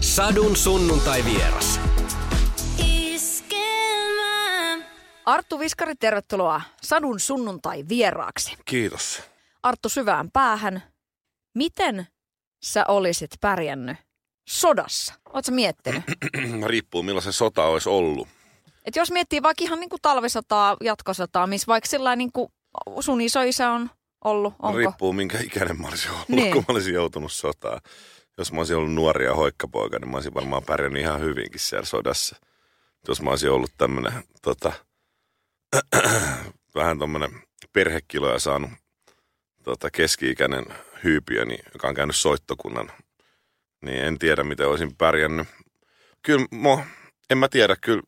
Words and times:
Sadun 0.00 0.56
sunnuntai 0.56 1.24
vieras. 1.24 1.80
Arttu 5.26 5.58
Viskari, 5.58 5.94
tervetuloa 5.94 6.60
Sadun 6.82 7.20
sunnuntai 7.20 7.84
vieraaksi. 7.88 8.56
Kiitos. 8.64 9.22
Arttu 9.62 9.88
syvään 9.88 10.30
päähän. 10.30 10.82
Miten 11.54 12.06
sä 12.64 12.84
olisit 12.88 13.30
pärjännyt 13.40 13.96
sodassa? 14.48 15.14
Oletko 15.32 15.52
miettinyt? 15.52 16.02
Riippuu 16.66 17.02
millainen 17.02 17.32
sota 17.32 17.64
olisi 17.64 17.88
ollut. 17.88 18.28
Et 18.84 18.96
jos 18.96 19.10
miettii 19.10 19.42
vaikka 19.42 19.64
ihan 19.64 19.80
niin 19.80 19.90
kuin 19.90 20.02
talvisotaa, 20.02 20.76
jatkosotaa, 20.80 21.46
missä 21.46 21.66
vaikka 21.66 21.88
sillä 21.88 22.16
niin 22.16 22.32
kuin 22.32 22.48
sun 23.00 23.20
isoisä 23.20 23.70
on 23.70 23.90
ollut, 24.24 24.54
onko? 24.62 24.78
Riippuu 24.78 25.12
minkä 25.12 25.38
ikäinen 25.40 25.80
mä 25.80 25.88
olisin 25.88 26.10
ollut, 26.10 26.28
Niin. 26.28 26.52
kun 26.52 26.64
mä 26.68 26.72
olisin 26.72 26.94
joutunut 26.94 27.32
sotaan. 27.32 27.80
Jos 28.38 28.52
mä 28.52 28.60
olisin 28.60 28.76
ollut 28.76 28.94
nuori 28.94 29.24
ja 29.24 29.34
hoikkapoika, 29.34 29.98
niin 29.98 30.10
mä 30.10 30.16
olisin 30.16 30.34
varmaan 30.34 30.64
pärjännyt 30.64 31.02
ihan 31.02 31.20
hyvinkin 31.20 31.60
siellä 31.60 31.84
sodassa. 31.84 32.36
Jos 33.08 33.22
mä 33.22 33.30
olisin 33.30 33.50
ollut 33.50 33.72
tämmönen 33.78 34.12
tota, 34.42 34.72
vähän 36.74 36.98
tommonen 36.98 37.30
perhekiloja 37.72 38.38
saanut 38.38 38.70
tota, 39.62 39.90
keski-ikäinen 39.90 40.64
hyypiö, 41.04 41.44
niin, 41.44 41.64
joka 41.72 41.88
on 41.88 41.94
käynyt 41.94 42.16
soittokunnan, 42.16 42.92
niin 43.82 44.04
en 44.04 44.18
tiedä, 44.18 44.44
miten 44.44 44.68
olisin 44.68 44.96
pärjännyt. 44.96 45.48
Kyllä, 46.22 46.46
mo, 46.50 46.84
en 47.30 47.38
mä 47.38 47.48
tiedä, 47.48 47.76
kyllä 47.80 48.02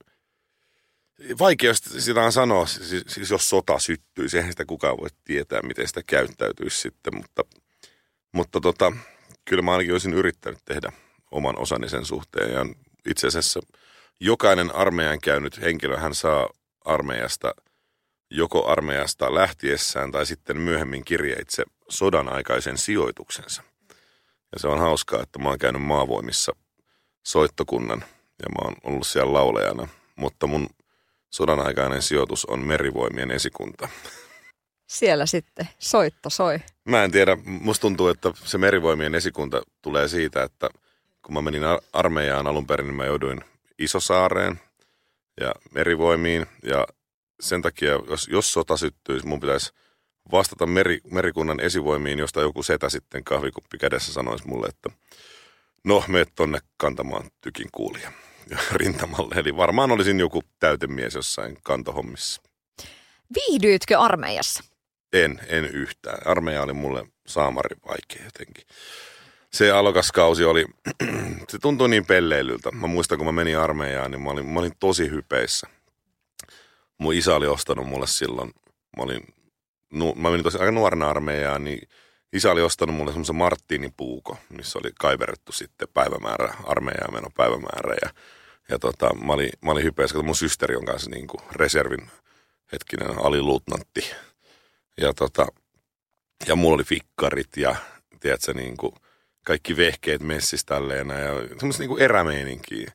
Vaikea 1.39 1.75
sitä 1.75 2.23
on 2.23 2.33
sanoa, 2.33 2.67
siis, 2.67 3.05
siis 3.09 3.31
jos 3.31 3.49
sota 3.49 3.79
syttyisi, 3.79 4.37
eihän 4.37 4.53
sitä 4.53 4.65
kukaan 4.65 4.97
voi 4.97 5.09
tietää, 5.25 5.63
miten 5.63 5.89
sitä 5.89 6.03
käyttäytyisi 6.07 6.79
sitten, 6.79 7.17
mutta, 7.17 7.45
mutta 8.33 8.61
tota, 8.61 8.93
kyllä 9.45 9.63
mä 9.63 9.73
ainakin 9.73 9.93
olisin 9.93 10.15
yrittänyt 10.15 10.61
tehdä 10.65 10.93
oman 11.31 11.59
osani 11.59 11.89
sen 11.89 12.05
suhteen. 12.05 12.53
Ja 12.53 12.67
itse 13.07 13.27
asiassa 13.27 13.61
jokainen 14.21 14.75
armeijan 14.75 15.21
käynyt 15.21 15.61
henkilö, 15.61 15.97
hän 15.97 16.15
saa 16.15 16.49
armeijasta 16.85 17.55
joko 18.31 18.67
armeijasta 18.67 19.35
lähtiessään 19.35 20.13
tai 20.13 20.27
sitten 20.27 20.59
myöhemmin 20.59 21.05
kirjeitse 21.05 21.65
sodan 21.89 22.29
aikaisen 22.29 22.79
sijoituksensa. 22.79 23.63
Ja 24.53 24.59
se 24.59 24.69
on 24.69 24.79
hauskaa, 24.79 25.23
että 25.23 25.39
mä 25.39 25.49
oon 25.49 25.59
käynyt 25.59 25.83
maavoimissa 25.83 26.53
soittokunnan 27.27 28.05
ja 28.43 28.49
mä 28.49 28.65
oon 28.65 28.75
ollut 28.85 29.07
siellä 29.07 29.33
laulajana, 29.33 29.89
mutta 30.17 30.47
mun 30.47 30.69
sodan 31.31 31.61
aikainen 31.61 32.03
sijoitus 32.03 32.45
on 32.45 32.61
merivoimien 32.61 33.31
esikunta. 33.31 33.89
Siellä 34.91 35.27
sitten 35.27 35.69
soitto 35.79 36.31
soi. 36.31 36.59
Mä 36.85 37.05
en 37.05 37.11
tiedä, 37.11 37.37
musta 37.45 37.81
tuntuu, 37.81 38.09
että 38.09 38.33
se 38.45 38.59
merivoimien 38.59 39.15
esikunta 39.15 39.63
tulee 39.83 40.09
siitä, 40.09 40.43
että 40.43 40.71
kun 41.23 41.35
mä 41.35 41.43
menin 41.43 41.65
ar- 41.65 41.81
armeijaan 41.93 42.47
alun 42.47 42.67
perin, 42.67 42.87
niin 42.87 42.97
mä 42.97 43.07
jouduin 43.07 43.41
Isosaareen 43.79 44.61
ja 45.41 45.55
merivoimiin. 45.75 46.47
Ja 46.63 46.87
sen 47.41 47.63
takia, 47.63 47.91
jos, 48.09 48.29
jos 48.29 48.53
sota 48.53 48.77
syttyisi, 48.77 49.27
mun 49.27 49.41
pitäisi 49.41 49.73
vastata 50.33 50.67
meri, 50.67 51.01
merikunnan 51.11 51.61
esivoimiin, 51.61 52.19
josta 52.19 52.41
joku 52.41 52.63
setä 52.63 52.89
sitten 52.89 53.25
kahvikuppi 53.25 53.79
kädessä 53.79 54.13
sanoisi 54.13 54.47
mulle, 54.47 54.67
että 54.67 54.91
no, 55.85 56.05
meet 56.09 56.29
tonne 56.35 56.59
kantamaan 56.77 57.31
tykin 57.41 57.69
kuulia 57.73 58.13
rintamalle. 58.73 59.35
Eli 59.35 59.57
varmaan 59.57 59.91
olisin 59.91 60.21
joku 60.21 60.43
täytemies 60.59 61.15
jossain 61.15 61.59
kantohommissa. 61.63 62.43
Viihdyitkö 63.35 63.99
armeijassa? 63.99 64.70
En, 65.13 65.41
en 65.47 65.65
yhtään. 65.65 66.27
Armeija 66.27 66.63
oli 66.63 66.73
mulle 66.73 67.07
saamari 67.27 67.77
vaikea 67.89 68.25
jotenkin. 68.25 68.65
Se 69.53 69.71
alokaskausi 69.71 70.45
oli, 70.45 70.67
se 71.49 71.59
tuntui 71.59 71.89
niin 71.89 72.07
pelleilyltä. 72.07 72.71
Mä 72.71 72.87
muistan, 72.87 73.19
kun 73.19 73.27
mä 73.27 73.33
menin 73.33 73.59
armeijaan, 73.59 74.11
niin 74.11 74.23
mä 74.23 74.31
olin, 74.31 74.47
mä 74.47 74.61
olin 74.61 74.73
tosi 74.81 75.11
hypeissä. 75.11 75.67
Mun 76.99 77.15
isä 77.15 77.35
oli 77.35 77.47
ostanut 77.47 77.89
mulle 77.89 78.07
silloin, 78.07 78.51
mä 78.97 79.03
olin, 79.03 79.27
nu, 79.93 80.15
mä 80.15 80.31
menin 80.31 80.45
tosi 80.45 80.59
aika 80.59 80.73
nuorena 80.73 81.11
armeijaan, 81.11 81.65
niin 81.65 81.89
isä 82.33 82.53
oli 82.53 82.63
ostanut 82.63 82.97
mulle 82.97 83.13
semmoisen 83.13 83.37
Martinin 83.37 83.95
puuko, 83.97 84.39
missä 84.49 84.79
oli 84.79 84.91
kaiverrettu 85.01 85.53
sitten 85.53 85.89
päivämäärä, 85.95 86.55
armeijaan 86.65 87.15
meno 87.15 87.29
päivämäärä. 87.37 87.95
Ja, 88.03 88.11
ja 88.69 88.79
tota, 88.79 89.15
mä 89.15 89.33
olin, 89.33 89.51
mä 89.65 89.71
olin 89.71 89.85
hypeissä, 89.85 90.15
kun 90.15 90.25
mun 90.25 90.37
systeri 90.37 90.77
on 90.77 90.85
kanssa 90.85 91.11
niin 91.11 91.27
kuin 91.27 91.41
reservin 91.53 92.11
hetkinen 92.73 93.19
aliluutnantti. 93.19 94.11
Ja, 94.97 95.15
tota, 95.15 95.47
ja 96.47 96.57
mulla 96.57 96.75
oli 96.75 96.85
fikkarit 96.85 97.57
ja 97.57 97.77
tiedätkö, 98.21 98.55
niin 98.55 98.77
kuin 98.77 98.93
kaikki 99.47 99.77
vehkeet 99.77 100.23
messissä 100.23 100.67
tälleen 100.67 101.09
ja 101.09 101.59
semmoista 101.59 101.83
niin 101.83 102.03
erämeininkiä. 102.03 102.93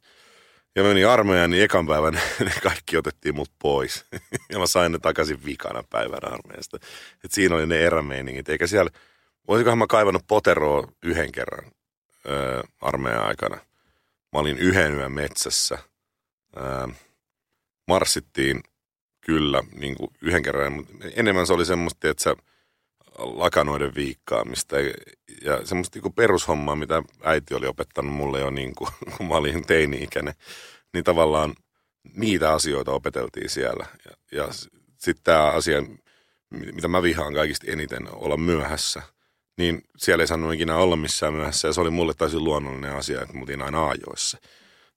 Ja 0.76 0.84
mä 0.84 0.88
menin 0.88 1.08
armeijaan, 1.08 1.50
niin 1.50 1.64
ekan 1.64 1.88
päivän 1.88 2.14
ne 2.40 2.52
kaikki 2.64 2.98
otettiin 2.98 3.36
mut 3.36 3.52
pois. 3.60 4.06
ja 4.52 4.60
mä 4.60 4.68
sain 4.68 4.92
ne 4.92 5.00
takaisin 5.00 5.46
vikana 5.46 5.84
päivänä 5.90 6.28
armeijasta. 6.28 6.78
Et 7.24 7.32
siinä 7.32 7.56
oli 7.56 7.68
ne 7.68 7.80
erämeiningit. 7.80 8.50
Eikä 8.50 8.68
siellä, 8.68 8.92
voisikohan 9.48 9.78
mä 9.78 9.88
kaivannut 9.88 10.24
poteroa 10.28 10.88
yhden 11.04 11.32
kerran 11.32 11.72
öö, 12.30 12.64
armeijan 12.82 13.28
aikana. 13.28 13.56
Mä 14.34 14.40
olin 14.40 14.58
yhden 14.58 14.94
yön 14.94 15.12
metsässä. 15.12 15.78
Öö, 16.58 16.88
marssittiin 17.88 18.64
kyllä 19.26 19.64
niin 19.80 19.96
kuin 19.96 20.10
yhden 20.22 20.44
kerran, 20.44 20.74
mutta 20.74 20.94
enemmän 21.16 21.48
se 21.48 21.54
oli 21.54 21.66
semmoista, 21.66 22.10
että 22.10 22.24
sä 22.24 22.36
lakanoiden 23.18 23.96
viikkaamista 23.96 24.76
ja 25.42 25.66
semmoista 25.66 26.00
niin 26.00 26.14
perushommaa, 26.14 26.76
mitä 26.76 27.04
äiti 27.24 27.54
oli 27.54 27.68
opettanut 27.68 28.14
mulle 28.14 28.40
jo 28.40 28.50
niin 28.50 28.76
kuin, 28.76 28.90
kun 29.18 29.28
mä 29.28 29.36
olin 29.36 29.68
teini-ikäinen, 29.68 30.34
niin 30.94 31.04
tavallaan 31.04 31.56
niitä 32.14 32.54
asioita 32.54 32.92
opeteltiin 32.92 33.50
siellä. 33.50 33.86
Ja, 34.06 34.12
ja 34.32 34.48
sitten 34.98 35.24
tämä 35.24 35.44
asia, 35.44 35.84
mitä 36.50 36.88
mä 36.88 37.04
vihaan 37.04 37.34
kaikista 37.34 37.72
eniten, 37.72 38.08
olla 38.14 38.38
myöhässä, 38.38 39.02
niin 39.58 39.82
siellä 39.98 40.24
ei 40.24 40.28
saanut 40.28 40.54
ikinä 40.54 40.76
olla 40.76 40.96
missään 40.96 41.34
myöhässä 41.34 41.68
ja 41.68 41.74
se 41.74 41.82
oli 41.82 41.90
mulle 41.90 42.14
täysin 42.14 42.44
luonnollinen 42.44 42.96
asia, 42.96 43.22
että 43.22 43.38
mutin 43.38 43.62
aina 43.62 43.88
ajoissa. 43.88 44.38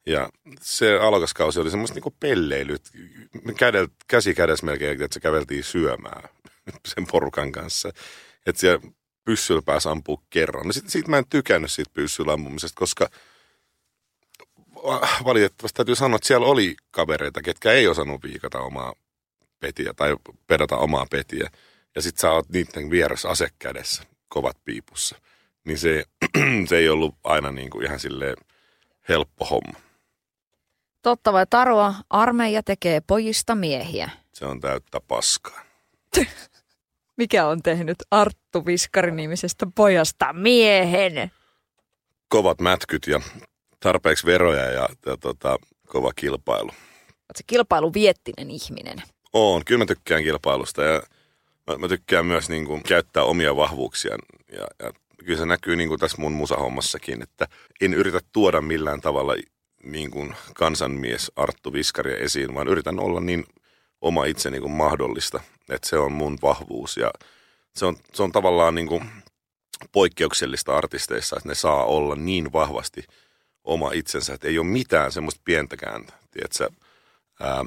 Ja 0.08 0.28
se 0.60 0.98
alokaskausi 0.98 1.60
oli 1.60 1.70
semmoista 1.70 1.94
niinku 1.94 2.14
pelleilyt. 2.20 2.82
Me 3.44 3.54
käsi 4.08 4.34
kädessä 4.34 4.66
melkein, 4.66 5.02
että 5.02 5.14
se 5.14 5.20
käveltiin 5.20 5.64
syömään 5.64 6.28
sen 6.94 7.06
porukan 7.06 7.52
kanssa. 7.52 7.88
Että 8.46 8.60
siellä 8.60 8.80
pyssyllä 9.24 9.62
pääsi 9.62 9.88
ampua 9.88 10.22
kerran. 10.30 10.66
No 10.66 10.72
sit, 10.72 11.08
mä 11.08 11.18
en 11.18 11.24
tykännyt 11.30 11.72
siitä 11.72 11.90
pyssyllä 11.94 12.32
ampumisesta, 12.32 12.78
koska 12.78 13.08
va- 14.74 15.08
valitettavasti 15.24 15.76
täytyy 15.76 15.94
sanoa, 15.94 16.16
että 16.16 16.28
siellä 16.28 16.46
oli 16.46 16.76
kavereita, 16.90 17.42
ketkä 17.42 17.72
ei 17.72 17.88
osannut 17.88 18.22
viikata 18.22 18.60
omaa 18.60 18.92
petiä 19.60 19.92
tai 19.96 20.16
pedata 20.46 20.76
omaa 20.76 21.06
petiä. 21.10 21.50
Ja 21.94 22.02
sit 22.02 22.18
sä 22.18 22.30
oot 22.30 22.48
niiden 22.48 22.90
vieressä 22.90 23.28
ase 23.28 23.48
kädessä, 23.58 24.02
kovat 24.28 24.56
piipussa. 24.64 25.16
Niin 25.64 25.78
se, 25.78 26.04
se 26.68 26.76
ei 26.76 26.88
ollut 26.88 27.14
aina 27.24 27.52
niinku 27.52 27.80
ihan 27.80 28.00
silleen 28.00 28.36
helppo 29.08 29.44
homma. 29.44 29.87
Totta 31.02 31.32
vai 31.32 31.46
tarua, 31.50 31.94
armeija 32.10 32.62
tekee 32.62 33.00
pojista 33.00 33.54
miehiä. 33.54 34.10
Se 34.32 34.46
on 34.46 34.60
täyttä 34.60 35.00
paskaa. 35.08 35.60
Mikä 37.16 37.46
on 37.46 37.62
tehnyt 37.62 37.96
Arttu 38.10 38.66
Viskari-nimisestä 38.66 39.66
pojasta 39.74 40.32
miehen? 40.32 41.32
Kovat 42.28 42.60
mätkyt 42.60 43.06
ja 43.06 43.20
tarpeeksi 43.80 44.26
veroja 44.26 44.64
ja, 44.64 44.88
ja 45.06 45.16
tota, 45.16 45.58
kova 45.86 46.12
kilpailu. 46.16 46.70
Oletko 46.70 47.36
se 47.36 47.44
kilpailuviettinen 47.46 48.50
ihminen? 48.50 49.02
Oon, 49.32 49.64
kyllä 49.64 49.78
mä 49.78 49.86
tykkään 49.86 50.22
kilpailusta 50.22 50.82
ja 50.82 51.02
mä, 51.66 51.78
mä 51.78 51.88
tykkään 51.88 52.26
myös 52.26 52.48
niin 52.48 52.66
kuin, 52.66 52.82
käyttää 52.82 53.22
omia 53.22 53.56
vahvuuksia. 53.56 54.16
Ja, 54.52 54.66
ja 54.82 54.92
kyllä 55.24 55.38
se 55.38 55.46
näkyy 55.46 55.76
niin 55.76 55.88
kuin 55.88 56.00
tässä 56.00 56.20
mun 56.20 56.32
musahommassakin, 56.32 57.22
että 57.22 57.46
en 57.80 57.94
yritä 57.94 58.20
tuoda 58.32 58.60
millään 58.60 59.00
tavalla 59.00 59.34
niin 59.82 60.10
kuin 60.10 60.34
kansanmies 60.54 61.32
Arttu 61.36 61.72
Viskaria 61.72 62.16
esiin, 62.16 62.54
vaan 62.54 62.68
yritän 62.68 63.00
olla 63.00 63.20
niin 63.20 63.44
oma 64.00 64.24
itseni 64.24 64.60
kuin 64.60 64.72
mahdollista. 64.72 65.40
Että 65.70 65.88
se 65.88 65.98
on 65.98 66.12
mun 66.12 66.38
vahvuus 66.42 66.96
ja 66.96 67.10
se 67.76 67.86
on, 67.86 67.96
se 68.14 68.22
on 68.22 68.32
tavallaan 68.32 68.74
niin 68.74 68.88
kuin 68.88 69.10
poikkeuksellista 69.92 70.76
artisteissa, 70.76 71.36
että 71.36 71.48
ne 71.48 71.54
saa 71.54 71.84
olla 71.84 72.14
niin 72.14 72.52
vahvasti 72.52 73.04
oma 73.64 73.92
itsensä, 73.92 74.34
että 74.34 74.48
ei 74.48 74.58
ole 74.58 74.66
mitään 74.66 75.12
semmoista 75.12 75.40
pientäkään, 75.44 76.06
tiedätkö, 76.30 76.68
ää, 77.40 77.64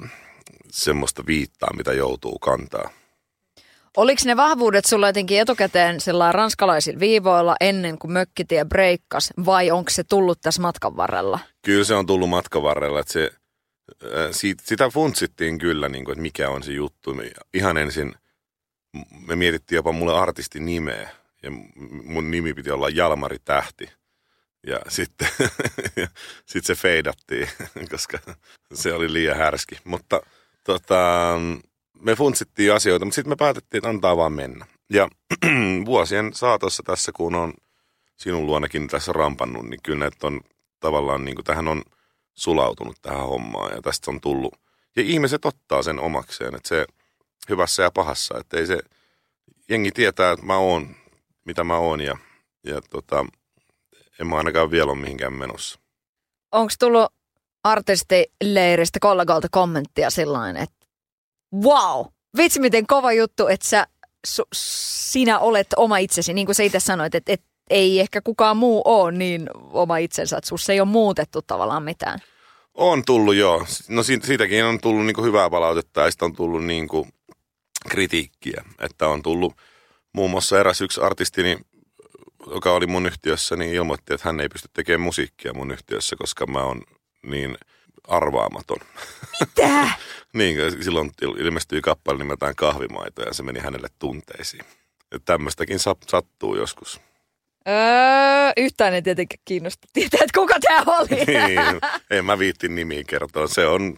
semmoista 0.72 1.26
viittaa, 1.26 1.74
mitä 1.74 1.94
joutuu 1.94 2.40
kantaa. 2.40 2.90
Oliko 3.98 4.22
ne 4.26 4.36
vahvuudet 4.38 4.86
sulla 4.86 5.08
jotenkin 5.08 5.40
etukäteen 5.40 6.02
sillä 6.02 6.32
ranskalaisilla 6.32 7.00
viivoilla 7.00 7.56
ennen 7.62 8.00
kuin 8.00 8.12
mökkitie 8.12 8.66
breikkas 8.66 9.34
vai 9.46 9.72
onko 9.72 9.90
se 9.90 10.04
tullut 10.04 10.42
tässä 10.42 10.62
matkan 10.62 10.98
varrella? 10.98 11.40
Kyllä 11.66 11.84
se 11.84 11.96
on 11.96 12.06
tullut 12.06 12.30
matkan 12.30 12.64
varrella, 12.64 13.00
että 13.00 13.14
se, 13.14 13.32
ää, 14.04 14.32
siitä, 14.32 14.64
sitä 14.66 14.90
funtsittiin 14.90 15.58
kyllä, 15.58 15.90
niin 15.90 16.06
kuin, 16.06 16.14
että 16.14 16.22
mikä 16.22 16.50
on 16.50 16.64
se 16.64 16.72
juttu. 16.72 17.14
Me 17.14 17.32
Ihan 17.54 17.78
ensin 17.78 18.16
me 19.28 19.36
mietittiin 19.36 19.76
jopa 19.76 19.92
mulle 19.92 20.20
artistin 20.20 20.66
nimeä 20.66 21.10
ja 21.44 21.52
mun 22.04 22.32
nimi 22.32 22.54
piti 22.54 22.72
olla 22.72 22.90
Jalmari 22.90 23.38
Tähti. 23.46 23.90
Ja 24.68 24.80
sitten 24.88 25.28
sit 26.52 26.66
se 26.66 26.76
feidattiin, 26.76 27.50
koska 27.92 28.20
se 28.74 28.94
oli 28.94 29.14
liian 29.14 29.38
härski. 29.38 29.78
Mutta 29.84 30.22
tota, 30.64 31.38
me 32.02 32.16
funtsittiin 32.16 32.74
asioita, 32.74 33.06
mutta 33.06 33.16
sitten 33.16 33.32
me 33.32 33.36
päätettiin, 33.36 33.80
että 33.80 33.90
antaa 33.90 34.18
vaan 34.18 34.34
mennä. 34.34 34.66
Ja 34.90 35.10
vuosien 35.86 36.34
saatossa 36.34 36.84
tässä, 36.84 37.12
kun 37.16 37.36
on 37.36 37.54
sinun 38.18 38.46
luonakin 38.46 38.88
tässä 38.88 39.14
rampannut, 39.14 39.66
niin 39.66 39.80
kyllä 39.84 40.06
että 40.06 40.28
on 40.28 40.42
tavallaan, 40.80 41.26
niin 41.26 41.36
kuin 41.36 41.46
tähän 41.46 41.68
on 41.68 41.84
sulautunut 42.34 42.98
tähän 43.02 43.28
hommaan 43.28 43.76
ja 43.76 43.82
tästä 43.82 44.12
on 44.12 44.22
tullut. 44.22 44.54
Ja 44.96 45.04
ihmiset 45.04 45.46
ottaa 45.46 45.84
sen 45.84 46.00
omakseen, 46.00 46.56
että 46.56 46.70
se 46.70 46.86
hyvässä 47.50 47.84
ja 47.84 47.92
pahassa, 47.92 48.38
että 48.38 48.58
ei 48.58 48.68
se, 48.68 48.80
jengi 49.70 49.92
tietää, 49.92 50.32
että 50.32 50.46
mä 50.46 50.58
oon, 50.58 50.96
mitä 51.46 51.64
mä 51.64 51.78
oon 51.78 52.02
ja, 52.02 52.18
ja 52.64 52.82
tota, 52.82 53.26
en 54.20 54.28
mä 54.28 54.38
ainakaan 54.38 54.72
vielä 54.72 54.92
ole 54.92 55.00
mihinkään 55.00 55.34
menossa. 55.34 55.80
Onko 56.52 56.74
tullut 56.80 57.14
artistileiristä 57.64 59.00
kollegalta 59.02 59.48
kommenttia 59.52 60.10
sillain, 60.10 60.58
että 60.58 60.81
wow, 61.54 62.06
vitsi 62.38 62.60
miten 62.60 62.88
kova 62.88 63.14
juttu, 63.14 63.48
että 63.48 63.68
sä, 63.68 63.88
su, 64.28 64.44
sinä 64.54 65.40
olet 65.40 65.68
oma 65.78 65.98
itsesi, 65.98 66.34
niin 66.34 66.46
kuin 66.46 66.56
sä 66.56 66.64
itse 66.64 66.80
sanoit, 66.80 67.16
että, 67.16 67.34
että 67.34 67.48
ei 67.70 68.00
ehkä 68.00 68.22
kukaan 68.22 68.58
muu 68.58 68.82
ole 68.86 69.12
niin 69.12 69.50
oma 69.72 69.98
itsensä, 69.98 70.38
että 70.38 70.48
sussa 70.48 70.74
ei 70.74 70.80
ole 70.80 70.88
muutettu 70.88 71.42
tavallaan 71.42 71.84
mitään. 71.84 72.20
On 72.74 73.04
tullut 73.06 73.36
joo. 73.36 73.66
No 73.90 74.04
siitäkin 74.04 74.66
on 74.66 74.80
tullut 74.80 75.06
niin 75.06 75.24
hyvää 75.24 75.50
palautetta 75.50 76.02
ja 76.02 76.12
sitten 76.12 76.26
on 76.26 76.36
tullut 76.36 76.66
niin 76.66 76.88
kritiikkiä. 77.90 78.64
Että 78.80 79.08
on 79.08 79.22
tullut 79.22 79.54
muun 80.14 80.32
muassa 80.32 80.60
eräs 80.60 80.82
yksi 80.82 81.02
artistini, 81.02 81.58
joka 82.48 82.72
oli 82.72 82.88
mun 82.88 83.06
yhtiössä, 83.06 83.56
niin 83.56 83.74
ilmoitti, 83.74 84.14
että 84.14 84.28
hän 84.28 84.40
ei 84.40 84.50
pysty 84.50 84.70
tekemään 84.74 85.02
musiikkia 85.02 85.54
mun 85.54 85.72
yhtiössä, 85.72 86.16
koska 86.16 86.48
mä 86.48 86.64
oon 86.64 86.82
niin 87.24 87.58
arvaamaton. 88.08 88.78
Mitä? 89.40 89.90
niin, 90.34 90.84
silloin 90.84 91.12
ilmestyi 91.22 91.82
kappale 91.82 92.18
nimeltään 92.18 92.56
Kahvimaito 92.56 93.22
ja 93.22 93.34
se 93.34 93.44
meni 93.44 93.60
hänelle 93.60 93.88
tunteisiin. 94.00 94.66
Että 95.12 95.26
tämmöistäkin 95.26 95.80
sattuu 96.08 96.56
joskus. 96.56 97.02
Öö, 97.68 98.54
yhtään 98.58 98.94
ei 98.94 99.02
tietenkin 99.02 99.40
kiinnosta 99.46 99.88
tietää, 99.94 100.20
että 100.22 100.40
kuka 100.40 100.56
tämä 100.60 100.84
oli. 100.98 101.26
niin, 101.48 101.60
en 102.10 102.26
mä 102.26 102.40
viitti 102.40 102.70
nimiä 102.70 103.04
kertoa. 103.08 103.48
Se 103.48 103.68
on, 103.68 103.98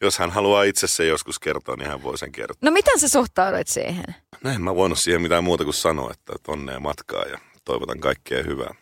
jos 0.00 0.18
hän 0.18 0.30
haluaa 0.30 0.62
itse 0.62 0.86
se 0.86 1.06
joskus 1.06 1.38
kertoa, 1.38 1.76
niin 1.76 1.88
hän 1.88 2.02
voi 2.02 2.18
sen 2.18 2.32
kertoa. 2.32 2.58
No 2.60 2.70
miten 2.70 3.00
sä 3.00 3.08
suhtauduit 3.08 3.68
siihen? 3.68 4.04
No 4.44 4.50
en 4.50 4.62
mä 4.62 4.74
voinut 4.74 4.98
siihen 4.98 5.22
mitään 5.22 5.44
muuta 5.44 5.64
kuin 5.64 5.74
sanoa, 5.74 6.10
että 6.10 6.52
onnea 6.52 6.80
matkaa 6.80 7.24
ja 7.24 7.38
toivotan 7.64 8.00
kaikkea 8.00 8.42
hyvää. 8.42 8.74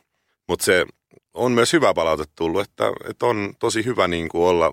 Mutta 0.49 0.65
se 0.65 0.87
on 1.35 1.53
myös 1.53 1.73
hyvä 1.73 1.94
palaute 1.94 2.25
tullut, 2.37 2.61
että, 2.61 2.93
että 3.09 3.27
on 3.27 3.55
tosi 3.59 3.85
hyvä 3.85 4.09
niin 4.09 4.29
kuin 4.29 4.44
olla 4.44 4.73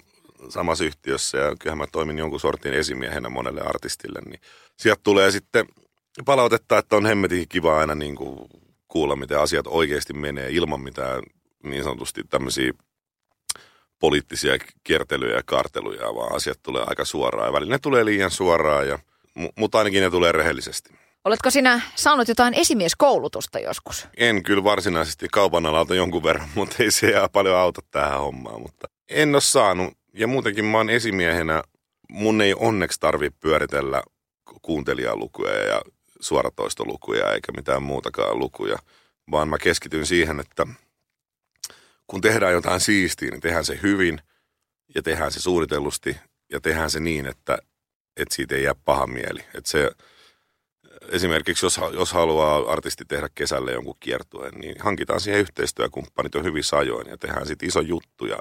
samassa 0.49 0.83
yhtiössä 0.83 1.37
ja 1.37 1.55
kyllähän 1.59 1.77
mä 1.77 1.87
toimin 1.91 2.17
jonkun 2.17 2.39
sortin 2.39 2.73
esimiehenä 2.73 3.29
monelle 3.29 3.61
artistille, 3.61 4.19
niin 4.25 4.39
sieltä 4.77 5.01
tulee 5.03 5.31
sitten 5.31 5.65
palautetta, 6.25 6.77
että 6.77 6.95
on 6.95 7.05
hemmetin 7.05 7.47
kiva 7.49 7.79
aina 7.79 7.95
niin 7.95 8.15
kuin 8.15 8.39
kuulla, 8.87 9.15
miten 9.15 9.39
asiat 9.39 9.67
oikeasti 9.67 10.13
menee 10.13 10.49
ilman 10.49 10.81
mitään 10.81 11.23
niin 11.63 11.83
sanotusti 11.83 12.21
tämmöisiä 12.29 12.73
poliittisia 13.99 14.57
kiertelyjä 14.83 15.35
ja 15.35 15.43
karteluja, 15.45 16.15
vaan 16.15 16.35
asiat 16.35 16.59
tulee 16.63 16.83
aika 16.87 17.05
suoraan. 17.05 17.47
Ja 17.47 17.53
välillä 17.53 17.75
ne 17.75 17.79
tulee 17.79 18.05
liian 18.05 18.31
suoraan, 18.31 18.87
ja, 18.87 18.99
mutta 19.55 19.77
ainakin 19.77 20.01
ne 20.01 20.09
tulee 20.09 20.31
rehellisesti. 20.31 20.93
Oletko 21.27 21.49
sinä 21.49 21.81
saanut 21.95 22.27
jotain 22.27 22.53
esimieskoulutusta 22.53 23.59
joskus? 23.59 24.07
En 24.17 24.43
kyllä 24.43 24.63
varsinaisesti 24.63 25.27
kaupan 25.31 25.65
alalta 25.65 25.95
jonkun 25.95 26.23
verran, 26.23 26.49
mutta 26.55 26.75
ei 26.79 26.91
se 26.91 27.13
paljon 27.33 27.57
auta 27.57 27.81
tähän 27.91 28.19
hommaan. 28.19 28.61
Mutta 28.61 28.87
en 29.09 29.35
ole 29.35 29.41
saanut. 29.41 29.93
Ja 30.13 30.27
muutenkin 30.27 30.65
mä 30.65 30.77
oon 30.77 30.89
esimiehenä. 30.89 31.63
Mun 32.09 32.41
ei 32.41 32.53
onneksi 32.53 32.99
tarvi 32.99 33.29
pyöritellä 33.29 34.03
kuuntelijalukuja 34.61 35.65
ja 35.65 35.81
suoratoistolukuja 36.19 37.33
eikä 37.33 37.51
mitään 37.51 37.83
muutakaan 37.83 38.39
lukuja, 38.39 38.77
vaan 39.31 39.47
mä 39.47 39.57
keskityn 39.57 40.05
siihen, 40.05 40.39
että 40.39 40.67
kun 42.07 42.21
tehdään 42.21 42.53
jotain 42.53 42.79
siistiä, 42.79 43.31
niin 43.31 43.41
tehdään 43.41 43.65
se 43.65 43.79
hyvin 43.83 44.21
ja 44.95 45.03
tehdään 45.03 45.31
se 45.31 45.41
suunnitellusti 45.41 46.17
ja 46.51 46.61
tehdään 46.61 46.89
se 46.89 46.99
niin, 46.99 47.25
että, 47.25 47.57
että 48.17 48.35
siitä 48.35 48.55
ei 48.55 48.63
jää 48.63 48.75
paha 48.85 49.07
mieli. 49.07 49.39
Että 49.53 49.69
se, 49.69 49.91
esimerkiksi 51.11 51.65
jos, 51.65 51.79
jos 51.93 52.13
haluaa 52.13 52.71
artisti 52.71 53.05
tehdä 53.05 53.29
kesälle 53.35 53.71
jonkun 53.71 53.97
kiertueen, 53.99 54.53
niin 54.53 54.75
hankitaan 54.79 55.21
siihen 55.21 55.41
yhteistyökumppanit 55.41 56.33
jo 56.33 56.43
hyvin 56.43 56.63
sajoin 56.63 57.07
ja 57.07 57.17
tehdään 57.17 57.47
sitten 57.47 57.69
iso 57.69 57.81
juttu 57.81 58.25
ja 58.25 58.37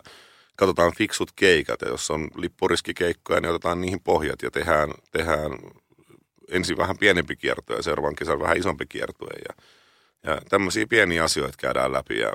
katsotaan 0.57 0.93
fiksut 0.99 1.31
keikat 1.37 1.81
ja 1.81 1.89
jos 1.89 2.11
on 2.11 2.29
lippuriskikeikkoja, 2.37 3.41
niin 3.41 3.51
otetaan 3.51 3.81
niihin 3.81 4.01
pohjat 4.01 4.43
ja 4.43 4.51
tehdään, 4.51 4.91
tehdään 5.13 5.51
ensin 6.49 6.77
vähän 6.77 6.99
pienempi 6.99 7.37
kierto 7.37 7.75
ja 7.75 7.83
seuraavan 7.83 8.17
kesän 8.17 8.41
vähän 8.41 8.57
isompi 8.57 8.87
kiertue. 8.87 9.31
Ja, 9.49 9.65
ja 10.31 10.41
tämmöisiä 10.49 10.87
pieniä 10.87 11.25
asioita 11.25 11.57
käydään 11.61 11.93
läpi. 11.93 12.19
Ja, 12.19 12.33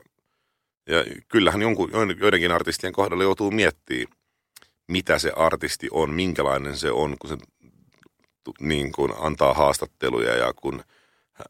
ja 0.87 1.05
kyllähän 1.27 1.61
jonkun, 1.61 1.91
joidenkin 2.19 2.51
artistien 2.51 2.93
kohdalla 2.93 3.23
joutuu 3.23 3.51
miettimään, 3.51 4.07
mitä 4.87 5.19
se 5.19 5.31
artisti 5.35 5.87
on, 5.91 6.13
minkälainen 6.13 6.77
se 6.77 6.91
on, 6.91 7.15
kun 7.19 7.29
se 7.29 7.37
niin 8.59 8.91
kuin 8.91 9.11
antaa 9.19 9.53
haastatteluja 9.53 10.37
ja 10.37 10.53
kun 10.53 10.83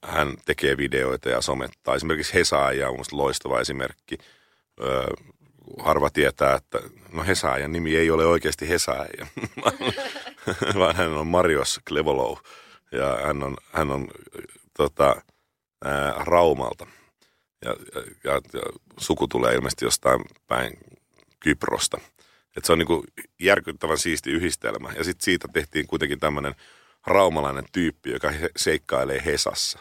hän 0.03 0.37
tekee 0.45 0.77
videoita 0.77 1.29
ja 1.29 1.41
somettaa. 1.41 1.95
Esimerkiksi 1.95 2.33
Hesaaja 2.33 2.87
on 2.87 2.93
minusta 2.93 3.17
loistava 3.17 3.59
esimerkki. 3.59 4.17
Öö, 4.81 5.07
harva 5.79 6.09
tietää, 6.09 6.55
että 6.55 6.79
no 7.11 7.23
Hesaajan 7.23 7.71
nimi 7.71 7.95
ei 7.95 8.11
ole 8.11 8.25
oikeasti 8.25 8.69
Hesaaja, 8.69 9.27
vaan 10.79 10.95
hän 10.95 11.13
on 11.13 11.27
Marios 11.27 11.79
Klevolou 11.87 12.37
ja 12.91 13.19
hän 13.25 13.43
on, 13.43 13.57
hän 13.71 13.91
on 13.91 14.07
tota, 14.77 15.21
ää, 15.85 16.13
Raumalta. 16.25 16.87
Ja, 17.65 17.75
ja, 18.23 18.31
ja, 18.33 18.61
suku 18.97 19.27
tulee 19.27 19.55
ilmeisesti 19.55 19.85
jostain 19.85 20.21
päin 20.47 20.77
Kyprosta. 21.39 22.01
Et 22.57 22.65
se 22.65 22.71
on 22.71 22.79
niinku 22.79 23.05
järkyttävän 23.39 23.97
siisti 23.97 24.31
yhdistelmä. 24.31 24.91
Ja 24.97 25.03
sitten 25.03 25.23
siitä 25.23 25.47
tehtiin 25.53 25.87
kuitenkin 25.87 26.19
tämmöinen 26.19 26.55
raumalainen 27.07 27.63
tyyppi, 27.71 28.11
joka 28.11 28.31
seikkailee 28.57 29.21
Hesassa 29.25 29.79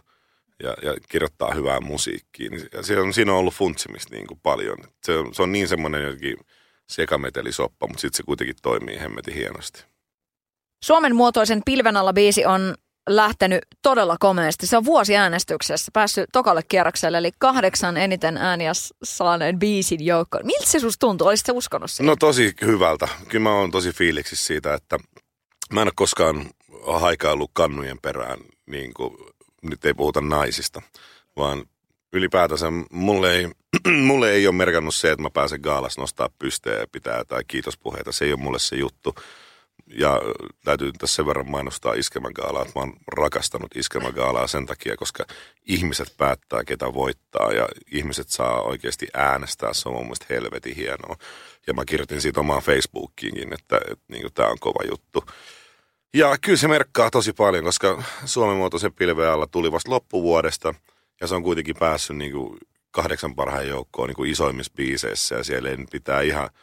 ja, 0.62 0.76
ja 0.82 0.94
kirjoittaa 1.08 1.55
hyvää 1.55 1.81
musiikkia. 1.81 2.50
Niin, 2.50 2.69
ja 2.72 2.82
se 2.82 3.00
on, 3.00 3.14
siinä 3.14 3.32
on 3.32 3.38
ollut 3.38 3.55
funtsimista 3.55 4.14
niin 4.14 4.26
kuin 4.26 4.40
paljon. 4.43 4.78
Se 5.02 5.19
on, 5.19 5.34
se 5.34 5.43
on 5.43 5.52
niin 5.52 5.69
semmoinen 5.69 6.02
jotenkin 6.02 6.37
sekametelisoppa, 6.88 7.87
mutta 7.87 8.00
sitten 8.00 8.16
se 8.16 8.23
kuitenkin 8.23 8.56
toimii 8.62 9.00
hemmetin 9.00 9.35
hienosti. 9.35 9.85
Suomen 10.85 11.16
muotoisen 11.16 11.62
pilven 11.64 11.97
alla 11.97 12.12
biisi 12.12 12.47
on 12.47 12.75
lähtenyt 13.09 13.61
todella 13.83 14.16
komeasti. 14.21 14.66
Se 14.66 14.76
on 14.76 14.85
vuosiäänestyksessä 14.85 15.90
päässyt 15.92 16.30
tokalle 16.33 16.62
kierrokselle, 16.68 17.18
eli 17.18 17.30
kahdeksan 17.38 17.97
eniten 17.97 18.37
ääniä 18.37 18.73
saaneen 19.02 19.59
biisin 19.59 20.06
joukkoon. 20.06 20.47
Miltä 20.47 20.66
se 20.66 20.80
susta 20.80 21.06
tuntuu? 21.06 21.26
Olisit 21.26 21.47
se 21.47 21.52
uskonut 21.52 21.90
siihen? 21.90 22.06
No 22.11 22.16
tosi 22.16 22.54
hyvältä. 22.62 23.09
Kyllä 23.28 23.42
mä 23.42 23.54
oon 23.54 23.71
tosi 23.71 23.92
fiiliksissä 23.92 24.47
siitä, 24.47 24.75
että 24.75 24.99
mä 25.73 25.83
en 25.83 25.87
ole 25.88 25.92
koskaan 25.97 26.50
haikaillut 26.87 27.50
kannujen 27.52 27.99
perään, 28.02 28.38
niin 28.66 28.94
kuin, 28.94 29.16
nyt 29.62 29.84
ei 29.84 29.94
puhuta 29.94 30.20
naisista, 30.20 30.82
vaan 31.37 31.64
ylipäätänsä 32.12 32.66
mulle 32.90 33.37
ei, 33.37 33.49
mulle 34.06 34.30
ei 34.30 34.46
ole 34.46 34.54
merkannut 34.54 34.94
se, 34.94 35.10
että 35.10 35.22
mä 35.22 35.30
pääsen 35.30 35.60
gaalas 35.62 35.99
nostaa 35.99 36.30
pystyä 36.38 36.75
ja 36.75 36.87
pitää 36.92 37.25
tai 37.25 37.44
kiitospuheita. 37.49 38.12
Se 38.12 38.25
ei 38.25 38.32
ole 38.32 38.40
mulle 38.40 38.58
se 38.58 38.76
juttu 38.76 39.14
ja 39.99 40.20
täytyy 40.64 40.92
tässä 40.92 41.16
sen 41.16 41.26
verran 41.26 41.50
mainostaa 41.50 41.94
Iskelmägaalaa, 41.94 42.62
että 42.62 42.78
mä 42.78 42.80
oon 42.80 42.96
rakastanut 43.06 43.76
Iskelmägaalaa 43.76 44.46
sen 44.46 44.66
takia, 44.66 44.96
koska 44.96 45.25
ihmiset 45.66 46.14
päättää, 46.16 46.64
ketä 46.64 46.94
voittaa 46.94 47.52
ja 47.52 47.68
ihmiset 47.92 48.28
saa 48.28 48.62
oikeasti 48.62 49.08
äänestää. 49.14 49.75
Se 49.75 49.88
on 49.88 49.94
mun 49.94 50.04
mielestä 50.04 50.26
helvetin 50.30 50.76
hienoa. 50.76 51.16
Ja 51.66 51.75
mä 51.75 51.84
kirjoitin 51.84 52.20
siitä 52.20 52.40
omaan 52.40 52.62
Facebookiinkin, 52.62 53.52
että, 53.52 53.80
että 53.90 54.04
niin 54.08 54.32
tämä 54.34 54.49
on 54.49 54.58
kova 54.60 54.90
juttu. 54.90 55.25
Ja 56.14 56.38
kyllä 56.40 56.59
se 56.59 56.69
merkkaa 56.69 57.11
tosi 57.11 57.33
paljon, 57.33 57.64
koska 57.64 58.02
Suomen 58.25 58.57
muotoisen 58.57 58.93
pilven 58.93 59.31
alla 59.31 59.47
tuli 59.47 59.73
vasta 59.73 59.90
loppuvuodesta 59.90 60.75
ja 61.21 61.26
se 61.26 61.35
on 61.35 61.43
kuitenkin 61.43 61.76
päässyt 61.79 62.17
niin 62.17 62.33
kuin 62.33 62.59
kahdeksan 62.90 63.35
parhaan 63.35 63.69
joukkoon 63.69 64.09
niin 64.09 64.17
kuin 64.17 64.31
isoimmissa 64.31 64.73
biiseissä 64.76 65.35
ja 65.35 65.45
siellä 65.45 65.69
ei 65.69 65.76
pitää 65.90 66.21
ihan– 66.21 66.50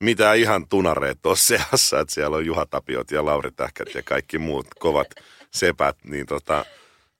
mitään 0.00 0.38
ihan 0.38 0.68
tunareet 0.68 1.26
ole 1.26 1.36
seassa, 1.36 2.00
että 2.00 2.14
siellä 2.14 2.36
on 2.36 2.46
Juha 2.46 2.66
Tapiot 2.66 3.10
ja 3.10 3.24
Lauri 3.24 3.50
Tähkät 3.50 3.94
ja 3.94 4.02
kaikki 4.02 4.38
muut 4.38 4.66
kovat 4.78 5.08
sepät, 5.50 5.96
niin 6.04 6.26
tota, 6.26 6.64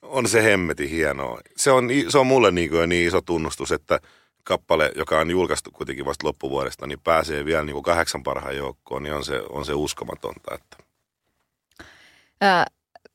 on 0.02 0.28
se 0.28 0.42
hemmeti 0.42 0.90
hienoa. 0.90 1.40
Se 1.56 1.70
on, 1.70 1.88
se 2.08 2.18
on 2.18 2.26
mulle 2.26 2.50
niin, 2.50 2.70
kuin 2.70 2.88
niin 2.88 3.08
iso 3.08 3.20
tunnustus, 3.20 3.72
että 3.72 4.00
kappale, 4.44 4.92
joka 4.96 5.18
on 5.18 5.30
julkaistu 5.30 5.70
kuitenkin 5.70 6.04
vasta 6.04 6.26
loppuvuodesta, 6.26 6.86
niin 6.86 7.00
pääsee 7.04 7.44
vielä 7.44 7.62
niin 7.62 7.74
kuin 7.74 7.84
kahdeksan 7.84 8.22
parhaan 8.22 8.56
joukkoon, 8.56 9.02
niin 9.02 9.14
on 9.14 9.24
se, 9.24 9.42
on 9.48 9.64
se 9.64 9.74
uskomatonta. 9.74 10.54
Että. 10.54 10.85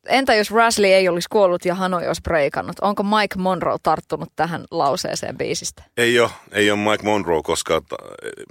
Entä 0.08 0.36
jos 0.36 0.52
Rasley 0.52 0.92
ei 0.92 1.10
olisi 1.10 1.28
kuollut 1.32 1.66
ja 1.66 1.76
Hanoi 1.76 2.08
olisi 2.08 2.22
breikannut? 2.22 2.80
Onko 2.82 3.04
Mike 3.04 3.36
Monroe 3.38 3.78
tarttunut 3.84 4.30
tähän 4.36 4.66
lauseeseen 4.72 5.38
biisistä? 5.38 5.84
Ei 5.98 6.20
ole, 6.20 6.30
ei 6.52 6.72
ole 6.72 6.80
Mike 6.80 7.04
Monroe 7.04 7.42
koska 7.44 7.82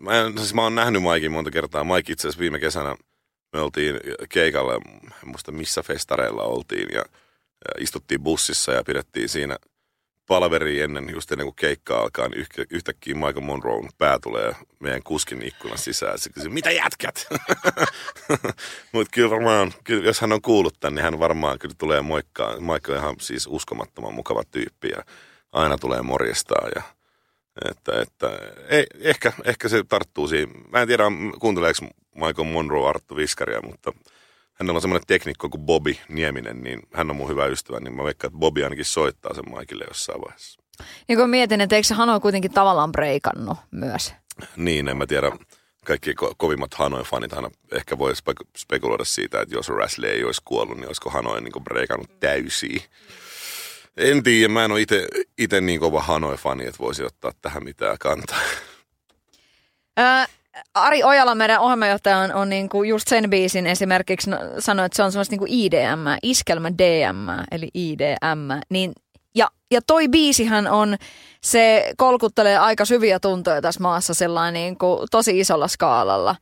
Mä, 0.02 0.20
en, 0.20 0.38
siis 0.38 0.54
mä 0.54 0.62
oon 0.62 0.74
nähnyt 0.74 1.02
Mikein 1.02 1.32
monta 1.32 1.50
kertaa. 1.50 1.84
Mike 1.84 2.12
itse 2.12 2.28
asiassa 2.28 2.40
viime 2.40 2.58
kesänä 2.58 2.96
me 3.52 3.60
oltiin 3.60 4.00
keikalla, 4.28 4.74
en 4.74 4.82
muista 5.24 5.52
missä 5.52 5.82
festareilla 5.82 6.42
oltiin 6.42 6.88
ja, 6.92 7.04
ja 7.64 7.82
istuttiin 7.82 8.22
bussissa 8.22 8.72
ja 8.72 8.84
pidettiin 8.84 9.28
siinä– 9.28 9.56
palveri 10.30 10.80
ennen, 10.80 11.10
just 11.10 11.32
ennen 11.32 11.46
kuin 11.46 11.56
keikka 11.56 12.00
alkaa, 12.00 12.28
niin 12.28 12.46
yhtäkkiä 12.70 13.14
Michael 13.14 13.40
Monroe 13.40 13.88
pää 13.98 14.18
tulee 14.18 14.52
meidän 14.80 15.02
kuskin 15.02 15.46
ikkunan 15.46 15.78
sisään. 15.78 16.18
Se 16.18 16.30
kysyy, 16.30 16.50
mitä 16.50 16.70
jätkät? 16.70 17.26
Mutta 18.92 19.10
kyllä 19.14 19.30
varmaan, 19.30 19.72
kyllä, 19.84 20.04
jos 20.04 20.20
hän 20.20 20.32
on 20.32 20.42
kuullut 20.42 20.80
tämän, 20.80 20.94
niin 20.94 21.02
hän 21.02 21.18
varmaan 21.18 21.58
kyllä 21.58 21.74
tulee 21.78 22.02
moikkaa. 22.02 22.60
Michael 22.60 22.96
on 22.96 22.96
ihan 22.96 23.16
siis 23.20 23.46
uskomattoman 23.46 24.14
mukava 24.14 24.42
tyyppi 24.50 24.88
ja 24.88 25.04
aina 25.52 25.78
tulee 25.78 26.02
morjestaa 26.02 26.68
ja 26.74 26.82
että, 27.70 28.00
että 28.00 28.38
ei, 28.68 28.86
ehkä, 29.00 29.32
ehkä 29.44 29.68
se 29.68 29.84
tarttuu 29.88 30.28
siihen. 30.28 30.48
Mä 30.72 30.82
en 30.82 30.88
tiedä, 30.88 31.04
kuunteleeko 31.40 31.78
Michael 32.14 32.48
Monroe 32.52 32.88
Arttu 32.88 33.16
Viskaria, 33.16 33.62
mutta 33.62 33.92
hänellä 34.60 34.76
on 34.76 34.80
semmoinen 34.80 35.06
teknikko 35.06 35.48
kuin 35.48 35.62
Bobby 35.62 35.96
Nieminen, 36.08 36.62
niin 36.62 36.80
hän 36.94 37.10
on 37.10 37.16
mun 37.16 37.28
hyvä 37.28 37.46
ystävä, 37.46 37.80
niin 37.80 37.96
mä 37.96 38.04
veikkaan, 38.04 38.28
että 38.28 38.38
Bobby 38.38 38.64
ainakin 38.64 38.84
soittaa 38.84 39.34
sen 39.34 39.50
Maikille 39.50 39.84
jossain 39.88 40.20
vaiheessa. 40.20 40.62
Ja 41.08 41.16
kun 41.16 41.30
mietin, 41.30 41.60
että 41.60 41.76
eikö 41.76 41.88
se 41.88 41.94
Hanoi 41.94 42.20
kuitenkin 42.20 42.52
tavallaan 42.52 42.92
breikannut 42.92 43.58
myös? 43.70 44.14
Niin, 44.56 44.88
en 44.88 44.96
mä 44.96 45.06
tiedä. 45.06 45.32
Kaikki 45.84 46.12
ko- 46.12 46.34
kovimmat 46.36 46.74
Hanoi-fanit 46.74 47.32
aina 47.32 47.50
ehkä 47.72 47.98
voi 47.98 48.12
spek- 48.12 48.48
spekuloida 48.56 49.04
siitä, 49.04 49.40
että 49.40 49.54
jos 49.54 49.68
Rasley 49.68 50.10
ei 50.10 50.24
olisi 50.24 50.42
kuollut, 50.44 50.76
niin 50.76 50.86
olisiko 50.86 51.10
Hanoi 51.10 51.40
niin 51.40 51.64
breikannut 51.64 52.20
täysiä. 52.20 52.80
En 53.96 54.22
tiedä, 54.22 54.48
mä 54.48 54.64
en 54.64 54.72
ole 54.72 54.84
itse 55.38 55.60
niin 55.60 55.80
kova 55.80 56.02
Hanoi-fani, 56.02 56.66
että 56.66 56.78
voisi 56.78 57.04
ottaa 57.04 57.32
tähän 57.42 57.64
mitään 57.64 57.98
kantaa. 57.98 58.40
Ari 60.74 61.04
Ojala, 61.04 61.34
meidän 61.34 61.60
ohjelmajohtaja, 61.60 62.18
on, 62.18 62.32
on 62.32 62.48
niin 62.48 62.68
kuin 62.68 62.88
just 62.88 63.08
sen 63.08 63.30
biisin 63.30 63.66
esimerkiksi 63.66 64.30
no, 64.30 64.36
sanoi, 64.58 64.86
että 64.86 64.96
se 64.96 65.02
on 65.02 65.12
semmoista 65.12 65.32
niin 65.32 65.38
kuin 65.38 65.52
IDM, 65.52 66.06
iskelmä 66.22 66.70
DM, 66.70 67.28
eli 67.50 67.68
IDM. 67.74 68.60
Niin, 68.70 68.92
ja, 69.34 69.48
ja 69.70 69.80
toi 69.86 70.08
biisihän 70.08 70.66
on, 70.66 70.96
se 71.42 71.92
kolkuttelee 71.96 72.58
aika 72.58 72.84
syviä 72.84 73.20
tuntoja 73.20 73.62
tässä 73.62 73.80
maassa 73.80 74.14
sellainen 74.14 74.62
niin 74.62 74.78
kuin 74.78 75.08
tosi 75.10 75.40
isolla 75.40 75.68
skaalalla. 75.68 76.36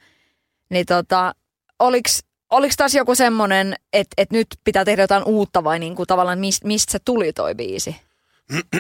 Niin 0.71 0.87
tota, 0.87 1.35
oliks, 1.79 2.25
oliko 2.51 2.75
taas 2.77 2.95
joku 2.95 3.15
semmoinen, 3.15 3.75
että, 3.93 4.15
että 4.17 4.35
nyt 4.35 4.47
pitää 4.65 4.85
tehdä 4.85 5.03
jotain 5.03 5.25
uutta 5.25 5.65
vai 5.65 5.79
niin 5.79 5.95
kuin 5.95 6.07
tavallaan 6.07 6.39
mist, 6.39 6.65
mistä 6.65 6.93
se 6.93 6.99
tuli 7.05 7.33
toi 7.33 7.55
biisi? 7.55 7.97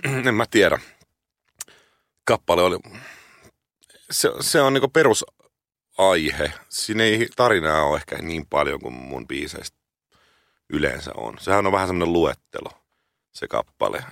en 0.29 0.35
mä 0.35 0.45
tiedä. 0.51 0.79
Kappale 2.25 2.63
oli, 2.63 2.79
se, 4.11 4.31
se 4.41 4.61
on 4.61 4.73
niinku 4.73 4.89
perusaihe. 4.89 6.53
Siinä 6.69 7.05
ei 7.05 7.29
tarinaa 7.37 7.85
ole 7.85 7.97
ehkä 7.97 8.19
niin 8.19 8.47
paljon 8.47 8.81
kuin 8.81 8.95
mun 8.95 9.29
biiseistä 9.29 9.79
yleensä 10.71 11.11
on. 11.15 11.39
Sehän 11.41 11.67
on 11.67 11.73
vähän 11.73 11.89
semmoinen 11.89 12.13
luettelo, 12.13 12.71
se 13.33 13.49
kappale. 13.49 14.05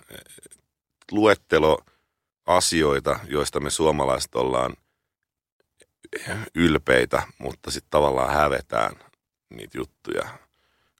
Luettelo 1.10 1.78
asioita, 2.46 3.18
joista 3.28 3.60
me 3.60 3.70
suomalaiset 3.70 4.34
ollaan 4.34 4.76
ylpeitä, 6.54 7.22
mutta 7.38 7.70
sitten 7.70 7.90
tavallaan 7.90 8.34
hävetään 8.34 8.92
niitä 9.50 9.78
juttuja. 9.78 10.28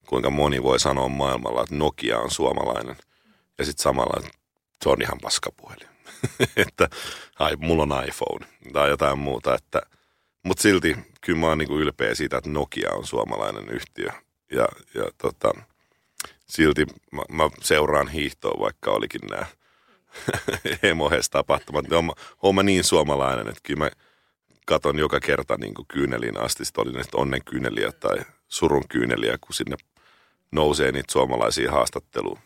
Kuinka 0.07 0.31
moni 0.31 0.63
voi 0.63 0.81
sanoa 0.81 1.09
maailmalla, 1.09 1.63
että 1.63 1.75
Nokia 1.75 2.19
on 2.19 2.31
suomalainen 2.31 2.97
ja 3.59 3.65
sitten 3.65 3.83
samalla, 3.83 4.21
että 4.21 4.39
se 4.83 4.89
on 4.89 5.03
ihan 5.03 5.19
paskapuhelin. 5.23 5.96
että 6.67 6.89
ai, 7.39 7.57
mulla 7.57 7.83
on 7.83 8.05
iPhone 8.09 8.47
tai 8.73 8.89
jotain 8.89 9.19
muuta. 9.19 9.55
Että, 9.55 9.83
mutta 10.43 10.63
silti 10.63 10.97
kyllä 11.21 11.39
mä 11.39 11.47
oon 11.47 11.59
niin 11.59 11.73
ylpeä 11.73 12.15
siitä, 12.15 12.39
että 12.39 12.51
Nokia 12.51 12.93
on 12.93 13.07
suomalainen 13.07 13.69
yhtiö. 13.69 14.11
Ja, 14.51 14.69
ja 14.95 15.05
tota, 15.19 15.53
silti 16.47 16.87
mä, 17.13 17.23
mä 17.29 17.51
seuraan 17.63 18.09
hiihtoa, 18.09 18.61
vaikka 18.61 18.91
olikin 18.91 19.21
nämä 19.31 19.47
emohes 20.91 21.31
tapahtumat. 21.31 21.89
Niin 21.89 22.11
oon, 22.43 22.55
mä 22.55 22.63
niin 22.63 22.85
suomalainen, 22.85 23.49
että 23.49 23.61
kyllä 23.63 23.85
mä 23.85 23.91
katon 24.67 24.99
joka 24.99 25.21
kerta 25.21 25.57
niin 25.57 25.75
kuin 25.75 25.87
kyyneliin 25.89 26.41
asti. 26.41 26.65
Sitten 26.65 26.83
oli 26.83 26.93
ne 26.93 27.03
onnen 27.15 27.45
kyyneliä 27.45 27.93
tai 27.93 28.17
surun 28.49 28.89
kyyneliä, 28.89 29.39
kun 29.41 29.55
sinne 29.55 29.77
nousee 30.53 30.93
niitä 30.93 31.13
suomalaisia 31.13 31.73
haastatteluja. 31.73 32.41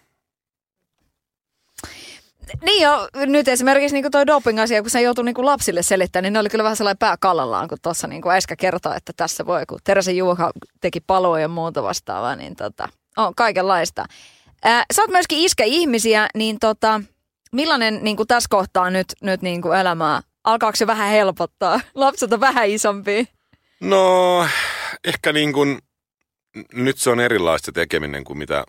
Niin 2.62 2.82
jo, 2.82 3.08
nyt 3.14 3.48
esimerkiksi 3.48 3.94
niin 3.94 4.10
tuo 4.12 4.26
doping-asia, 4.26 4.82
kun 4.82 4.90
se 4.90 5.02
joutui 5.02 5.24
niin 5.24 5.46
lapsille 5.46 5.82
selittämään, 5.82 6.22
niin 6.22 6.32
ne 6.32 6.38
oli 6.38 6.48
kyllä 6.48 6.64
vähän 6.64 6.76
sellainen 6.76 6.98
pääkallallaan, 6.98 7.68
kun 7.68 7.78
tuossa 7.82 8.08
niin 8.08 8.22
äsken 8.30 8.56
kertoi, 8.56 8.96
että 8.96 9.12
tässä 9.16 9.46
voi, 9.46 9.66
kun 9.66 9.78
Teresa 9.84 10.10
Juha 10.10 10.50
teki 10.80 11.00
paloa 11.00 11.40
ja 11.40 11.48
muuta 11.48 11.82
vastaavaa, 11.82 12.36
niin 12.36 12.56
tota, 12.56 12.88
on 13.16 13.34
kaikenlaista. 13.34 14.04
Ää, 14.64 14.84
sä 14.94 15.02
oot 15.02 15.10
myöskin 15.10 15.38
iskä 15.38 15.64
ihmisiä, 15.64 16.28
niin 16.34 16.58
tota, 16.58 17.00
millainen 17.52 17.98
niin 18.02 18.16
tässä 18.28 18.48
kohtaa 18.50 18.90
nyt, 18.90 19.06
nyt 19.22 19.42
niin 19.42 19.62
elämää? 19.80 20.20
Alkaako 20.44 20.76
se 20.76 20.86
vähän 20.86 21.10
helpottaa? 21.10 21.80
Lapset 21.94 22.32
on 22.32 22.40
vähän 22.40 22.68
isompi. 22.68 23.28
No, 23.80 24.46
ehkä 25.04 25.32
niin 25.32 25.52
kuin, 25.52 25.78
nyt 26.72 26.98
se 26.98 27.10
on 27.10 27.20
erilaista 27.20 27.72
tekeminen 27.72 28.24
kuin 28.24 28.38
mitä 28.38 28.64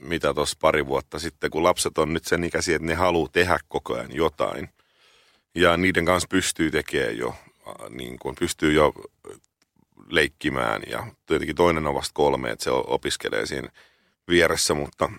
mitä 0.00 0.34
tuossa 0.34 0.56
pari 0.60 0.86
vuotta 0.86 1.18
sitten, 1.18 1.50
kun 1.50 1.62
lapset 1.62 1.98
on 1.98 2.12
nyt 2.12 2.24
sen 2.24 2.44
ikäisiä, 2.44 2.76
että 2.76 2.86
ne 2.86 2.94
haluaa 2.94 3.28
tehdä 3.32 3.58
koko 3.68 3.94
ajan 3.94 4.14
jotain. 4.14 4.68
Ja 5.54 5.76
niiden 5.76 6.04
kanssa 6.04 6.28
pystyy 6.28 6.70
tekemään 6.70 7.18
jo, 7.18 7.34
niin 7.88 8.18
kuin 8.18 8.34
pystyy 8.40 8.72
jo 8.72 8.92
leikkimään. 10.08 10.82
Ja 10.86 11.06
tietenkin 11.26 11.56
toinen 11.56 11.86
on 11.86 11.94
vasta 11.94 12.14
kolme, 12.14 12.50
että 12.50 12.64
se 12.64 12.70
opiskelee 12.70 13.46
siinä 13.46 13.68
vieressä, 14.28 14.74
mutta 14.74 15.10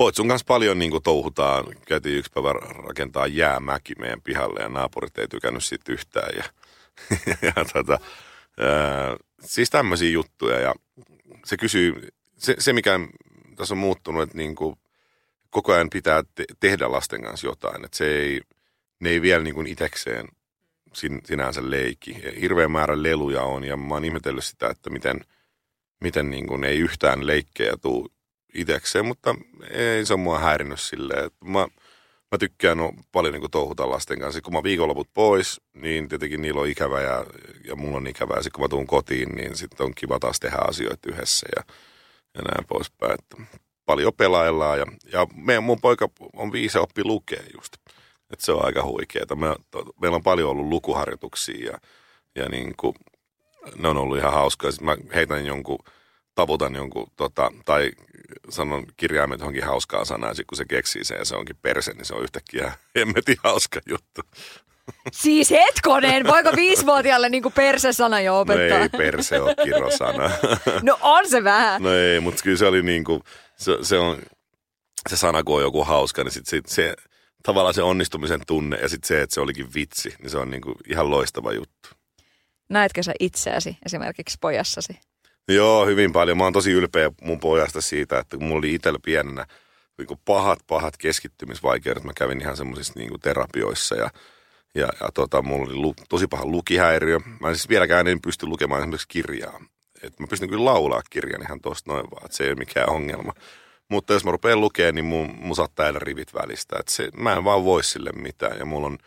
Poitsun 0.00 0.28
kanssa 0.28 0.44
paljon 0.44 0.78
niin 0.78 0.90
kuin 0.90 1.02
touhutaan. 1.02 1.64
Käytiin 1.86 2.18
yksi 2.18 2.30
päivä 2.34 2.52
rakentaa 2.86 3.26
jäämäki 3.26 3.94
meidän 3.98 4.22
pihalle 4.22 4.60
ja 4.60 4.68
naapurit 4.68 5.18
ei 5.18 5.28
tykännyt 5.28 5.64
siitä 5.64 5.92
yhtään. 5.92 6.36
Ja, 6.36 6.44
ja 7.56 7.64
tota, 7.72 7.98
ää, 8.58 9.16
siis 9.44 9.70
tämmöisiä 9.70 10.10
juttuja 10.10 10.60
ja 10.60 10.74
se 11.44 11.56
kysyy, 11.56 12.08
se, 12.36 12.54
se 12.58 12.72
mikä 12.72 13.00
tässä 13.60 13.74
on 13.74 13.78
muuttunut, 13.78 14.22
että 14.22 14.36
niin 14.36 14.54
kuin 14.54 14.76
koko 15.50 15.72
ajan 15.72 15.90
pitää 15.90 16.22
te- 16.34 16.44
tehdä 16.60 16.92
lasten 16.92 17.22
kanssa 17.22 17.46
jotain. 17.46 17.84
Että 17.84 17.96
se 17.96 18.18
ei, 18.18 18.40
ne 19.00 19.10
ei 19.10 19.22
vielä 19.22 19.44
niin 19.44 19.54
kuin 19.54 19.66
itekseen 19.66 20.28
sin, 20.94 21.20
sinänsä 21.24 21.70
leikki. 21.70 22.16
Hirveän 22.40 22.70
määrä 22.70 23.02
leluja 23.02 23.42
on 23.42 23.64
ja 23.64 23.76
mä 23.76 23.94
oon 23.94 24.04
ihmetellyt 24.04 24.44
sitä, 24.44 24.68
että 24.68 24.90
miten, 24.90 25.20
miten 26.00 26.30
niin 26.30 26.46
kuin 26.46 26.64
ei 26.64 26.78
yhtään 26.78 27.26
leikkejä 27.26 27.76
tuu 27.76 28.08
itekseen, 28.54 29.06
mutta 29.06 29.34
ei 29.70 30.06
se 30.06 30.14
on 30.14 30.20
mua 30.20 30.38
häirinnyt 30.38 30.80
silleen. 30.80 31.30
Mä, 31.44 31.68
mä 32.30 32.38
tykkään 32.38 32.78
no, 32.78 32.92
paljon 33.12 33.32
niin 33.32 33.40
kuin 33.40 33.50
touhuta 33.50 33.90
lasten 33.90 34.18
kanssa. 34.18 34.40
Kun 34.40 34.52
mä 34.52 34.62
viikonloput 34.62 35.08
pois, 35.14 35.60
niin 35.74 36.08
tietenkin 36.08 36.42
niillä 36.42 36.60
on 36.60 36.68
ikävä 36.68 37.00
ja, 37.00 37.26
ja 37.64 37.76
mulla 37.76 37.96
on 37.96 38.06
ikävä. 38.06 38.34
Ja 38.34 38.42
sitten 38.42 38.56
kun 38.56 38.64
mä 38.64 38.68
tuun 38.68 38.86
kotiin, 38.86 39.28
niin 39.28 39.56
sitten 39.56 39.84
on 39.86 39.94
kiva 39.94 40.18
taas 40.18 40.40
tehdä 40.40 40.58
asioita 40.68 41.10
yhdessä. 41.10 41.46
Ja 41.56 41.74
ja 42.34 42.42
näin 42.42 42.66
poispäin. 42.66 43.12
Että 43.12 43.58
paljon 43.86 44.12
pelaillaan 44.16 44.78
ja, 44.78 44.86
ja 45.12 45.26
meidän, 45.34 45.64
mun 45.64 45.80
poika 45.80 46.08
on 46.36 46.52
viisi 46.52 46.78
oppi 46.78 47.04
lukee 47.04 47.44
just. 47.56 47.72
Että 48.30 48.44
se 48.44 48.52
on 48.52 48.64
aika 48.64 48.84
huikeeta. 48.84 49.36
Me, 49.36 49.56
to, 49.70 49.84
meillä 50.00 50.16
on 50.16 50.22
paljon 50.22 50.50
ollut 50.50 50.66
lukuharjoituksia 50.66 51.72
ja, 51.72 51.78
ja 52.34 52.48
niin 52.48 52.74
kuin, 52.76 52.94
ne 53.76 53.88
on 53.88 53.96
ollut 53.96 54.18
ihan 54.18 54.32
hauskaa. 54.32 54.70
Sitten 54.70 54.86
mä 54.86 54.96
heitän 55.14 55.46
jonkun, 55.46 55.78
tavutan 56.34 56.74
jonkun, 56.74 57.06
tota, 57.16 57.52
tai 57.64 57.92
sanon 58.48 58.86
kirjaimet 58.96 59.40
johonkin 59.40 59.64
hauskaa 59.64 60.04
sanaa, 60.04 60.32
kun 60.48 60.56
se 60.56 60.64
keksii 60.64 61.04
sen 61.04 61.18
ja 61.18 61.24
se 61.24 61.36
onkin 61.36 61.56
perse, 61.62 61.92
niin 61.92 62.04
se 62.04 62.14
on 62.14 62.22
yhtäkkiä 62.22 62.72
hemmetin 62.96 63.36
hauska 63.44 63.80
juttu. 63.88 64.20
Siis 65.12 65.50
hetkonen, 65.50 66.26
voiko 66.26 66.50
viisivuotiaalle 66.56 67.28
niinku 67.28 67.50
perse-sana 67.50 68.20
jo 68.20 68.40
opettaa? 68.40 68.78
No 68.78 68.82
ei 68.82 68.88
perse 68.88 69.40
ole 69.40 69.54
kirosana. 69.64 70.30
no 70.82 70.98
on 71.00 71.28
se 71.28 71.44
vähän. 71.44 71.82
No 71.82 71.92
ei, 71.92 72.20
mutta 72.20 72.42
kyllä 72.42 72.56
se 72.56 72.66
oli 72.66 72.82
niinku, 72.82 73.22
se, 73.56 73.78
se 73.82 73.98
on, 73.98 74.22
se 75.08 75.16
sana 75.16 75.42
kun 75.42 75.56
on 75.56 75.62
joku 75.62 75.84
hauska, 75.84 76.24
niin 76.24 76.32
sit, 76.32 76.46
sit 76.46 76.66
se, 76.66 76.94
tavallaan 77.42 77.74
se 77.74 77.82
onnistumisen 77.82 78.40
tunne 78.46 78.76
ja 78.76 78.88
sitten 78.88 79.08
se, 79.08 79.22
että 79.22 79.34
se 79.34 79.40
olikin 79.40 79.74
vitsi, 79.74 80.14
niin 80.22 80.30
se 80.30 80.38
on 80.38 80.50
niinku 80.50 80.74
ihan 80.88 81.10
loistava 81.10 81.52
juttu. 81.52 81.88
Näetkö 82.68 83.02
sä 83.02 83.12
itseäsi 83.20 83.76
esimerkiksi 83.86 84.38
pojassasi? 84.40 85.00
Joo, 85.48 85.86
hyvin 85.86 86.12
paljon. 86.12 86.38
Mä 86.38 86.44
oon 86.44 86.52
tosi 86.52 86.72
ylpeä 86.72 87.10
mun 87.22 87.40
pojasta 87.40 87.80
siitä, 87.80 88.18
että 88.18 88.36
kun 88.36 88.46
mulla 88.46 88.58
oli 88.58 88.74
itsellä 88.74 88.98
pienenä 89.04 89.46
niin 89.98 90.18
pahat, 90.24 90.58
pahat 90.66 90.96
keskittymisvaikeudet. 90.96 92.04
Mä 92.04 92.12
kävin 92.16 92.40
ihan 92.40 92.56
semmoisissa 92.56 92.92
niin 92.96 93.20
terapioissa 93.22 93.94
ja 93.94 94.10
ja, 94.74 94.88
ja 95.00 95.08
tota, 95.14 95.42
mulla 95.42 95.64
oli 95.64 95.74
lu, 95.74 95.94
tosi 96.08 96.26
paha 96.26 96.44
lukihäiriö. 96.44 97.18
Mä 97.40 97.48
en 97.48 97.56
siis 97.56 97.68
vieläkään 97.68 98.08
en 98.08 98.20
pysty 98.20 98.46
lukemaan 98.46 98.80
esimerkiksi 98.80 99.08
kirjaa. 99.08 99.60
että 100.02 100.22
mä 100.22 100.26
pystyn 100.26 100.48
kyllä 100.48 100.64
laulaa 100.64 101.02
kirjan 101.10 101.42
ihan 101.42 101.60
tuosta 101.60 101.92
noin 101.92 102.10
vaan, 102.10 102.24
että 102.24 102.36
se 102.36 102.44
ei 102.44 102.50
ole 102.50 102.58
mikään 102.58 102.90
ongelma. 102.90 103.32
Mutta 103.88 104.12
jos 104.12 104.24
mä 104.24 104.30
rupean 104.30 104.60
lukemaan, 104.60 104.94
niin 104.94 105.04
mun, 105.04 105.34
mun 105.40 105.56
saattaa 105.56 105.86
jäädä 105.86 105.98
rivit 105.98 106.34
välistä. 106.34 106.76
Että 106.80 106.92
se, 106.92 107.08
mä 107.16 107.32
en 107.32 107.44
vaan 107.44 107.64
voi 107.64 107.84
sille 107.84 108.10
mitään. 108.12 108.58
Ja 108.58 108.64
mulla 108.64 108.86
on 108.86 108.98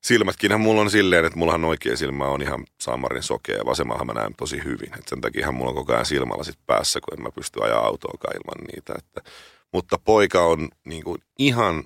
silmätkin, 0.00 0.60
mulla 0.60 0.80
on 0.80 0.90
silleen, 0.90 1.24
että 1.24 1.38
mullahan 1.38 1.64
oikea 1.64 1.96
silmä 1.96 2.24
on 2.24 2.42
ihan 2.42 2.64
saamarin 2.80 3.22
sokea 3.22 3.56
ja 3.56 3.64
vasemmahan 3.66 4.06
mä 4.06 4.12
näen 4.12 4.34
tosi 4.34 4.64
hyvin. 4.64 4.98
Et 4.98 5.08
sen 5.08 5.20
takia 5.20 5.52
mulla 5.52 5.70
on 5.70 5.76
koko 5.76 5.92
ajan 5.92 6.06
silmällä 6.06 6.44
sit 6.44 6.58
päässä, 6.66 7.00
kun 7.00 7.18
en 7.18 7.22
mä 7.22 7.30
pysty 7.34 7.64
ajaa 7.64 7.86
autoa 7.86 8.30
ilman 8.34 8.66
niitä. 8.72 8.94
Että, 8.98 9.30
mutta 9.72 9.98
poika 10.04 10.42
on 10.42 10.68
niin 10.84 11.04
kuin 11.04 11.18
ihan, 11.38 11.84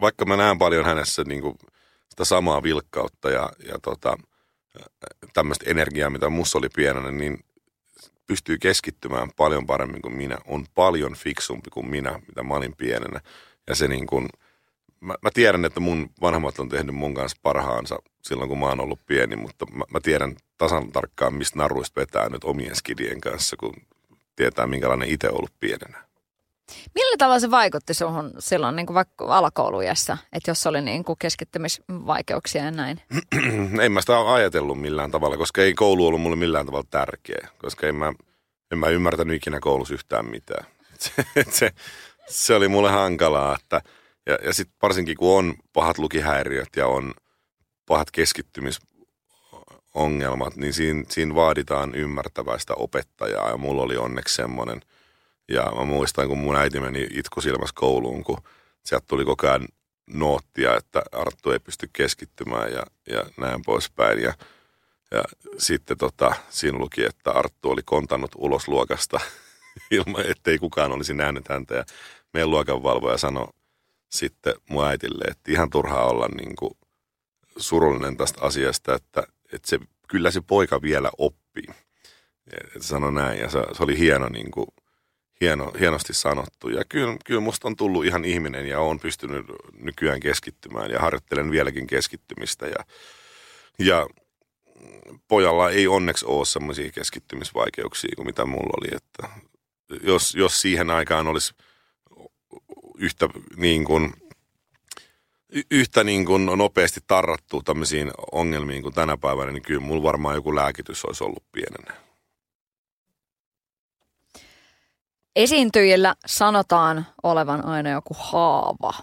vaikka 0.00 0.24
mä 0.24 0.36
näen 0.36 0.58
paljon 0.58 0.84
hänessä 0.84 1.24
niin 1.24 1.42
kuin 1.42 1.54
sitä 2.10 2.24
samaa 2.24 2.62
vilkkautta 2.62 3.30
ja, 3.30 3.50
ja 3.66 3.78
tota, 3.82 4.16
tämmöistä 5.32 5.70
energiaa, 5.70 6.10
mitä 6.10 6.28
musta 6.28 6.58
oli 6.58 6.68
pienenä, 6.68 7.10
niin 7.10 7.44
pystyy 8.26 8.58
keskittymään 8.58 9.30
paljon 9.36 9.66
paremmin 9.66 10.02
kuin 10.02 10.14
minä. 10.14 10.38
On 10.46 10.66
paljon 10.74 11.14
fiksumpi 11.14 11.70
kuin 11.70 11.90
minä, 11.90 12.20
mitä 12.28 12.42
mä 12.42 12.54
olin 12.54 12.76
pienenä. 12.76 13.20
Ja 13.66 13.74
se 13.74 13.88
niin 13.88 14.06
kuin, 14.06 14.28
mä, 15.00 15.14
mä 15.22 15.30
tiedän, 15.34 15.64
että 15.64 15.80
mun 15.80 16.10
vanhemmat 16.20 16.58
on 16.58 16.68
tehnyt 16.68 16.94
mun 16.94 17.14
kanssa 17.14 17.38
parhaansa 17.42 17.98
silloin, 18.22 18.48
kun 18.48 18.58
mä 18.58 18.66
oon 18.66 18.80
ollut 18.80 19.06
pieni, 19.06 19.36
mutta 19.36 19.66
mä, 19.72 19.84
mä 19.90 20.00
tiedän 20.00 20.36
tasan 20.58 20.92
tarkkaan, 20.92 21.34
mistä 21.34 21.58
naruista 21.58 22.00
vetää 22.00 22.28
nyt 22.28 22.44
omien 22.44 22.76
skidien 22.76 23.20
kanssa, 23.20 23.56
kun 23.56 23.74
tietää, 24.36 24.66
minkälainen 24.66 25.08
itse 25.08 25.30
ollut 25.30 25.52
pienenä. 25.60 26.04
Millä 26.94 27.16
tavalla 27.18 27.40
se 27.40 27.50
vaikutti 27.50 27.94
sinuhun 27.94 28.32
silloin 28.38 28.76
niin 28.76 28.86
kuin 28.86 28.94
vaikka 28.94 29.36
alakoulujassa, 29.36 30.18
että 30.32 30.50
jos 30.50 30.66
oli 30.66 30.80
niin 30.80 31.04
kuin 31.04 31.18
keskittymisvaikeuksia 31.18 32.64
ja 32.64 32.70
näin? 32.70 33.00
en 33.82 33.92
mä 33.92 34.00
sitä 34.00 34.32
ajatellut 34.32 34.80
millään 34.80 35.10
tavalla, 35.10 35.36
koska 35.36 35.62
ei 35.62 35.74
koulu 35.74 36.06
ollut 36.06 36.20
mulle 36.20 36.36
millään 36.36 36.66
tavalla 36.66 36.86
tärkeä, 36.90 37.48
koska 37.58 37.86
en 37.86 37.94
mä, 37.94 38.12
en 38.72 38.78
mä 38.78 38.88
ymmärtänyt 38.88 39.36
ikinä 39.36 39.60
koulussa 39.60 39.94
yhtään 39.94 40.26
mitään. 40.26 40.64
Se, 40.98 41.12
se, 41.50 41.70
se 42.28 42.54
oli 42.54 42.68
mulle 42.68 42.90
hankalaa, 42.90 43.56
että 43.60 43.80
ja, 44.26 44.38
ja 44.44 44.54
sitten 44.54 44.76
varsinkin 44.82 45.16
kun 45.16 45.38
on 45.38 45.54
pahat 45.72 45.98
lukihäiriöt 45.98 46.68
ja 46.76 46.86
on 46.86 47.14
pahat 47.86 48.10
keskittymisongelmat, 48.10 50.56
niin 50.56 50.72
siinä, 50.72 51.04
siinä 51.08 51.34
vaaditaan 51.34 51.94
ymmärtäväistä 51.94 52.74
opettajaa 52.74 53.50
ja 53.50 53.56
mulla 53.56 53.82
oli 53.82 53.96
onneksi 53.96 54.34
semmoinen– 54.34 54.80
ja 55.48 55.72
mä 55.76 55.84
muistan, 55.84 56.28
kun 56.28 56.38
mun 56.38 56.56
äiti 56.56 56.80
meni 56.80 57.08
itkusilmässä 57.10 57.74
kouluun, 57.74 58.24
kun 58.24 58.38
sieltä 58.84 59.06
tuli 59.08 59.24
koko 59.24 59.46
ajan 59.46 59.68
noottia, 60.06 60.76
että 60.76 61.02
Arttu 61.12 61.50
ei 61.50 61.58
pysty 61.58 61.90
keskittymään 61.92 62.72
ja, 62.72 62.82
ja 63.06 63.24
näin 63.36 63.62
poispäin. 63.66 64.20
Ja, 64.22 64.34
ja 65.10 65.24
sitten 65.58 65.98
tota, 65.98 66.34
siinä 66.50 66.78
luki, 66.78 67.04
että 67.04 67.30
Arttu 67.30 67.70
oli 67.70 67.82
kontannut 67.84 68.30
ulos 68.36 68.68
luokasta 68.68 69.20
ilman, 69.90 70.26
ettei 70.30 70.58
kukaan 70.58 70.92
olisi 70.92 71.14
nähnyt 71.14 71.48
häntä. 71.48 71.74
Ja 71.74 71.84
meidän 72.32 72.50
luokanvalvoja 72.50 73.18
sanoi 73.18 73.48
sitten 74.10 74.54
mun 74.68 74.86
äitille, 74.86 75.24
että 75.24 75.52
ihan 75.52 75.70
turhaa 75.70 76.06
olla 76.06 76.28
niin 76.36 76.56
kuin 76.56 76.70
surullinen 77.56 78.16
tästä 78.16 78.40
asiasta, 78.40 78.94
että, 78.94 79.22
että 79.52 79.68
se, 79.68 79.78
kyllä 80.08 80.30
se 80.30 80.40
poika 80.40 80.82
vielä 80.82 81.10
oppii. 81.18 81.66
Sano 82.80 83.10
näin 83.10 83.40
ja 83.40 83.50
se, 83.50 83.58
se 83.72 83.82
oli 83.82 83.98
hieno 83.98 84.28
niin 84.28 84.50
kuin, 84.50 84.66
hieno, 85.40 85.72
hienosti 85.80 86.14
sanottu. 86.14 86.68
Ja 86.68 86.84
kyllä, 86.88 87.16
kyllä 87.24 87.40
musta 87.40 87.68
on 87.68 87.76
tullut 87.76 88.04
ihan 88.04 88.24
ihminen 88.24 88.66
ja 88.66 88.80
on 88.80 89.00
pystynyt 89.00 89.46
nykyään 89.78 90.20
keskittymään 90.20 90.90
ja 90.90 91.00
harjoittelen 91.00 91.50
vieläkin 91.50 91.86
keskittymistä. 91.86 92.66
Ja, 92.66 92.84
ja 93.78 94.06
pojalla 95.28 95.70
ei 95.70 95.86
onneksi 95.86 96.24
ole 96.26 96.46
semmoisia 96.46 96.92
keskittymisvaikeuksia 96.92 98.12
kuin 98.16 98.26
mitä 98.26 98.44
mulla 98.46 98.74
oli. 98.80 98.96
Että 98.96 99.28
jos, 100.02 100.34
jos 100.34 100.60
siihen 100.60 100.90
aikaan 100.90 101.28
olisi 101.28 101.54
yhtä 102.98 103.28
niin 103.56 103.84
kuin, 103.84 104.12
yhtä 105.70 106.04
niin 106.04 106.26
kuin 106.26 106.46
nopeasti 106.46 107.00
tarrattu 107.06 107.62
tämmöisiin 107.62 108.10
ongelmiin 108.32 108.82
kuin 108.82 108.94
tänä 108.94 109.16
päivänä, 109.16 109.52
niin 109.52 109.62
kyllä 109.62 109.80
mulla 109.80 110.02
varmaan 110.02 110.34
joku 110.34 110.54
lääkitys 110.54 111.04
olisi 111.04 111.24
ollut 111.24 111.44
pienenä. 111.52 112.03
Esiintyjillä 115.36 116.14
sanotaan 116.26 117.06
olevan 117.22 117.64
aina 117.64 117.90
joku 117.90 118.16
haava. 118.18 118.94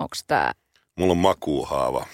Onko 0.00 0.16
tämä? 0.26 0.52
Mulla 0.98 1.12
on 1.12 1.18
makuuhaava. 1.18 2.06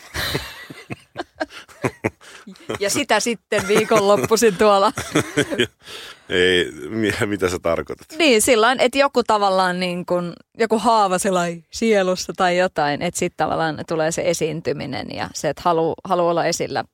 ja 2.80 2.90
sitä 2.90 3.20
sitten 3.20 3.68
viikonloppuisin 3.68 4.56
tuolla. 4.56 4.92
Ei, 6.28 6.72
mitä 7.26 7.48
sä 7.48 7.58
tarkoitat? 7.58 8.06
Niin, 8.18 8.42
sillä 8.42 8.76
että 8.78 8.98
joku 8.98 9.22
tavallaan 9.22 9.80
niin 9.80 10.06
kuin, 10.06 10.32
joku 10.58 10.78
haava 10.78 11.16
sielussa 11.70 12.32
tai 12.36 12.58
jotain, 12.58 13.02
että 13.02 13.18
sitten 13.18 13.46
tavallaan 13.46 13.78
tulee 13.88 14.12
se 14.12 14.22
esiintyminen 14.26 15.06
ja 15.14 15.28
se, 15.34 15.48
että 15.48 15.62
haluaa 15.64 15.94
halu 16.04 16.28
olla 16.28 16.44
esillä, 16.44 16.84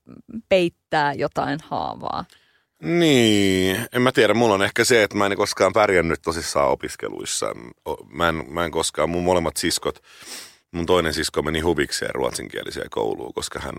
peittää 0.49 1.13
jotain 1.13 1.59
haavaa. 1.63 2.25
Niin, 2.81 3.87
en 3.93 4.03
mä 4.03 4.13
tiedä. 4.13 4.35
Mulla 4.35 4.55
on 4.55 4.63
ehkä 4.63 4.85
se, 4.85 5.03
että 5.03 5.17
mä 5.17 5.27
en 5.27 5.37
koskaan 5.37 5.73
pärjännyt 5.73 6.23
tosissaan 6.23 6.71
opiskeluissa. 6.71 7.47
Mä 8.09 8.29
en, 8.29 8.45
mä 8.49 8.65
en 8.65 8.71
koskaan, 8.71 9.11
mun 9.11 9.25
molemmat 9.25 9.57
siskot, 9.57 10.03
mun 10.73 10.87
toinen 10.87 11.15
sisko 11.15 11.43
meni 11.43 11.61
huvikseen 11.61 12.15
ruotsinkieliseen 12.15 12.91
kouluun, 12.91 13.35
koska 13.35 13.61
hän, 13.61 13.75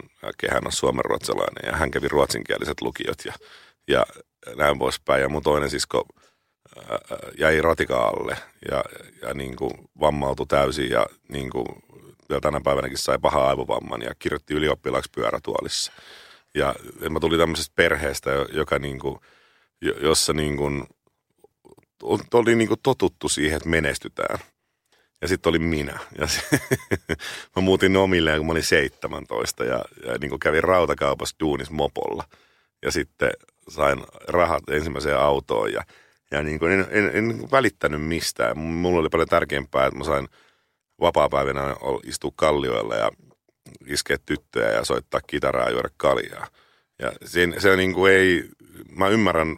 hän 0.51 0.65
on 0.65 0.71
suomenruotsalainen 0.71 1.71
ja 1.71 1.77
hän 1.77 1.91
kävi 1.91 2.07
ruotsinkieliset 2.07 2.81
lukiot 2.81 3.25
ja, 3.25 3.33
ja 3.87 4.05
näin 4.55 4.79
poispäin. 4.79 5.21
Ja 5.21 5.29
mun 5.29 5.43
toinen 5.43 5.69
sisko 5.69 6.05
ää, 6.77 6.99
jäi 7.37 7.61
ratikaalle 7.61 8.37
ja, 8.71 8.83
ja 9.21 9.33
niin 9.33 9.55
kuin 9.55 9.71
vammautui 9.99 10.47
täysin 10.47 10.89
ja 10.89 11.05
niin 11.29 11.49
kuin 11.49 11.65
vielä 12.29 12.41
tänä 12.41 12.61
päivänäkin 12.63 12.97
sai 12.97 13.19
paha 13.21 13.47
aivovamman 13.47 14.01
ja 14.01 14.15
kirjoitti 14.19 14.53
ylioppilaaksi 14.53 15.11
pyörätuolissa. 15.15 15.91
Ja 16.55 16.75
mä 17.09 17.19
tulin 17.19 17.39
tämmöisestä 17.39 17.73
perheestä, 17.75 18.29
joka 18.53 18.79
niin 18.79 18.99
kuin, 18.99 19.19
jossa 19.81 20.33
niin 20.33 20.57
kuin, 20.57 20.83
oli 22.33 22.55
niin 22.55 22.67
kuin 22.67 22.79
totuttu 22.83 23.29
siihen, 23.29 23.57
että 23.57 23.69
menestytään. 23.69 24.39
Ja 25.21 25.27
sitten 25.27 25.49
oli 25.49 25.59
minä. 25.59 25.99
Ja 26.19 26.27
se, 26.27 26.41
mä 27.55 27.61
muutin 27.61 27.97
omilleen, 27.97 28.37
kun 28.37 28.45
mä 28.45 28.51
olin 28.51 28.63
17 28.63 29.63
ja, 29.63 29.85
ja 30.05 30.17
niin 30.21 30.29
kuin 30.29 30.39
kävin 30.39 30.63
rautakaupassa 30.63 31.35
duunis 31.39 31.69
mopolla. 31.69 32.23
Ja 32.85 32.91
sitten 32.91 33.31
sain 33.69 34.03
rahat 34.27 34.69
ensimmäiseen 34.69 35.17
autoon 35.17 35.73
ja, 35.73 35.83
ja 36.31 36.43
niin 36.43 36.59
kuin 36.59 36.71
en, 36.71 36.87
en, 36.89 37.11
en 37.13 37.51
välittänyt 37.51 38.01
mistään. 38.01 38.57
Mulla 38.57 38.99
oli 38.99 39.09
paljon 39.09 39.27
tärkeämpää, 39.27 39.85
että 39.85 39.97
mä 39.97 40.03
sain 40.03 40.27
vapaa-päivinä 41.01 41.75
istua 42.05 42.31
kallioilla 42.35 42.95
ja 42.95 43.11
iskeä 43.87 44.17
tyttöjä 44.25 44.69
ja 44.69 44.85
soittaa 44.85 45.21
kitaraa 45.27 45.65
ja 45.65 45.71
juoda 45.71 45.89
kaljaa. 45.97 46.47
Ja 46.99 47.11
se, 47.25 47.47
se 47.57 47.75
niin 47.75 47.93
kuin 47.93 48.13
ei, 48.13 48.49
mä 48.89 49.07
ymmärrän 49.07 49.57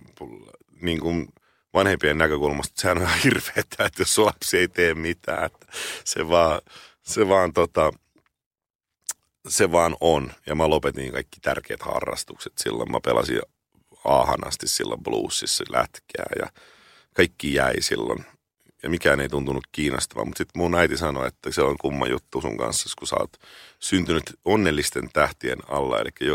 niin 0.82 1.00
kuin 1.00 1.28
vanhempien 1.74 2.18
näkökulmasta, 2.18 2.72
että 2.72 2.82
sehän 2.82 2.98
on 2.98 3.04
ihan 3.04 3.20
hirveetä, 3.24 3.86
että 3.86 4.02
jos 4.02 4.18
lapsi 4.18 4.58
ei 4.58 4.68
tee 4.68 4.94
mitään, 4.94 5.46
että 5.46 5.68
se 6.06 6.30
vaan, 6.30 6.62
se 7.02 7.28
vaan 7.28 7.54
tota, 7.54 7.92
se 9.48 9.72
vaan 9.72 9.96
on. 10.02 10.34
Ja 10.46 10.56
mä 10.56 10.70
lopetin 10.70 11.12
kaikki 11.12 11.40
tärkeät 11.40 11.82
harrastukset 11.82 12.54
silloin. 12.58 12.92
Mä 12.92 13.00
pelasin 13.06 13.42
aahanasti 14.06 14.68
silloin 14.68 15.04
bluesissa 15.04 15.64
lätkää 15.70 16.26
ja 16.40 16.50
kaikki 17.14 17.54
jäi 17.54 17.82
silloin 17.82 18.26
ja 18.84 18.90
mikään 18.90 19.20
ei 19.20 19.30
tuntunut 19.30 19.68
kiinnostavaa. 19.72 20.26
Mutta 20.26 20.38
sitten 20.38 20.62
mun 20.62 20.76
äiti 20.76 20.98
sanoi, 20.98 21.28
että 21.28 21.52
se 21.52 21.62
on 21.62 21.78
kumma 21.78 22.08
juttu 22.08 22.42
sun 22.42 22.58
kanssa, 22.58 22.90
kun 23.00 23.08
sä 23.08 23.16
oot 23.20 23.38
syntynyt 23.80 24.24
onnellisten 24.46 25.10
tähtien 25.14 25.58
alla. 25.70 26.00
Eli 26.00 26.32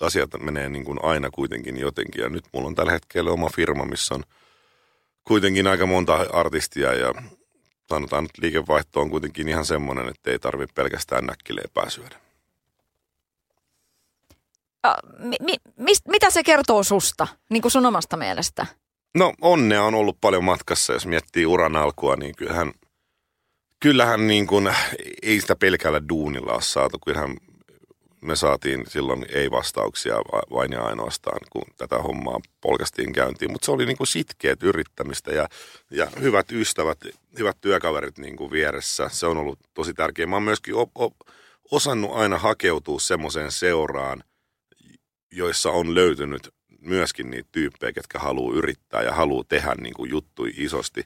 asiat 0.00 0.30
menee 0.40 0.68
niin 0.68 0.84
kuin 0.84 0.98
aina 1.02 1.30
kuitenkin 1.30 1.76
jotenkin. 1.76 2.22
Ja 2.22 2.28
nyt 2.28 2.44
mulla 2.52 2.66
on 2.66 2.74
tällä 2.74 2.92
hetkellä 2.92 3.30
oma 3.30 3.48
firma, 3.48 3.84
missä 3.84 4.14
on 4.14 4.24
kuitenkin 5.24 5.66
aika 5.66 5.86
monta 5.86 6.14
artistia 6.32 6.94
ja 6.94 7.14
sanotaan, 7.88 8.24
että 8.24 8.42
liikevaihto 8.42 9.00
on 9.00 9.10
kuitenkin 9.10 9.48
ihan 9.48 9.64
semmoinen, 9.64 10.08
että 10.08 10.30
ei 10.30 10.38
tarvitse 10.38 10.74
pelkästään 10.74 11.26
näkkileipää 11.26 11.90
syödä. 11.90 12.16
mi, 15.18 15.36
mi, 15.40 15.56
mist, 15.76 16.08
mitä 16.08 16.30
se 16.30 16.42
kertoo 16.42 16.82
susta, 16.82 17.26
niin 17.50 17.62
kuin 17.62 17.72
sun 17.72 17.86
omasta 17.86 18.16
mielestä? 18.16 18.66
No 19.14 19.32
onnea 19.40 19.82
on 19.82 19.94
ollut 19.94 20.18
paljon 20.20 20.44
matkassa, 20.44 20.92
jos 20.92 21.06
miettii 21.06 21.46
uran 21.46 21.76
alkua, 21.76 22.16
niin 22.16 22.34
kyllähän, 22.36 22.72
kyllähän 23.80 24.26
niin 24.26 24.46
kuin, 24.46 24.74
ei 25.22 25.40
sitä 25.40 25.56
pelkällä 25.56 26.08
duunilla 26.08 26.52
ole 26.52 26.62
saatu. 26.62 26.98
Kyllähän 27.04 27.36
me 28.20 28.36
saatiin 28.36 28.84
silloin 28.88 29.26
ei-vastauksia 29.28 30.14
vain 30.50 30.72
ja 30.72 30.82
ainoastaan, 30.82 31.38
kun 31.50 31.62
tätä 31.76 31.98
hommaa 31.98 32.40
polkastiin 32.60 33.12
käyntiin. 33.12 33.52
Mutta 33.52 33.64
se 33.64 33.72
oli 33.72 33.86
niin 33.86 33.96
kuin 33.96 34.06
sitkeät 34.06 34.62
yrittämistä 34.62 35.32
ja, 35.32 35.48
ja 35.90 36.06
hyvät 36.20 36.52
ystävät, 36.52 36.98
hyvät 37.38 37.56
työkaverit 37.60 38.18
niin 38.18 38.36
kuin 38.36 38.50
vieressä. 38.50 39.08
Se 39.08 39.26
on 39.26 39.38
ollut 39.38 39.58
tosi 39.74 39.94
tärkeää. 39.94 40.26
Mä 40.26 40.36
oon 40.36 40.42
myöskin 40.42 40.74
op, 40.74 40.90
op, 40.94 41.12
osannut 41.70 42.10
aina 42.14 42.38
hakeutua 42.38 43.00
semmoiseen 43.00 43.52
seuraan, 43.52 44.24
joissa 45.32 45.70
on 45.70 45.94
löytynyt 45.94 46.54
myöskin 46.84 47.30
niitä 47.30 47.48
tyyppejä, 47.52 47.92
ketkä 47.92 48.18
haluaa 48.18 48.56
yrittää 48.56 49.02
ja 49.02 49.12
haluaa 49.12 49.44
tehdä 49.48 49.74
niin 49.74 49.94
kuin 49.94 50.10
juttui 50.10 50.52
isosti. 50.56 51.00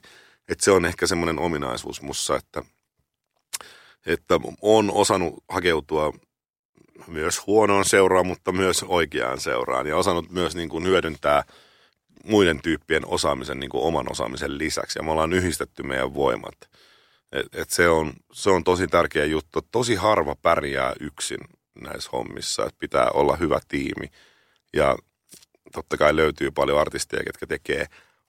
Että 0.49 0.65
se 0.65 0.71
on 0.71 0.85
ehkä 0.85 1.07
semmoinen 1.07 1.39
ominaisuus 1.39 2.01
mussa, 2.01 2.35
että, 2.35 2.63
että 4.05 4.39
on 4.61 4.91
osannut 4.91 5.43
hakeutua 5.49 6.13
myös 7.07 7.47
huonoon 7.47 7.85
seuraan, 7.85 8.27
mutta 8.27 8.51
myös 8.51 8.83
oikeaan 8.83 9.39
seuraan 9.39 9.87
ja 9.87 9.97
osannut 9.97 10.31
myös 10.31 10.55
niin 10.55 10.69
kuin 10.69 10.85
hyödyntää 10.85 11.43
muiden 12.23 12.61
tyyppien 12.61 13.05
osaamisen 13.05 13.59
niin 13.59 13.69
kuin 13.69 13.83
oman 13.83 14.11
osaamisen 14.11 14.57
lisäksi 14.57 14.99
ja 14.99 15.03
me 15.03 15.11
ollaan 15.11 15.33
yhdistetty 15.33 15.83
meidän 15.83 16.13
voimat. 16.13 16.55
Et, 17.31 17.55
et 17.55 17.69
se, 17.69 17.89
on, 17.89 18.13
se 18.31 18.49
on 18.49 18.63
tosi 18.63 18.87
tärkeä 18.87 19.25
juttu. 19.25 19.61
Tosi 19.71 19.95
harva 19.95 20.35
pärjää 20.35 20.93
yksin 20.99 21.39
näissä 21.81 22.09
hommissa, 22.13 22.65
että 22.65 22.79
pitää 22.79 23.09
olla 23.13 23.35
hyvä 23.35 23.59
tiimi 23.67 24.11
ja 24.73 24.97
totta 25.73 25.97
kai 25.97 26.15
löytyy 26.15 26.51
paljon 26.51 26.79
artisteja, 26.79 27.23
jotka 27.25 27.47
tekee 27.47 27.85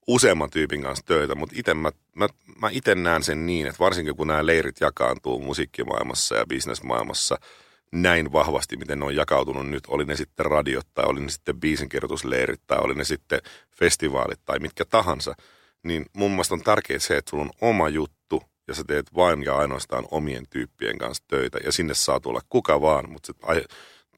useamman 0.07 0.51
tyypin 0.51 0.83
kanssa 0.83 1.05
töitä, 1.07 1.35
mutta 1.35 1.55
itse 1.59 1.75
mä, 1.75 1.91
mä, 2.15 2.29
mä 2.61 2.69
itse 2.73 2.95
näen 2.95 3.23
sen 3.23 3.47
niin, 3.47 3.67
että 3.67 3.79
varsinkin 3.79 4.17
kun 4.17 4.27
nämä 4.27 4.47
leirit 4.47 4.81
jakaantuu 4.81 5.43
musiikkimaailmassa 5.43 6.35
ja 6.37 6.47
bisnesmaailmassa– 6.47 7.39
näin 7.93 8.33
vahvasti, 8.33 8.77
miten 8.77 8.99
ne 8.99 9.05
on 9.05 9.17
jakautunut 9.17 9.69
nyt, 9.69 9.85
oli 9.89 10.05
ne 10.05 10.17
sitten 10.17 10.47
radiot 10.47 10.87
tai 10.95 11.05
oli 11.05 11.21
ne 11.21 11.29
sitten 11.29 11.61
biisinkirjoitusleirit 11.61 12.61
tai 12.67 12.79
oli 12.79 12.95
ne 12.95 13.05
sitten 13.05 13.41
festivaalit 13.79 14.41
tai 14.45 14.59
mitkä 14.59 14.85
tahansa, 14.85 15.35
niin 15.83 16.07
mun 16.13 16.31
mielestä 16.31 16.55
on 16.55 16.63
tärkeää 16.63 16.99
se, 16.99 17.17
että 17.17 17.31
sulla 17.31 17.45
on 17.45 17.51
oma 17.61 17.89
juttu 17.89 18.43
ja 18.69 18.75
sä 18.75 18.85
teet 18.87 19.15
vain 19.15 19.43
ja 19.43 19.57
ainoastaan 19.57 20.05
omien 20.11 20.47
tyyppien 20.51 20.99
kanssa 20.99 21.25
töitä 21.29 21.59
ja 21.65 21.73
sinne 21.73 21.95
saa 21.95 22.21
tulla 22.21 22.41
kuka 22.49 22.81
vaan, 22.81 23.11
mutta 23.11 23.33
se, 23.55 23.65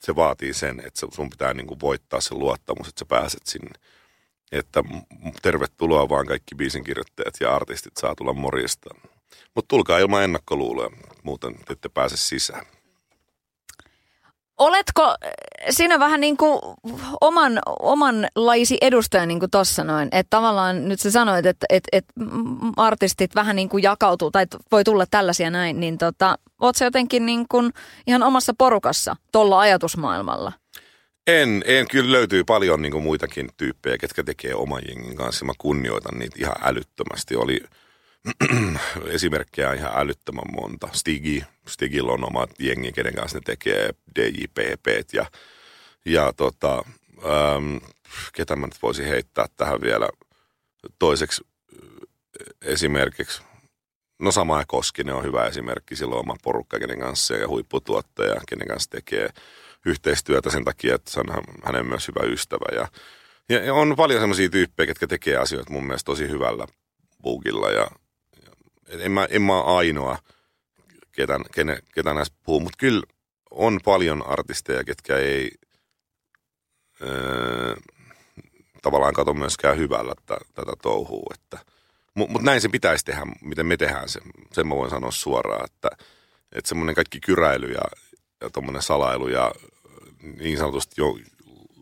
se 0.07 0.17
vaatii 0.17 0.55
sen, 0.55 0.81
että 0.87 1.07
sun 1.13 1.31
pitää 1.31 1.55
niin 1.55 1.67
kuin 1.67 1.81
voittaa 1.81 2.21
se 2.21 2.35
luottamus, 2.35 2.89
että 2.89 2.99
sä 2.99 3.05
pääset 3.05 3.47
sinne. 3.47 3.71
Että 4.53 4.85
tervetuloa 5.43 6.09
vaan 6.09 6.27
kaikki 6.27 6.55
biisinkirjoittajat 6.55 7.35
ja 7.41 7.57
artistit 7.57 7.97
saa 7.97 8.15
tulla 8.15 8.33
morjesta. 8.33 8.95
Mutta 9.55 9.69
tulkaa 9.69 9.99
ilman 9.99 10.25
ennakkoluuloja, 10.25 10.91
muuten 11.23 11.55
ette 11.71 11.89
pääse 11.89 12.17
sisään. 12.17 12.67
Oletko 14.59 15.03
äh, 15.03 15.31
sinä 15.71 15.99
vähän 15.99 16.21
niin 16.21 16.37
kuin 16.37 16.61
oman, 17.21 17.59
oman 17.81 18.29
laisi 18.37 18.79
edustaja 18.81 19.27
niin 19.27 19.41
kuin 19.41 19.51
tuossa 19.51 19.85
noin, 19.85 20.09
että 20.13 20.31
tavallaan 20.31 20.89
nyt 20.89 21.01
sä 21.01 21.11
sanoit, 21.11 21.47
että, 21.47 21.67
että, 21.71 21.89
että 21.93 22.13
artistit 22.77 23.35
vähän 23.35 23.57
niin 23.57 23.69
kuin 23.69 23.83
jakautuu 23.83 24.31
tai 24.31 24.47
voi 24.73 24.85
tulla 24.85 25.07
tällaisia 25.11 25.51
näin, 25.51 25.81
niin 25.81 25.99
tota, 25.99 26.39
oot 26.61 26.77
sä 26.77 26.85
jotenkin 26.85 27.27
niin 27.27 27.49
kuin 27.49 27.73
ihan 28.07 28.23
omassa 28.23 28.55
porukassa 28.59 29.17
tuolla 29.33 29.61
ajatusmaailmalla? 29.61 30.53
En, 31.27 31.63
en. 31.67 31.89
Kyllä 31.89 32.13
löytyy 32.13 32.45
paljon 32.45 32.83
niin 32.83 32.93
kuin 32.93 33.05
muitakin 33.05 33.49
tyyppejä, 33.57 33.99
ketkä 33.99 34.23
tekee 34.23 34.55
oman 34.55 34.83
jengin 34.89 35.17
kanssa. 35.17 35.45
Mä 35.45 35.53
kunnioitan 35.59 36.19
niitä 36.19 36.37
ihan 36.39 36.57
älyttömästi. 36.63 37.37
Oli 37.37 37.61
esimerkkejä 39.07 39.73
ihan 39.73 39.93
älyttömän 39.95 40.53
monta. 40.53 40.89
Stigi, 40.93 41.45
Stigillä 41.69 42.13
on 42.13 42.25
omat 42.25 42.51
jengi, 42.59 42.93
kenen 42.93 43.15
kanssa 43.15 43.39
ne 43.39 43.43
tekee 43.45 43.91
DJPP 44.19 44.87
ja, 45.13 45.27
ja 46.05 46.33
tota, 46.33 46.85
ähm, 47.25 47.77
ketä 48.33 48.57
mä 48.57 48.67
nyt 48.67 48.83
voisin 48.83 49.07
heittää 49.07 49.47
tähän 49.57 49.81
vielä 49.81 50.09
toiseksi 50.99 51.45
esimerkiksi. 52.63 53.43
No 54.19 54.33
sama 54.33 54.65
Koskinen 54.67 55.15
on 55.15 55.25
hyvä 55.25 55.47
esimerkki, 55.47 55.97
silloin 55.97 56.21
oma 56.21 56.37
porukka, 56.43 56.79
kenen 56.79 57.01
kanssa 57.01 57.35
ja 57.35 57.49
huipputuottaja, 57.49 58.41
kenen 58.49 58.69
kanssa 58.69 58.91
tekee 58.91 59.29
yhteistyötä 59.87 60.51
sen 60.51 60.65
takia, 60.65 60.95
että 60.95 61.11
se 61.11 61.21
on 61.21 61.27
hänen 61.65 61.87
myös 61.87 62.09
hyvä 62.09 62.33
ystävä. 62.33 62.67
Ja, 62.75 62.89
ja 63.65 63.75
on 63.75 63.97
paljon 63.97 64.21
sellaisia 64.21 64.49
tyyppejä, 64.49 64.91
jotka 64.91 65.07
tekee 65.07 65.37
asioita 65.37 65.73
mun 65.73 65.85
mielestä 65.85 66.07
tosi 66.07 66.29
hyvällä 66.29 66.67
bugilla 67.23 67.71
ja 67.71 67.87
en 68.99 69.13
mä, 69.13 69.27
en 69.31 69.43
mä 69.43 69.63
ainoa, 69.63 70.19
ketä, 71.13 71.41
kene, 71.55 71.79
ketä 71.95 72.15
näistä 72.15 72.37
puhuu, 72.43 72.61
mutta 72.61 72.79
kyllä 72.79 73.03
on 73.51 73.81
paljon 73.85 74.27
artisteja, 74.27 74.85
ketkä 74.85 75.17
ei 75.17 75.51
öö, 77.03 77.77
tavallaan 78.83 79.15
kato 79.15 79.35
myöskään 79.35 79.79
hyvällä 79.79 80.15
t- 80.27 80.55
tätä 80.55 80.73
touhua. 80.83 81.35
Mutta 82.15 82.33
mut 82.33 82.43
näin 82.43 82.61
se 82.61 82.69
pitäisi 82.69 83.05
tehdä, 83.05 83.23
miten 83.43 83.67
me 83.67 83.77
tehdään 83.77 84.09
se. 84.09 84.21
Sen 84.53 84.69
mä 84.69 84.77
voin 84.77 84.91
sanoa 84.91 85.11
suoraan, 85.11 85.65
että, 85.65 85.91
että 86.53 86.69
semmoinen 86.69 86.95
kaikki 86.95 87.21
kyräily 87.21 87.73
ja, 87.73 87.83
ja 88.41 88.51
tuommoinen 88.51 88.83
salailu 88.83 89.29
ja 89.29 89.53
niin 90.23 90.59
sanotusti 90.59 90.95
jo 90.99 91.19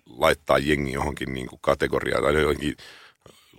laittaa 0.06 0.58
jengi 0.58 0.92
johonkin 0.92 1.34
niin 1.34 1.46
kuin 1.46 1.58
kategoriaan 1.62 2.22
tai 2.22 2.40
johonkin 2.42 2.76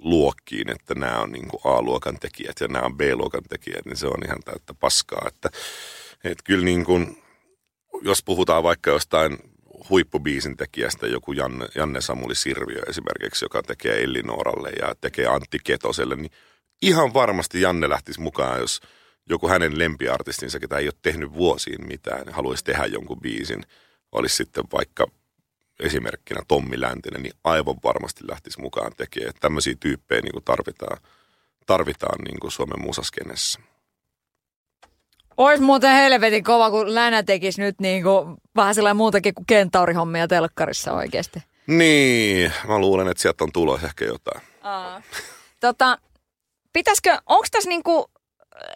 luokkiin, 0.01 0.69
että 0.69 0.95
nämä 0.95 1.19
on 1.19 1.31
niin 1.31 1.47
kuin 1.47 1.61
A-luokan 1.63 2.19
tekijät 2.19 2.55
ja 2.59 2.67
nämä 2.67 2.85
on 2.85 2.97
B-luokan 2.97 3.43
tekijät, 3.49 3.85
niin 3.85 3.97
se 3.97 4.07
on 4.07 4.25
ihan 4.25 4.43
täyttä 4.45 4.73
paskaa. 4.73 5.25
Että, 5.27 5.49
että 6.23 6.43
kyllä 6.43 6.65
niin 6.65 6.85
kuin, 6.85 7.23
jos 8.01 8.23
puhutaan 8.23 8.63
vaikka 8.63 8.91
jostain 8.91 9.37
huippubiisin 9.89 10.57
tekijästä, 10.57 11.07
joku 11.07 11.33
Janne, 11.33 11.67
Janne 11.75 12.01
Samuli 12.01 12.35
Sirviö 12.35 12.81
esimerkiksi, 12.87 13.45
joka 13.45 13.63
tekee 13.63 14.03
Ellinooralle 14.03 14.69
ja 14.69 14.95
tekee 15.01 15.25
Antti 15.25 15.57
Ketoselle, 15.63 16.15
niin 16.15 16.31
ihan 16.81 17.13
varmasti 17.13 17.61
Janne 17.61 17.89
lähtisi 17.89 18.21
mukaan, 18.21 18.59
jos 18.59 18.81
joku 19.29 19.47
hänen 19.47 19.79
lempiartistinsa, 19.79 20.59
ketä 20.59 20.77
ei 20.77 20.87
ole 20.87 20.93
tehnyt 21.01 21.33
vuosiin 21.33 21.87
mitään, 21.87 22.29
haluaisi 22.29 22.63
tehdä 22.63 22.85
jonkun 22.85 23.19
biisin, 23.19 23.63
olisi 24.11 24.35
sitten 24.35 24.63
vaikka 24.73 25.07
esimerkkinä 25.81 26.41
Tommi 26.47 26.81
Läntinen, 26.81 27.23
niin 27.23 27.33
aivan 27.43 27.75
varmasti 27.83 28.27
lähtisi 28.27 28.61
mukaan 28.61 28.91
tekemään. 28.97 29.29
Että 29.29 29.39
tämmöisiä 29.39 29.75
tyyppejä 29.79 30.21
niin 30.21 30.31
kuin 30.31 30.43
tarvitaan, 30.43 30.97
tarvitaan 31.65 32.19
niin 32.25 32.39
kuin 32.39 32.51
Suomen 32.51 32.81
musaskenessä. 32.81 33.59
Ois 35.37 35.59
muuten 35.59 35.95
helvetin 35.95 36.43
kova, 36.43 36.71
kun 36.71 36.95
Länä 36.95 37.23
tekisi 37.23 37.61
nyt 37.61 37.75
niin 37.79 38.03
kuin, 38.03 38.37
vähän 38.55 38.75
sellainen 38.75 38.97
muutakin 38.97 39.35
kuin 39.35 39.45
kentaurihommia 39.45 40.27
telkkarissa 40.27 40.93
oikeasti. 40.93 41.43
Niin, 41.67 42.51
mä 42.67 42.79
luulen, 42.79 43.07
että 43.07 43.21
sieltä 43.21 43.43
on 43.43 43.51
tulossa 43.51 43.87
ehkä 43.87 44.05
jotain. 44.05 44.41
Aa. 44.61 45.01
Tota, 45.59 45.97
pitäisikö, 46.73 47.17
onko 47.25 47.45
tässä 47.51 47.69
niinku 47.69 48.11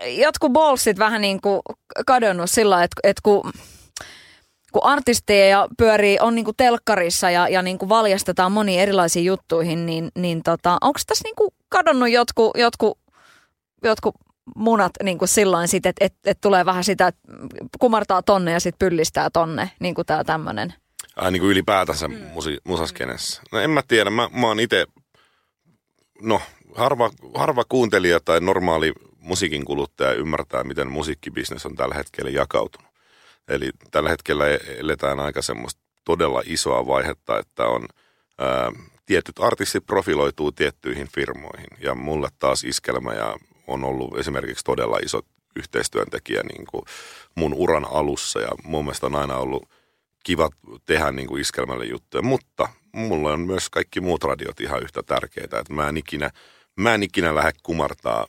jotkut 0.05 0.53
bolsit 0.53 0.99
vähän 0.99 1.21
niin 1.21 1.41
kuin 1.41 1.61
kadonnut 2.05 2.51
sillä 2.51 2.83
että, 2.83 2.99
että 3.03 3.21
kun 3.23 3.51
kun 4.75 4.83
artisteja 4.83 5.67
pyörii, 5.77 6.17
on 6.19 6.35
niinku 6.35 6.53
telkkarissa 6.53 7.29
ja, 7.29 7.49
ja 7.49 7.61
niinku 7.61 7.89
valjastetaan 7.89 8.51
moniin 8.51 8.79
erilaisiin 8.79 9.25
juttuihin, 9.25 9.85
niin, 9.85 10.11
niin 10.15 10.43
tota, 10.43 10.77
onko 10.81 10.99
tässä 11.07 11.23
niinku 11.23 11.53
kadonnut 11.69 12.09
jotkut, 12.09 12.57
jotkut, 12.57 12.99
jotkut 13.83 14.15
munat 14.55 14.91
niin 15.03 15.17
kuin 15.17 15.29
silloin 15.29 15.67
sitten, 15.67 15.89
että 15.89 16.05
et, 16.05 16.13
et 16.25 16.41
tulee 16.41 16.65
vähän 16.65 16.83
sitä, 16.83 17.07
että 17.07 17.21
kumartaa 17.79 18.21
tonne 18.21 18.51
ja 18.51 18.59
sitten 18.59 18.89
pyllistää 18.89 19.29
tonne, 19.29 19.71
niin 19.79 19.95
kuin 19.95 20.05
tämä 20.05 20.23
tämmöinen. 20.23 20.73
Ai 21.15 21.31
niin 21.31 21.41
kuin 21.41 21.51
ylipäätänsä 21.51 22.07
mm. 22.07 22.15
musi, 22.33 22.57
musaskenessä. 22.63 23.41
No 23.51 23.59
en 23.59 23.69
mä 23.69 23.81
tiedä, 23.87 24.09
mä, 24.09 24.29
mä 24.31 24.47
oon 24.47 24.59
itse, 24.59 24.85
no 26.21 26.41
harva, 26.75 27.11
harva 27.35 27.63
kuuntelija 27.69 28.19
tai 28.25 28.41
normaali 28.41 28.93
musiikin 29.19 29.65
kuluttaja 29.65 30.13
ymmärtää, 30.13 30.63
miten 30.63 30.91
musiikkibisnes 30.91 31.65
on 31.65 31.75
tällä 31.75 31.95
hetkellä 31.95 32.29
jakautunut. 32.29 32.84
Eli 33.47 33.69
tällä 33.91 34.09
hetkellä 34.09 34.45
eletään 34.77 35.19
aika 35.19 35.41
semmoista 35.41 35.81
todella 36.05 36.41
isoa 36.45 36.87
vaihetta, 36.87 37.39
että 37.39 37.65
on 37.65 37.87
ää, 38.39 38.71
tietyt 39.05 39.39
artistit 39.39 39.85
profiloituu 39.85 40.51
tiettyihin 40.51 41.07
firmoihin. 41.15 41.67
Ja 41.79 41.95
mulle 41.95 42.29
taas 42.39 42.63
iskelmä 42.63 43.13
ja 43.13 43.37
on 43.67 43.83
ollut 43.83 44.17
esimerkiksi 44.17 44.65
todella 44.65 44.97
iso 44.97 45.21
yhteistyöntekijä 45.55 46.43
niin 46.43 46.65
kuin 46.71 46.83
mun 47.35 47.53
uran 47.53 47.85
alussa. 47.91 48.39
Ja 48.39 48.49
mun 48.63 48.85
mielestä 48.85 49.05
on 49.05 49.15
aina 49.15 49.37
ollut 49.37 49.69
kiva 50.23 50.49
tehdä 50.85 51.11
niin 51.11 51.27
kuin 51.27 51.41
iskelmälle 51.41 51.85
juttuja, 51.85 52.21
mutta 52.21 52.69
mulle 52.91 53.31
on 53.31 53.39
myös 53.39 53.69
kaikki 53.69 54.01
muut 54.01 54.23
radiot 54.23 54.59
ihan 54.59 54.83
yhtä 54.83 55.03
tärkeitä, 55.03 55.59
että 55.59 55.73
mä 55.73 55.89
en 55.89 55.97
ikinä, 55.97 56.31
mä 56.75 56.93
en 56.93 57.03
ikinä 57.03 57.35
lähde 57.35 57.51
kumartaa 57.63 58.27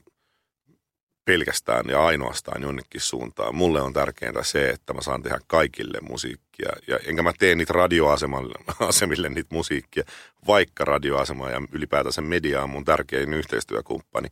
pelkästään 1.26 1.84
ja 1.88 2.06
ainoastaan 2.06 2.62
jonnekin 2.62 3.00
suuntaan. 3.00 3.54
Mulle 3.54 3.82
on 3.82 3.92
tärkeintä 3.92 4.42
se, 4.42 4.70
että 4.70 4.94
mä 4.94 5.00
saan 5.00 5.22
tehdä 5.22 5.38
kaikille 5.46 5.98
musiikkia. 6.00 6.70
Ja 6.88 6.98
enkä 7.06 7.22
mä 7.22 7.32
tee 7.38 7.54
niitä 7.54 7.72
radioasemille 7.72 9.28
niitä 9.34 9.54
musiikkia, 9.54 10.04
vaikka 10.46 10.84
radioasema 10.84 11.50
ja 11.50 11.62
ylipäätänsä 11.72 12.22
media 12.22 12.62
on 12.62 12.70
mun 12.70 12.84
tärkein 12.84 13.34
yhteistyökumppani. 13.34 14.28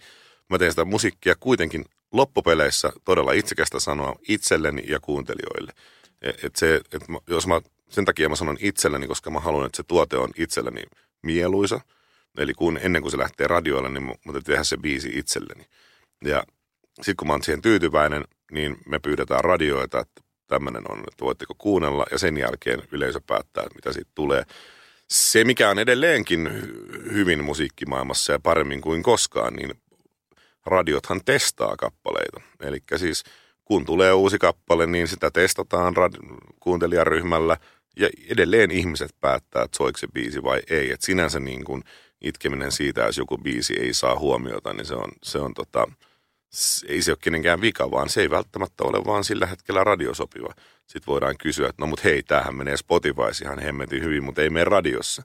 Mä 0.51 0.59
teen 0.59 0.73
sitä 0.73 0.85
musiikkia 0.85 1.35
kuitenkin 1.41 1.85
loppupeleissä 2.13 2.93
todella 3.05 3.33
itsekästä 3.33 3.81
sanoa 3.81 4.17
itselleni 4.29 4.83
ja 4.87 5.01
kuuntelijoille. 5.01 5.73
E, 6.23 6.31
et 6.43 6.57
se, 6.57 6.81
et 6.93 7.09
mä, 7.09 7.19
jos 7.27 7.47
mä, 7.47 7.61
sen 7.89 8.05
takia 8.05 8.29
mä 8.29 8.37
sanon 8.37 8.57
itselleni, 8.61 9.07
koska 9.07 9.31
mä 9.31 9.41
haluan, 9.41 9.67
että 9.67 9.77
se 9.77 9.83
tuote 9.83 10.17
on 10.17 10.31
itselleni 10.37 10.83
mieluisa. 11.23 11.81
Eli 12.39 12.55
kun, 12.55 12.79
ennen 12.83 13.03
kuin 13.03 13.13
se 13.13 13.19
lähtee 13.19 13.47
radioille, 13.47 13.89
niin 13.89 14.03
mä, 14.03 14.41
tehdä 14.45 14.65
se 14.65 14.77
biisi 14.77 15.11
itselleni. 15.15 15.67
Ja 16.25 16.45
sitten 16.95 17.17
kun 17.17 17.27
mä 17.27 17.33
oon 17.33 17.43
siihen 17.43 17.63
tyytyväinen, 17.63 18.25
niin 18.51 18.77
me 18.87 18.99
pyydetään 18.99 19.45
radioita, 19.45 20.01
että 20.01 20.23
tämmöinen 20.49 20.83
on, 20.91 20.99
että 20.99 21.25
voitteko 21.25 21.55
kuunnella, 21.59 22.07
ja 22.11 22.19
sen 22.19 22.37
jälkeen 22.37 22.83
yleisö 22.93 23.21
päättää, 23.27 23.65
mitä 23.75 23.93
siitä 23.93 24.11
tulee. 24.15 24.45
se, 25.09 25.45
mikä 25.45 25.71
on 25.71 25.79
edelleenkin 25.79 26.47
hy- 26.47 27.13
hyvin 27.13 27.45
musiikkimaailmassa 27.45 28.33
ja 28.33 28.39
paremmin 28.39 28.81
kuin 28.81 29.03
koskaan, 29.03 29.55
niin 29.55 29.75
radiothan 30.67 31.21
testaa 31.25 31.77
kappaleita. 31.77 32.41
Eli 32.61 32.79
siis 32.97 33.25
kun 33.65 33.85
tulee 33.85 34.13
uusi 34.13 34.39
kappale, 34.39 34.87
niin 34.87 35.09
sitä 35.09 35.31
testataan 35.31 35.97
rad- 35.97 36.39
kuuntelijaryhmällä 36.61 37.57
ja 37.97 38.09
edelleen 38.29 38.71
ihmiset 38.71 39.11
päättää, 39.21 39.63
että 39.63 39.77
soiko 39.77 39.99
se 39.99 40.07
biisi 40.15 40.43
vai 40.43 40.63
ei. 40.71 40.91
Et 40.91 41.03
sinänsä 41.03 41.41
niin 41.41 41.65
kuin 41.65 41.83
itkeminen 42.21 42.73
siitä, 42.73 43.01
jos 43.03 43.19
joku 43.19 43.39
biisi 43.39 43.75
ei 43.81 43.95
saa 43.95 44.19
huomiota, 44.19 44.73
niin 44.73 44.87
se 44.87 44.95
on, 44.95 45.13
se 45.23 45.39
on 45.39 45.55
tota, 45.55 45.87
ei 46.89 47.03
se 47.03 47.11
ole 47.11 47.19
kenenkään 47.21 47.61
vika, 47.61 47.91
vaan 47.91 48.09
se 48.09 48.21
ei 48.21 48.31
välttämättä 48.31 48.85
ole 48.85 49.05
vaan 49.05 49.25
sillä 49.25 49.47
hetkellä 49.47 49.85
radiosopiva. 49.85 50.55
Sitten 50.87 51.07
voidaan 51.07 51.39
kysyä, 51.39 51.69
että 51.69 51.83
no 51.83 51.87
mut 51.87 52.05
hei, 52.05 52.23
tämähän 52.23 52.55
menee 52.55 52.77
Spotifyssa 52.77 53.45
ihan 53.45 53.59
hemmetin 53.59 54.03
hyvin, 54.03 54.25
mutta 54.25 54.43
ei 54.43 54.51
mene 54.51 54.65
radiossa. 54.65 55.23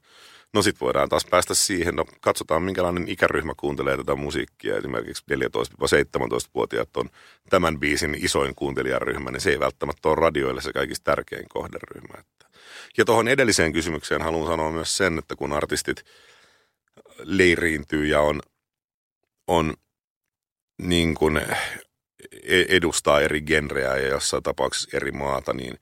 No 0.53 0.61
sitten 0.61 0.85
voidaan 0.85 1.09
taas 1.09 1.25
päästä 1.25 1.53
siihen, 1.53 1.95
no 1.95 2.05
katsotaan 2.21 2.63
minkälainen 2.63 3.07
ikäryhmä 3.07 3.53
kuuntelee 3.57 3.97
tätä 3.97 4.15
musiikkia. 4.15 4.77
Esimerkiksi 4.77 5.23
14-17-vuotiaat 5.33 6.97
on 6.97 7.09
tämän 7.49 7.79
biisin 7.79 8.17
isoin 8.21 8.55
kuuntelijaryhmä, 8.55 9.31
niin 9.31 9.41
se 9.41 9.49
ei 9.49 9.59
välttämättä 9.59 10.09
ole 10.09 10.15
radioille 10.15 10.61
se 10.61 10.73
kaikista 10.73 11.03
tärkein 11.03 11.49
kohderyhmä. 11.49 12.23
Ja 12.97 13.05
tuohon 13.05 13.27
edelliseen 13.27 13.73
kysymykseen 13.73 14.21
haluan 14.21 14.47
sanoa 14.47 14.71
myös 14.71 14.97
sen, 14.97 15.17
että 15.17 15.35
kun 15.35 15.53
artistit 15.53 16.03
leiriintyy 17.23 18.05
ja 18.05 18.21
on, 18.21 18.41
on 19.47 19.73
niin 20.79 21.15
kuin 21.15 21.37
e- 22.43 22.65
edustaa 22.67 23.21
eri 23.21 23.41
genrejä 23.41 23.97
ja 23.97 24.07
jossain 24.07 24.43
tapauksessa 24.43 24.97
eri 24.97 25.11
maata, 25.11 25.53
niin 25.53 25.79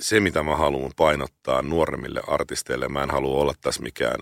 se, 0.00 0.20
mitä 0.20 0.42
mä 0.42 0.56
haluan 0.56 0.92
painottaa 0.96 1.62
nuoremmille 1.62 2.22
artisteille, 2.26 2.88
mä 2.88 3.02
en 3.02 3.10
halua 3.10 3.40
olla 3.40 3.54
tässä 3.60 3.82
mikään, 3.82 4.20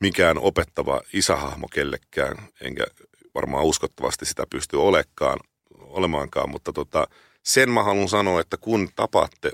mikään 0.00 0.38
opettava 0.38 1.00
isähahmo 1.12 1.68
kellekään, 1.68 2.36
enkä 2.60 2.86
varmaan 3.34 3.64
uskottavasti 3.64 4.24
sitä 4.24 4.46
pysty 4.50 4.76
olekaan, 4.76 5.38
olemaankaan, 5.78 6.50
mutta 6.50 6.72
tota, 6.72 7.08
sen 7.42 7.70
mä 7.70 7.82
haluan 7.82 8.08
sanoa, 8.08 8.40
että 8.40 8.56
kun 8.56 8.88
tapaatte 8.96 9.52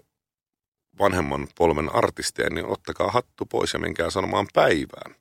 vanhemman 0.99 1.49
polven 1.59 1.95
artisteja, 1.95 2.51
niin 2.51 2.67
ottakaa 2.67 3.11
hattu 3.11 3.47
pois 3.47 3.73
ja 3.73 3.79
menkää 3.79 4.11
sanomaan 4.11 4.47
päivään. 4.55 5.15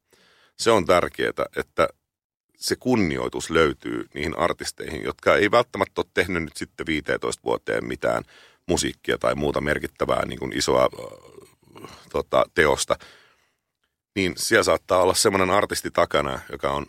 Se 0.59 0.71
on 0.71 0.85
tärkeää, 0.85 1.33
että 1.55 1.87
se 2.65 2.75
kunnioitus 2.75 3.49
löytyy 3.49 4.07
niihin 4.13 4.39
artisteihin, 4.39 5.03
jotka 5.03 5.35
ei 5.35 5.51
välttämättä 5.51 6.01
ole 6.01 6.05
tehnyt 6.13 6.43
nyt 6.43 6.57
sitten 6.57 6.85
15 6.85 7.43
vuoteen 7.43 7.85
mitään 7.85 8.23
musiikkia 8.67 9.17
tai 9.17 9.35
muuta 9.35 9.61
merkittävää 9.61 10.25
niin 10.25 10.39
kuin 10.39 10.57
isoa 10.57 10.83
äh, 10.83 11.89
tota, 12.11 12.45
teosta. 12.53 12.95
Niin 14.15 14.33
siellä 14.37 14.63
saattaa 14.63 15.01
olla 15.01 15.13
semmoinen 15.13 15.49
artisti 15.49 15.91
takana, 15.91 16.39
joka 16.51 16.71
on 16.71 16.85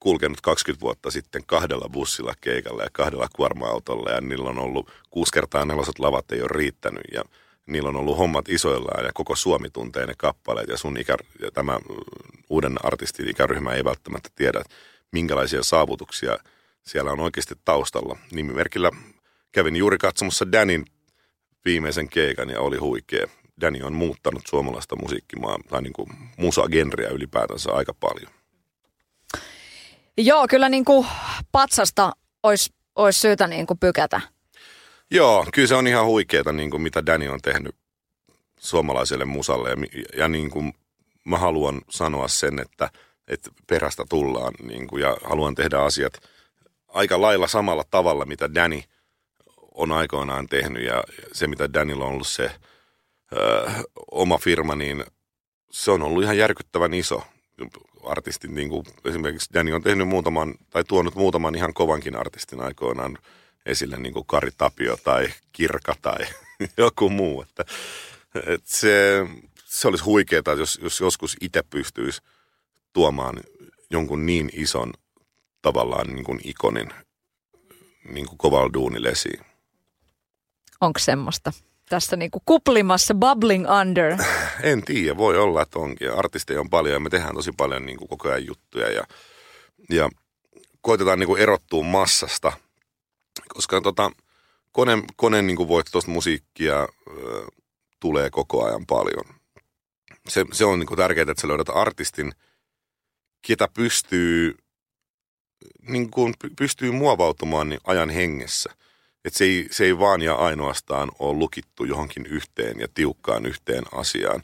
kulkenut 0.00 0.40
20 0.40 0.80
vuotta 0.80 1.10
sitten 1.10 1.42
kahdella 1.46 1.88
bussilla 1.88 2.34
keikalla 2.40 2.82
ja 2.82 2.88
kahdella 2.92 3.28
kuorma-autolla 3.36 4.10
ja 4.10 4.20
niillä 4.20 4.50
on 4.50 4.58
ollut 4.58 4.90
kuusi 5.10 5.32
kertaa 5.32 5.64
neloset 5.64 5.98
lavat 5.98 6.32
ei 6.32 6.40
ole 6.40 6.50
riittänyt 6.52 7.02
ja 7.12 7.24
niillä 7.66 7.88
on 7.88 7.96
ollut 7.96 8.18
hommat 8.18 8.48
isoillaan 8.48 9.04
ja 9.04 9.10
koko 9.14 9.36
Suomi 9.36 9.70
tuntee 9.70 10.06
ne 10.06 10.14
kappaleet 10.18 10.68
ja 10.68 10.76
sun 10.76 10.96
ikä, 10.96 11.16
ja 11.40 11.50
tämä 11.50 11.78
uuden 12.50 12.84
artistin 12.84 13.28
ikäryhmä 13.28 13.72
ei 13.72 13.84
välttämättä 13.84 14.28
tiedä, 14.34 14.62
minkälaisia 15.12 15.62
saavutuksia 15.62 16.38
siellä 16.82 17.12
on 17.12 17.20
oikeasti 17.20 17.54
taustalla. 17.64 18.16
Nimimerkillä 18.32 18.90
kävin 19.52 19.76
juuri 19.76 19.98
katsomassa 19.98 20.52
Danin 20.52 20.84
viimeisen 21.64 22.08
keikan 22.08 22.50
ja 22.50 22.60
oli 22.60 22.76
huikea. 22.76 23.26
Danny 23.60 23.82
on 23.82 23.92
muuttanut 23.92 24.42
suomalaista 24.48 24.96
musiikkimaa 24.96 25.58
tai 25.68 25.82
niin 25.82 25.92
kuin 25.92 26.08
musagenriä 26.36 27.08
ylipäätänsä 27.08 27.72
aika 27.72 27.94
paljon. 27.94 28.32
Joo, 30.16 30.46
kyllä 30.48 30.68
niin 30.68 30.84
kuin 30.84 31.06
patsasta 31.52 32.12
olisi, 32.42 32.70
olisi 32.96 33.20
syytä 33.20 33.46
niin 33.46 33.66
kuin 33.66 33.78
pykätä. 33.78 34.20
Joo, 35.10 35.46
kyllä 35.54 35.68
se 35.68 35.74
on 35.74 35.86
ihan 35.86 36.06
huikeeta, 36.06 36.52
niin 36.52 36.70
kuin 36.70 36.82
mitä 36.82 37.06
Danny 37.06 37.28
on 37.28 37.40
tehnyt 37.40 37.76
suomalaiselle 38.58 39.24
musalle. 39.24 39.70
Ja, 39.70 39.76
ja 40.16 40.28
niin 40.28 40.50
kuin 40.50 40.74
mä 41.24 41.38
haluan 41.38 41.80
sanoa 41.90 42.28
sen, 42.28 42.58
että, 42.58 42.90
että 43.28 43.50
perästä 43.66 44.04
tullaan 44.08 44.54
niin 44.62 44.86
kuin, 44.86 45.02
ja 45.02 45.16
haluan 45.24 45.54
tehdä 45.54 45.78
asiat 45.78 46.12
aika 46.88 47.20
lailla 47.20 47.46
samalla 47.46 47.84
tavalla, 47.90 48.24
mitä 48.24 48.54
Danny 48.54 48.82
on 49.74 49.92
aikoinaan 49.92 50.48
tehnyt. 50.48 50.84
Ja 50.84 51.04
se, 51.32 51.46
mitä 51.46 51.72
Danilla 51.72 52.04
on 52.04 52.12
ollut 52.12 52.28
se 52.28 52.50
ö, 53.32 53.70
oma 54.10 54.38
firma, 54.38 54.74
niin 54.74 55.04
se 55.70 55.90
on 55.90 56.02
ollut 56.02 56.22
ihan 56.22 56.38
järkyttävän 56.38 56.94
iso 56.94 57.22
artistit, 58.04 58.50
niin 58.50 58.68
kuin 58.68 58.86
esimerkiksi 59.04 59.50
Danny 59.54 59.72
on 59.72 59.82
tehnyt 59.82 60.08
muutaman, 60.08 60.54
tai 60.70 60.84
tuonut 60.84 61.14
muutaman 61.14 61.54
ihan 61.54 61.74
kovankin 61.74 62.16
artistin 62.16 62.60
aikoinaan 62.60 63.18
esille, 63.66 63.96
niin 63.96 64.12
kuin 64.12 64.26
Kari 64.26 64.50
Tapio 64.58 64.96
tai 64.96 65.28
Kirka 65.52 65.94
tai 66.02 66.18
joku 66.76 67.10
muu. 67.10 67.42
Että, 67.42 67.64
että 68.34 68.70
se, 68.70 69.26
se 69.64 69.88
olisi 69.88 70.04
huikeaa, 70.04 70.54
jos, 70.58 70.78
jos 70.82 71.00
joskus 71.00 71.36
itse 71.40 71.62
pystyisi 71.70 72.22
tuomaan 72.92 73.40
jonkun 73.90 74.26
niin 74.26 74.50
ison 74.52 74.92
tavallaan 75.62 76.08
niin 76.08 76.24
kuin 76.24 76.40
ikonin 76.44 76.88
niin 78.08 78.26
kuin 78.26 78.38
kovalla 78.38 78.72
duunilla 78.72 79.08
esiin. 79.08 79.40
Onko 80.80 80.98
semmoista? 80.98 81.52
Tässä 81.88 82.16
niin 82.16 82.30
kuin 82.30 82.42
kuplimassa, 82.46 83.14
bubbling 83.14 83.66
under. 83.80 84.16
En 84.62 84.82
tiedä, 84.82 85.16
voi 85.16 85.38
olla, 85.38 85.62
että 85.62 85.78
onkin. 85.78 86.12
Artisteja 86.12 86.60
on 86.60 86.70
paljon 86.70 86.94
ja 86.94 87.00
me 87.00 87.10
tehdään 87.10 87.34
tosi 87.34 87.52
paljon 87.56 87.86
niin 87.86 87.98
kuin 87.98 88.08
koko 88.08 88.28
ajan 88.28 88.46
juttuja 88.46 88.92
ja, 88.92 89.04
ja 89.90 90.08
koitetaan 90.80 91.18
niin 91.18 91.26
kuin 91.26 91.42
erottua 91.42 91.84
massasta, 91.84 92.52
koska 93.48 93.80
tota, 93.80 94.10
kone, 94.72 95.02
kone 95.16 95.42
niin 95.42 95.56
kuin 95.56 95.68
voittoista 95.68 96.10
musiikkia 96.10 96.80
ö, 96.80 96.86
tulee 98.00 98.30
koko 98.30 98.64
ajan 98.64 98.86
paljon. 98.86 99.24
Se, 100.28 100.44
se 100.52 100.64
on 100.64 100.78
niin 100.78 100.86
kuin 100.86 100.98
tärkeää, 100.98 101.30
että 101.30 101.40
sä 101.40 101.48
löydät 101.48 101.68
artistin, 101.68 102.32
ketä 103.42 103.68
pystyy, 103.74 104.56
niin 105.88 106.10
kuin 106.10 106.34
py- 106.44 106.52
pystyy 106.58 106.90
muovautumaan 106.90 107.68
niin 107.68 107.80
ajan 107.84 108.10
hengessä. 108.10 108.70
Että 109.24 109.38
se 109.38 109.44
ei, 109.44 109.68
se 109.70 109.84
ei 109.84 109.98
vaan 109.98 110.22
ja 110.22 110.34
ainoastaan 110.34 111.10
ole 111.18 111.38
lukittu 111.38 111.84
johonkin 111.84 112.26
yhteen 112.26 112.80
ja 112.80 112.88
tiukkaan 112.94 113.46
yhteen 113.46 113.84
asiaan. 113.92 114.42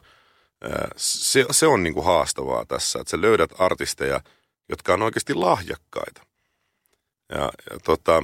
Se, 0.96 1.46
se 1.50 1.66
on 1.66 1.82
niin 1.82 1.94
kuin 1.94 2.06
haastavaa 2.06 2.64
tässä, 2.64 3.00
että 3.00 3.10
sä 3.10 3.20
löydät 3.20 3.50
artisteja, 3.58 4.20
jotka 4.68 4.94
on 4.94 5.02
oikeasti 5.02 5.34
lahjakkaita. 5.34 6.22
Ja, 7.28 7.52
ja 7.70 7.78
tota, 7.84 8.22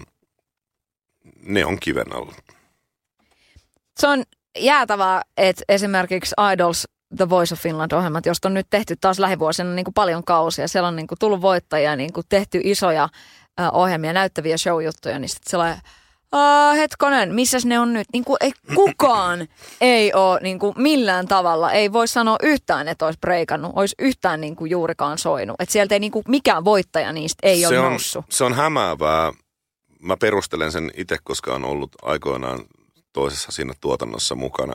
ne 1.42 1.64
on 1.64 1.80
kiven 1.80 2.16
alla. 2.16 2.34
Se 3.96 4.06
on 4.06 4.22
jäätävää, 4.58 5.22
että 5.36 5.64
esimerkiksi 5.68 6.34
Idols 6.52 6.88
The 7.16 7.28
Voice 7.30 7.54
of 7.54 7.60
Finland-ohjelmat, 7.60 8.26
josta 8.26 8.48
on 8.48 8.54
nyt 8.54 8.66
tehty 8.70 8.96
taas 9.00 9.18
lähivuosina 9.18 9.70
niin 9.70 9.84
kuin 9.84 9.94
paljon 9.94 10.24
kausia. 10.24 10.68
Siellä 10.68 10.88
on 10.88 10.96
niin 10.96 11.06
kuin 11.06 11.18
tullut 11.18 11.40
voittajia, 11.40 11.96
niin 11.96 12.12
kuin 12.12 12.26
tehty 12.28 12.60
isoja 12.64 13.08
äh, 13.60 13.68
ohjelmia, 13.72 14.12
näyttäviä 14.12 14.56
show-juttuja, 14.56 15.18
niin 15.18 15.28
sitten 15.28 15.50
sellainen, 15.50 15.78
Uh, 16.34 16.76
hetkonen, 16.76 17.34
missäs 17.34 17.66
ne 17.66 17.78
on 17.78 17.92
nyt? 17.92 18.06
Niin 18.12 18.24
kuin, 18.24 18.36
ei 18.40 18.52
kukaan 18.74 19.48
ei 19.80 20.12
ole 20.12 20.40
niin 20.42 20.58
kuin 20.58 20.74
millään 20.76 21.28
tavalla, 21.28 21.72
ei 21.72 21.92
voi 21.92 22.08
sanoa 22.08 22.36
yhtään, 22.42 22.88
että 22.88 23.06
olisi 23.06 23.20
breikannut, 23.20 23.72
olisi 23.76 23.94
yhtään 23.98 24.40
niin 24.40 24.56
kuin 24.56 24.70
juurikaan 24.70 25.18
soinut. 25.18 25.56
Että 25.58 25.72
sieltä 25.72 25.94
ei 25.94 26.00
niin 26.00 26.12
kuin 26.12 26.24
mikään 26.28 26.64
voittaja 26.64 27.12
niistä 27.12 27.48
ei 27.48 27.60
se 27.60 27.68
ole 27.68 27.78
on, 27.78 27.90
noussut. 27.90 28.24
Se 28.28 28.44
on 28.44 28.54
hämäävää. 28.54 29.32
Mä 30.02 30.16
perustelen 30.16 30.72
sen 30.72 30.90
itse, 30.96 31.18
koska 31.24 31.54
on 31.54 31.64
ollut 31.64 31.90
aikoinaan 32.02 32.60
toisessa 33.12 33.52
siinä 33.52 33.74
tuotannossa 33.80 34.34
mukana. 34.34 34.74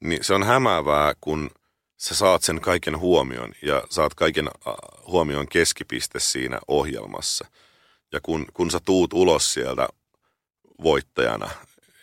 Niin 0.00 0.24
se 0.24 0.34
on 0.34 0.42
hämäävää, 0.42 1.12
kun 1.20 1.50
sä 1.98 2.14
saat 2.14 2.42
sen 2.42 2.60
kaiken 2.60 2.98
huomion 2.98 3.52
ja 3.62 3.82
saat 3.90 4.14
kaiken 4.14 4.48
äh, 4.48 4.74
huomion 5.06 5.48
keskipiste 5.48 6.20
siinä 6.20 6.58
ohjelmassa. 6.68 7.46
Ja 8.12 8.20
kun, 8.22 8.46
kun 8.54 8.70
sä 8.70 8.80
tuut 8.84 9.12
ulos 9.12 9.54
sieltä 9.54 9.88
voittajana, 10.82 11.50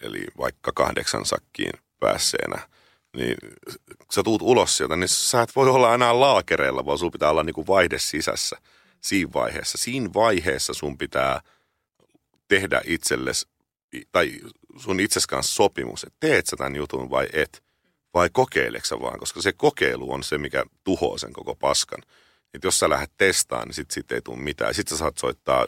eli 0.01 0.25
vaikka 0.37 0.71
kahdeksan 0.75 1.25
sakkiin 1.25 1.73
päässeenä, 1.99 2.69
niin 3.15 3.37
sä 4.11 4.23
tuut 4.23 4.41
ulos 4.41 4.77
sieltä, 4.77 4.95
niin 4.95 5.09
sä 5.09 5.41
et 5.41 5.55
voi 5.55 5.69
olla 5.69 5.93
enää 5.93 6.19
laakereilla, 6.19 6.85
vaan 6.85 6.97
sun 6.97 7.11
pitää 7.11 7.29
olla 7.29 7.43
niinku 7.43 7.67
vaihde 7.67 7.99
sisässä 7.99 8.57
siinä 9.01 9.33
vaiheessa. 9.33 9.77
Siinä 9.77 10.09
vaiheessa 10.13 10.73
sun 10.73 10.97
pitää 10.97 11.41
tehdä 12.47 12.81
itsellesi, 12.85 13.47
tai 14.11 14.39
sun 14.77 14.99
itses 14.99 15.27
kanssa 15.27 15.55
sopimus, 15.55 16.03
että 16.03 16.17
teet 16.19 16.45
sä 16.45 16.55
tämän 16.57 16.75
jutun 16.75 17.09
vai 17.09 17.27
et, 17.33 17.64
vai 18.15 18.29
kokeileksä 18.33 18.89
sä 18.89 18.99
vaan, 18.99 19.19
koska 19.19 19.41
se 19.41 19.53
kokeilu 19.53 20.13
on 20.13 20.23
se, 20.23 20.37
mikä 20.37 20.63
tuhoaa 20.83 21.17
sen 21.17 21.33
koko 21.33 21.55
paskan. 21.55 22.03
Et 22.53 22.63
jos 22.63 22.79
sä 22.79 22.89
lähdet 22.89 23.11
testaamaan, 23.17 23.67
niin 23.67 23.75
sit, 23.75 23.91
sit 23.91 24.11
ei 24.11 24.21
tule 24.21 24.37
mitään. 24.37 24.73
Sitten 24.73 24.97
sä 24.97 24.99
saat 24.99 25.17
soittaa 25.17 25.67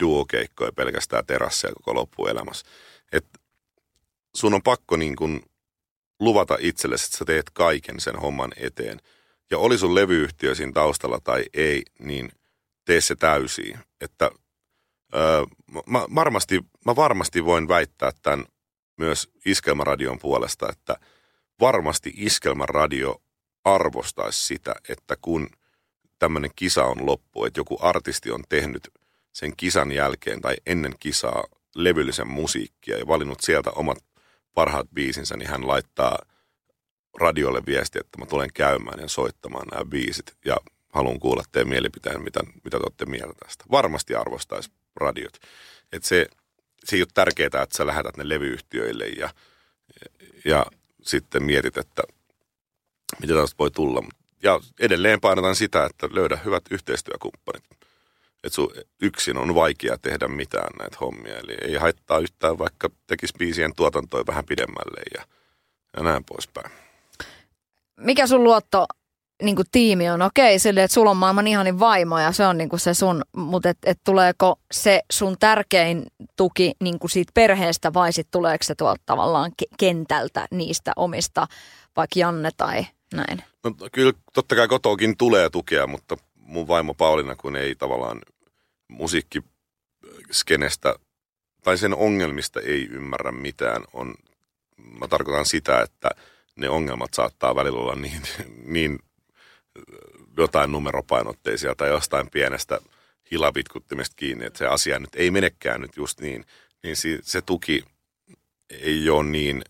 duokeikkoja 0.00 0.72
pelkästään 0.72 1.26
terasseja 1.26 1.74
koko 1.74 1.94
loppuelämässä. 1.94 2.66
Et 3.12 3.26
sun 4.36 4.54
on 4.54 4.62
pakko 4.62 4.96
niin 4.96 5.16
kun 5.16 5.42
luvata 6.20 6.56
itsellesi, 6.60 7.04
että 7.04 7.18
sä 7.18 7.24
teet 7.24 7.50
kaiken 7.50 8.00
sen 8.00 8.16
homman 8.16 8.52
eteen. 8.56 9.00
ja 9.50 9.58
oli 9.58 9.78
sun 9.78 9.94
levyyhtiö 9.94 10.54
siinä 10.54 10.72
taustalla 10.72 11.20
tai 11.24 11.44
ei, 11.54 11.82
niin 11.98 12.32
tee 12.84 13.00
se 13.00 13.14
täysiin. 13.16 13.78
Että 14.00 14.30
öö, 15.14 15.44
mä, 15.86 16.06
varmasti, 16.14 16.60
mä 16.86 16.96
varmasti 16.96 17.44
voin 17.44 17.68
väittää 17.68 18.12
tämän 18.22 18.46
myös 18.96 19.30
Iskelmäradion 19.44 20.18
puolesta, 20.18 20.68
että 20.72 20.96
varmasti 21.60 22.12
Iskelmäradio 22.16 23.22
arvostaisi 23.64 24.46
sitä, 24.46 24.74
että 24.88 25.16
kun 25.22 25.50
tämmöinen 26.18 26.50
kisa 26.56 26.84
on 26.84 27.06
loppu, 27.06 27.44
että 27.44 27.60
joku 27.60 27.78
artisti 27.80 28.30
on 28.30 28.44
tehnyt 28.48 28.88
sen 29.32 29.56
kisan 29.56 29.92
jälkeen 29.92 30.40
tai 30.40 30.56
ennen 30.66 30.94
kisaa 31.00 31.44
levyllisen 31.74 32.28
musiikkia 32.28 32.98
ja 32.98 33.06
valinnut 33.06 33.40
sieltä 33.40 33.70
omat 33.70 33.98
parhaat 34.54 34.86
biisinsä, 34.94 35.36
niin 35.36 35.48
hän 35.48 35.66
laittaa 35.66 36.18
radiolle 37.20 37.62
viesti, 37.66 37.98
että 37.98 38.18
mä 38.18 38.26
tulen 38.26 38.50
käymään 38.54 39.00
ja 39.00 39.08
soittamaan 39.08 39.66
nämä 39.68 39.84
biisit 39.84 40.36
ja 40.44 40.56
haluan 40.92 41.18
kuulla 41.18 41.42
teidän 41.52 41.68
mielipiteen, 41.68 42.22
mitä, 42.22 42.40
mitä 42.64 42.70
te 42.70 42.84
olette 42.84 43.06
mieltä 43.06 43.34
tästä. 43.44 43.64
Varmasti 43.70 44.14
arvostaisi 44.14 44.70
radiot. 44.96 45.36
Et 45.92 46.04
se, 46.04 46.26
se 46.84 46.96
ei 46.96 47.02
ole 47.02 47.08
tärkeää, 47.14 47.46
että 47.46 47.76
sä 47.76 47.86
lähetät 47.86 48.16
ne 48.16 48.28
levyyhtiöille 48.28 49.06
ja, 49.06 49.30
ja 50.44 50.66
sitten 51.08 51.42
mietit, 51.42 51.76
että 51.76 52.02
mitä 53.20 53.34
tästä 53.34 53.58
voi 53.58 53.70
tulla. 53.70 54.02
Ja 54.42 54.60
edelleen 54.80 55.20
painotan 55.20 55.56
sitä, 55.56 55.84
että 55.84 56.08
löydä 56.12 56.38
hyvät 56.44 56.62
yhteistyökumppanit. 56.70 57.64
Että 58.44 58.54
sun 58.54 58.72
yksin 59.02 59.36
on 59.36 59.54
vaikea 59.54 59.98
tehdä 59.98 60.28
mitään 60.28 60.72
näitä 60.78 60.96
hommia. 61.00 61.38
Eli 61.38 61.56
ei 61.62 61.74
haittaa 61.74 62.18
yhtään, 62.18 62.58
vaikka 62.58 62.90
tekisi 63.06 63.34
biisien 63.38 63.74
tuotantoa 63.74 64.26
vähän 64.26 64.44
pidemmälle 64.44 65.00
ja, 65.14 65.24
ja 65.96 66.02
näin 66.02 66.24
poispäin. 66.24 66.70
Mikä 67.96 68.26
sun 68.26 68.44
luotto 68.44 68.86
niin 69.42 69.56
kuin 69.56 69.66
tiimi 69.72 70.10
on? 70.10 70.22
Okei, 70.22 70.58
sille, 70.58 70.82
että 70.82 70.94
sulla 70.94 71.10
on 71.10 71.16
maailman 71.16 71.46
ihanin 71.46 71.80
vaimo 71.80 72.18
ja 72.18 72.32
se 72.32 72.46
on 72.46 72.58
niin 72.58 72.68
kuin 72.68 72.80
se 72.80 72.94
sun, 72.94 73.22
mutta 73.36 73.68
et, 73.68 73.78
et 73.86 74.00
tuleeko 74.04 74.60
se 74.72 75.02
sun 75.12 75.36
tärkein 75.40 76.06
tuki 76.36 76.72
niin 76.80 76.98
kuin 76.98 77.10
siitä 77.10 77.30
perheestä 77.34 77.94
vai 77.94 78.12
sitten 78.12 78.32
tuleeko 78.32 78.64
se 78.64 78.74
tuolta 78.74 79.02
tavallaan 79.06 79.52
kentältä 79.78 80.46
niistä 80.50 80.92
omista, 80.96 81.46
vaikka 81.96 82.20
Janne 82.20 82.50
tai 82.56 82.86
näin? 83.14 83.42
No, 83.64 83.74
kyllä 83.92 84.12
totta 84.32 84.56
kai 84.56 84.68
kotoakin 84.68 85.16
tulee 85.16 85.50
tukea, 85.50 85.86
mutta 85.86 86.16
mun 86.34 86.68
vaimo 86.68 86.94
Pauliina, 86.94 87.36
kun 87.36 87.56
ei 87.56 87.74
tavallaan 87.74 88.20
musiikkiskenestä 88.88 90.94
tai 91.64 91.78
sen 91.78 91.94
ongelmista 91.94 92.60
ei 92.60 92.88
ymmärrä 92.90 93.32
mitään, 93.32 93.84
on, 93.92 94.14
mä 95.00 95.08
tarkoitan 95.08 95.46
sitä, 95.46 95.82
että 95.82 96.10
ne 96.56 96.68
ongelmat 96.68 97.14
saattaa 97.14 97.54
välillä 97.54 97.80
olla 97.80 97.94
niin, 97.94 98.22
niin 98.74 98.98
jotain 100.36 100.72
numeropainotteisia 100.72 101.74
tai 101.74 101.88
jostain 101.88 102.30
pienestä 102.30 102.80
hilavitkuttimesta 103.30 104.16
kiinni, 104.16 104.44
että 104.44 104.58
se 104.58 104.66
asia 104.66 104.98
nyt 104.98 105.14
ei 105.14 105.30
menekään 105.30 105.80
nyt 105.80 105.96
just 105.96 106.20
niin, 106.20 106.44
niin 106.82 106.96
se 107.22 107.42
tuki 107.42 107.84
ei 108.70 109.10
ole 109.10 109.24
niin 109.24 109.64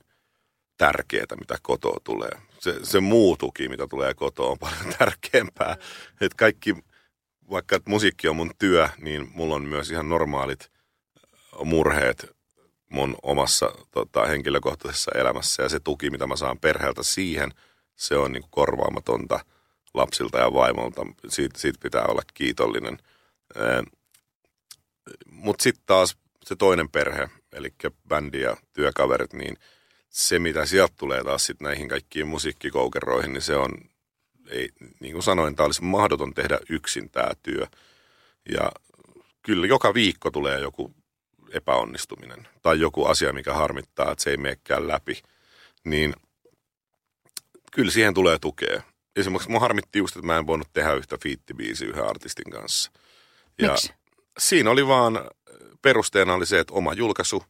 tärkeää, 0.77 1.37
mitä 1.41 1.59
kotoa 1.63 2.01
tulee. 2.05 2.31
Se, 2.61 2.75
se 2.83 3.01
muu 3.01 3.37
tuki, 3.37 3.69
mitä 3.69 3.87
tulee 3.87 4.15
kotoa, 4.15 4.51
on 4.51 4.59
paljon 4.59 4.95
tärkeämpää. 4.99 5.77
Että 6.21 6.37
kaikki, 6.37 6.77
vaikka 7.51 7.81
musiikki 7.87 8.29
on 8.29 8.37
mun 8.37 8.51
työ, 8.59 8.89
niin 8.99 9.31
mulla 9.35 9.55
on 9.55 9.65
myös 9.65 9.91
ihan 9.91 10.09
normaalit 10.09 10.71
murheet 11.65 12.37
mun 12.89 13.17
omassa 13.23 13.73
tota, 13.91 14.27
henkilökohtaisessa 14.27 15.11
elämässä. 15.15 15.63
Ja 15.63 15.69
se 15.69 15.81
tuki, 15.81 16.11
mitä 16.11 16.27
mä 16.27 16.37
saan 16.37 16.59
perheeltä 16.59 17.03
siihen, 17.03 17.51
se 17.97 18.17
on 18.17 18.33
niin 18.33 18.45
korvaamatonta– 18.51 19.41
lapsilta 19.95 20.39
ja 20.39 20.53
vaimolta. 20.53 21.07
Siitä, 21.29 21.59
siitä 21.59 21.79
pitää 21.83 22.05
olla 22.05 22.23
kiitollinen. 22.35 22.99
Mutta 25.31 25.63
sitten 25.63 25.83
taas 25.87 26.17
se 26.45 26.57
toinen 26.57 26.89
perhe, 26.89 27.29
eli 27.53 27.75
bändi 28.09 28.41
ja 28.41 28.57
työkaverit, 28.73 29.33
niin 29.33 29.57
se 30.09 30.39
mitä 30.39 30.67
sieltä 30.67 30.95
tulee 30.97 31.25
taas 31.25 31.47
sitten 31.47 31.65
näihin 31.65 31.89
kaikkiin 31.89 32.29
musiikkikoukeroihin, 32.29 33.33
niin 33.33 33.43
se 33.43 33.57
on, 33.57 33.71
ei, 34.49 34.69
niin 35.01 35.13
kuin 35.13 35.23
sanoin, 35.23 35.57
tämä 35.57 35.65
olisi 35.65 35.85
mahdoton 35.85 36.35
tehdä 36.35 36.59
yksin 36.69 37.11
tämä 37.11 37.31
työ. 37.43 37.67
Ja 38.53 38.73
kyllä 39.43 39.67
joka 39.67 39.95
viikko 39.95 40.31
tulee 40.31 40.61
joku 40.61 40.95
epäonnistuminen 41.51 42.49
tai 42.63 42.81
joku 42.81 43.05
asia, 43.05 43.33
mikä 43.33 43.55
harmittaa, 43.55 44.13
että 44.13 44.25
se 44.25 44.31
ei 44.31 44.37
menekään 44.37 44.89
läpi, 44.89 45.23
niin 45.85 46.15
kyllä 47.73 47.91
siihen 47.91 48.15
tulee 48.15 48.39
tukea 48.39 48.83
esimerkiksi 49.21 49.51
mun 49.51 49.61
harmitti 49.61 49.99
just, 49.99 50.17
että 50.17 50.27
mä 50.27 50.39
en 50.39 50.47
voinut 50.47 50.69
tehdä 50.73 50.93
yhtä 50.93 51.19
fiittibiisiä 51.23 51.89
yhden 51.89 52.09
artistin 52.09 52.51
kanssa. 52.51 52.91
Ja 53.59 53.71
Miksi? 53.71 53.93
Siinä 54.39 54.71
oli 54.71 54.87
vaan, 54.87 55.31
perusteena 55.83 56.35
oli 56.35 56.47
se, 56.47 56.59
että 56.59 56.75
oma 56.75 56.95
julkaisu 56.95 57.45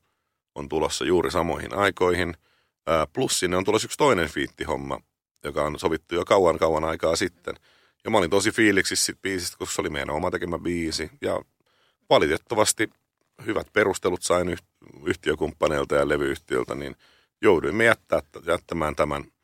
on 0.55 0.69
tulossa 0.69 1.05
juuri 1.05 1.31
samoihin 1.31 1.75
aikoihin. 1.75 2.35
Plus 3.13 3.41
sinne 3.41 3.57
on 3.57 3.65
tulossa 3.65 3.87
yksi 3.87 3.99
toinen 3.99 4.29
fiittihomma, 4.29 5.01
joka 5.45 5.63
on 5.63 5.79
sovittu 5.79 6.15
jo 6.15 6.25
kauan 6.25 6.59
kauan 6.59 6.85
aikaa 6.85 7.17
sitten. 7.17 7.55
Ja 8.05 8.11
mä 8.11 8.19
olin 8.19 8.31
tosi 8.31 8.51
fiiliksissä 8.51 9.07
siitä 9.07 9.21
biisistä, 9.23 9.57
koska 9.59 9.75
se 9.75 9.81
oli 9.81 9.91
meidän 9.91 10.11
oma 10.11 10.31
tekemä 10.31 10.59
biisi. 10.59 11.11
Ja 11.21 11.43
valitettavasti 12.11 12.91
hyvät 13.47 13.67
perustelut 13.73 14.23
sain 14.23 14.57
yhtiökumppaneilta 15.07 15.95
ja 15.95 16.09
levyyhtiöltä, 16.09 16.75
niin 16.75 16.97
jouduimme 17.43 17.85
jättää, 17.85 18.23
jättämään 18.47 18.97
tämän– 18.97 19.25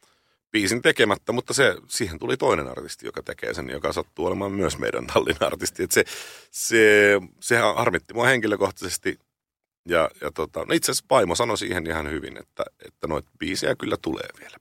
biisin 0.54 0.82
tekemättä, 0.82 1.32
mutta 1.32 1.54
se, 1.54 1.76
siihen 1.88 2.18
tuli 2.18 2.36
toinen 2.36 2.68
artisti, 2.68 3.06
joka 3.06 3.22
tekee 3.22 3.54
sen, 3.54 3.70
joka 3.70 3.92
sattuu 3.92 4.26
olemaan 4.26 4.52
myös 4.52 4.78
meidän 4.78 5.06
tallin 5.06 5.36
artisti. 5.40 5.82
Et 5.82 5.90
se, 5.90 6.04
se, 6.50 7.20
sehän 7.40 7.74
harmitti 7.76 8.14
mua 8.14 8.26
henkilökohtaisesti. 8.26 9.18
Ja, 9.88 10.10
ja 10.20 10.30
tota, 10.32 10.60
no 10.60 10.74
itse 10.74 10.92
asiassa 10.92 11.04
Paimo 11.08 11.34
sanoi 11.34 11.58
siihen 11.58 11.86
ihan 11.86 12.10
hyvin, 12.10 12.36
että, 12.36 12.64
että 12.86 13.06
noita 13.06 13.30
biisejä 13.38 13.74
kyllä 13.74 13.96
tulee 14.02 14.28
vielä. 14.40 14.56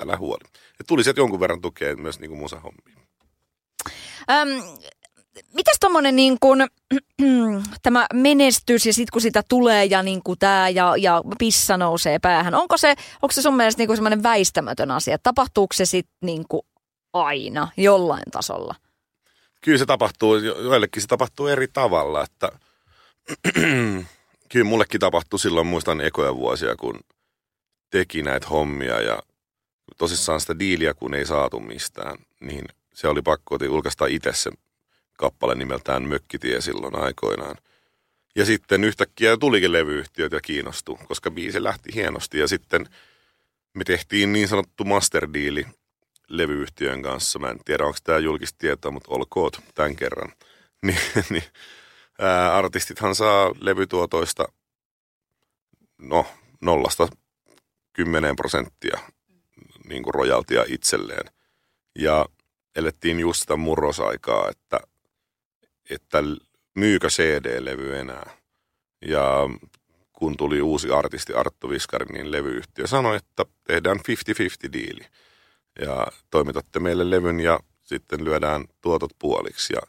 Älä 0.00 0.16
huoli. 0.16 0.44
Ja 0.78 0.84
tuli 0.86 1.04
sieltä 1.04 1.20
jonkun 1.20 1.40
verran 1.40 1.60
tukea 1.60 1.96
myös 1.96 2.20
niin 2.20 2.30
kuin 2.30 2.40
musahommiin. 2.40 2.98
Öm, 4.30 4.48
mitäs 5.54 5.76
tuommoinen 5.80 6.16
niin 6.16 6.36
kuin, 6.40 6.66
tämä 7.82 8.06
menestys 8.12 8.86
ja 8.86 8.92
sitten 8.94 9.12
kun 9.12 9.22
sitä 9.22 9.42
tulee 9.48 9.84
ja 9.84 10.02
niin 10.02 10.22
kuin 10.22 10.38
tämä 10.38 10.68
ja, 10.68 10.94
ja 10.96 11.22
pissa 11.38 11.76
nousee 11.76 12.18
päähän, 12.18 12.54
onko 12.54 12.76
se, 12.76 12.94
onko 13.22 13.32
se 13.32 13.42
sun 13.42 13.56
mielestä 13.56 13.82
niin 13.82 13.96
semmoinen 13.96 14.22
väistämätön 14.22 14.90
asia? 14.90 15.18
Tapahtuuko 15.22 15.72
se 15.72 15.84
sitten 15.84 16.16
niin 16.22 16.44
aina 17.12 17.68
jollain 17.76 18.30
tasolla? 18.32 18.74
Kyllä 19.60 19.78
se 19.78 19.86
tapahtuu, 19.86 20.36
joillekin 20.36 21.02
se 21.02 21.08
tapahtuu 21.08 21.46
eri 21.46 21.68
tavalla, 21.68 22.24
että 22.24 22.52
kyllä 24.52 24.64
mullekin 24.64 25.00
tapahtui 25.00 25.38
silloin, 25.38 25.66
muistan 25.66 26.00
ekoja 26.00 26.36
vuosia, 26.36 26.76
kun 26.76 27.00
teki 27.90 28.22
näitä 28.22 28.46
hommia 28.48 29.00
ja 29.00 29.22
tosissaan 29.98 30.40
sitä 30.40 30.58
diiliä, 30.58 30.94
kun 30.94 31.14
ei 31.14 31.26
saatu 31.26 31.60
mistään, 31.60 32.16
niin 32.40 32.64
se 32.94 33.08
oli 33.08 33.22
pakko 33.22 33.58
julkaista 33.64 34.06
itse 34.06 34.32
se 34.32 34.50
kappale 35.16 35.54
nimeltään 35.54 36.02
Mökkitie 36.02 36.60
silloin 36.60 36.98
aikoinaan. 36.98 37.56
Ja 38.36 38.44
sitten 38.44 38.84
yhtäkkiä 38.84 39.36
tulikin 39.36 39.72
levyyhtiöt 39.72 40.32
ja 40.32 40.40
kiinnostui, 40.40 40.98
koska 41.08 41.30
biisi 41.30 41.62
lähti 41.62 41.94
hienosti. 41.94 42.38
Ja 42.38 42.48
sitten 42.48 42.86
me 43.74 43.84
tehtiin 43.84 44.32
niin 44.32 44.48
sanottu 44.48 44.84
masterdiili 44.84 45.66
levyyhtiön 46.28 47.02
kanssa. 47.02 47.38
Mä 47.38 47.50
en 47.50 47.58
tiedä, 47.64 47.84
onko 47.84 47.98
tämä 48.04 48.18
julkista 48.18 48.58
tietoa, 48.58 48.90
mutta 48.90 49.10
olkoot 49.14 49.60
tämän 49.74 49.96
kerran. 49.96 50.32
Ni, 50.82 50.96
niin, 51.30 51.44
ää, 52.18 52.56
artistithan 52.56 53.14
saa 53.14 53.50
levytuotoista 53.60 54.48
no, 55.98 56.26
nollasta 56.60 57.08
kymmeneen 57.92 58.36
prosenttia 58.36 58.98
niin 59.88 60.02
kuin 60.02 60.14
rojaltia 60.14 60.64
itselleen. 60.68 61.34
Ja 61.98 62.26
elettiin 62.76 63.20
just 63.20 63.40
sitä 63.40 63.56
murrosaikaa, 63.56 64.48
että 64.50 64.80
että 65.90 66.18
myykö 66.74 67.08
CD-levy 67.08 67.96
enää. 67.98 68.30
Ja 69.06 69.48
kun 70.12 70.36
tuli 70.36 70.62
uusi 70.62 70.90
artisti 70.90 71.34
Arttu 71.34 71.70
Viskari, 71.70 72.06
niin 72.12 72.32
levyyhtiö 72.32 72.86
sanoi, 72.86 73.16
että 73.16 73.44
tehdään 73.64 73.96
50-50 74.68 74.72
diili. 74.72 75.06
Ja 75.80 76.06
toimitatte 76.30 76.80
meille 76.80 77.10
levyn 77.10 77.40
ja 77.40 77.60
sitten 77.82 78.24
lyödään 78.24 78.64
tuotot 78.80 79.10
puoliksi. 79.18 79.72
Ja, 79.72 79.80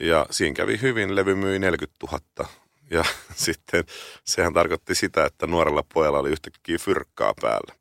ja 0.00 0.26
siinä 0.30 0.54
kävi 0.54 0.80
hyvin, 0.82 1.16
levy 1.16 1.34
myi 1.34 1.58
40 1.58 2.06
000. 2.38 2.48
Ja 2.90 3.04
sitten 3.46 3.84
sehän 4.24 4.54
tarkoitti 4.54 4.94
sitä, 4.94 5.24
että 5.24 5.46
nuorella 5.46 5.84
pojalla 5.94 6.18
oli 6.18 6.30
yhtäkkiä 6.30 6.78
fyrkkaa 6.78 7.34
päällä. 7.40 7.74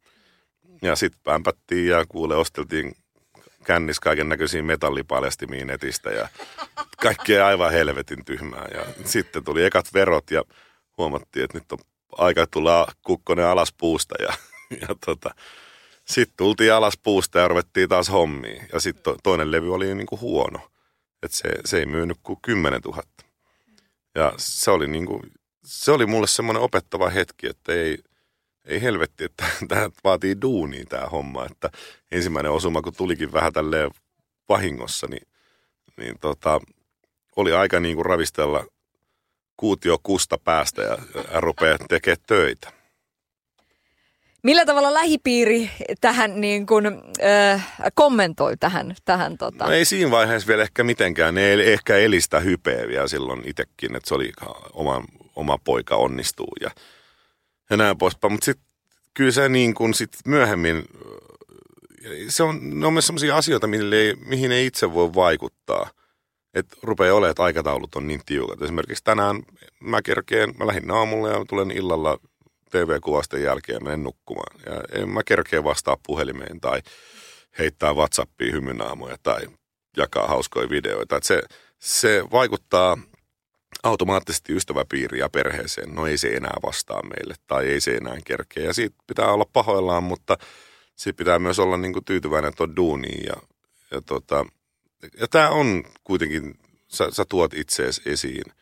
Ja 0.81 0.95
sitten 0.95 1.21
pämpättiin 1.23 1.88
ja 1.88 2.05
kuule 2.09 2.36
osteltiin 2.36 2.95
kännis 3.66 3.99
kaiken 3.99 4.30
näköisiä 4.30 4.63
metallipaljastimiin 4.63 5.68
netistä 5.68 6.09
ja 6.09 6.28
kaikkea 7.01 7.47
aivan 7.47 7.72
helvetin 7.72 8.26
tyhmää. 8.26 8.68
Ja 8.74 8.86
sitten 9.05 9.43
tuli 9.43 9.66
ekat 9.66 9.93
verot 9.93 10.32
ja 10.32 10.43
huomattiin, 10.97 11.43
että 11.43 11.57
nyt 11.57 11.72
on 11.72 11.80
aika 12.18 12.47
tulla 12.47 12.88
kukkonen 13.01 13.45
alas 13.45 13.74
puusta 13.78 14.16
ja, 14.20 14.34
ja 14.82 14.88
tota, 15.05 15.36
sitten 16.05 16.38
tultiin 16.38 16.74
alas 16.74 16.97
puusta 17.03 17.39
ja 17.39 17.47
ruvettiin 17.47 17.89
taas 17.89 18.09
hommiin. 18.09 18.68
Ja 18.74 18.80
sitten 18.80 19.03
to, 19.03 19.18
toinen 19.24 19.51
levy 19.51 19.74
oli 19.74 19.95
niin 19.95 20.07
kuin 20.07 20.22
huono. 20.22 20.59
Että 21.24 21.38
se, 21.38 21.49
se 21.66 21.80
ei 21.80 21.86
myynyt 21.86 22.18
kuin 22.24 22.39
10 22.41 22.82
000. 22.82 23.03
Ja 24.16 24.34
se 24.38 24.72
oli, 24.72 24.88
niin 24.88 25.05
kuin, 25.05 25.22
se 25.66 25.91
oli 25.91 26.05
mulle 26.05 26.28
semmoinen 26.28 26.63
opettava 26.63 27.09
hetki, 27.09 27.47
että 27.47 27.74
ei, 27.74 27.97
ei 28.66 28.82
helvetti, 28.82 29.24
että 29.24 29.45
tämä 29.68 29.89
vaatii 30.03 30.36
duunia 30.41 30.86
tämä 30.89 31.05
homma. 31.05 31.45
Että 31.45 31.70
ensimmäinen 32.11 32.51
osuma, 32.51 32.82
kun 32.82 32.93
tulikin 32.97 33.34
vähän 33.34 33.53
tälleen 33.53 33.91
vahingossa, 34.49 35.07
niin, 35.07 35.28
niin 35.97 36.16
tota, 36.20 36.59
oli 37.36 37.53
aika 37.53 37.80
niin 37.80 37.95
kuin 37.95 38.05
ravistella 38.05 38.66
kuutio 39.57 39.97
kusta 40.03 40.38
päästä 40.38 40.82
ja, 40.82 40.97
ja 41.34 41.41
rupeaa 41.41 41.78
tekemään 41.89 42.18
töitä. 42.28 42.72
Millä 44.43 44.66
tavalla 44.66 44.93
lähipiiri 44.93 45.72
tähän 46.01 46.41
niin 46.41 46.66
kuin, 46.66 46.86
äh, 47.24 47.74
kommentoi 47.93 48.57
tähän? 48.57 48.95
tähän 49.05 49.38
tota? 49.38 49.66
no 49.66 49.72
ei 49.72 49.86
siinä 49.86 50.11
vaiheessa 50.11 50.47
vielä 50.47 50.63
ehkä 50.63 50.84
mitenkään. 50.84 51.36
Ne 51.36 51.41
ei 51.41 51.74
ehkä 51.74 51.97
elistä 51.97 52.39
hypeä 52.39 52.88
vielä 52.88 53.07
silloin 53.07 53.41
itsekin, 53.45 53.95
että 53.95 54.07
se 54.07 54.16
oli 54.16 54.32
oma, 54.74 55.03
oma 55.36 55.57
poika 55.57 55.95
onnistuu 55.95 56.51
ja, 56.61 56.72
ja 57.70 57.78
näin 57.78 57.97
poispäin. 57.97 58.32
Mutta 58.32 58.45
sitten 58.45 58.66
kyllä 59.13 59.32
se 59.32 59.49
niin 59.49 59.74
kuin 59.74 59.93
sit 59.93 60.11
myöhemmin, 60.26 60.84
se 62.30 62.43
on, 62.43 62.80
ne 62.80 62.88
on 62.88 62.93
myös 62.93 63.07
sellaisia 63.07 63.38
asioita, 63.38 63.68
ei, 63.95 64.16
mihin 64.16 64.51
ei 64.51 64.66
itse 64.66 64.93
voi 64.93 65.13
vaikuttaa. 65.13 65.89
Että 66.53 66.78
rupeaa 66.84 67.16
olemaan, 67.16 67.32
että 67.32 67.43
aikataulut 67.43 67.95
on 67.95 68.07
niin 68.07 68.22
tiukat. 68.26 68.61
Esimerkiksi 68.61 69.03
tänään 69.03 69.43
mä 69.80 70.01
kerkeen, 70.01 70.53
mä 70.57 70.68
lähdin 70.68 70.91
aamulla 70.91 71.30
ja 71.30 71.45
tulen 71.49 71.72
illalla 71.72 72.18
TV-kuvasten 72.72 73.43
jälkeen 73.43 73.84
menen 73.84 74.03
nukkumaan. 74.03 74.59
Ja 74.66 75.01
en 75.01 75.09
mä 75.09 75.24
kerkeä 75.24 75.63
vastaa 75.63 75.97
puhelimeen 76.05 76.61
tai 76.61 76.82
heittää 77.59 77.93
Whatsappiin 77.93 78.53
hymynaamoja 78.53 79.18
tai 79.24 79.41
jakaa 79.97 80.28
hauskoja 80.28 80.70
videoita. 80.70 81.16
Että 81.16 81.28
se, 81.28 81.41
se 81.80 82.24
vaikuttaa 82.32 82.97
automaattisesti 83.86 84.53
ystäväpiiriin 84.53 85.19
ja 85.19 85.29
perheeseen. 85.29 85.95
No 85.95 86.07
ei 86.07 86.17
se 86.17 86.27
enää 86.27 86.57
vastaa 86.63 87.01
meille 87.03 87.36
tai 87.47 87.65
ei 87.65 87.81
se 87.81 87.95
enää 87.95 88.17
kerkeä. 88.25 88.63
Ja 88.63 88.73
siitä 88.73 88.95
pitää 89.07 89.31
olla 89.31 89.45
pahoillaan, 89.53 90.03
mutta 90.03 90.38
siitä 90.95 91.17
pitää 91.17 91.39
myös 91.39 91.59
olla 91.59 91.77
niin 91.77 91.93
kuin 91.93 92.05
tyytyväinen 92.05 92.53
tuon 92.55 92.75
duuniin. 92.75 93.25
Ja, 93.25 93.36
ja, 93.91 94.01
tota, 94.01 94.45
ja 95.19 95.27
tämä 95.27 95.49
on 95.49 95.83
kuitenkin, 96.03 96.59
sä, 96.88 97.11
sä 97.11 97.25
tuot 97.29 97.53
itseesi 97.53 98.01
esiin 98.05 98.53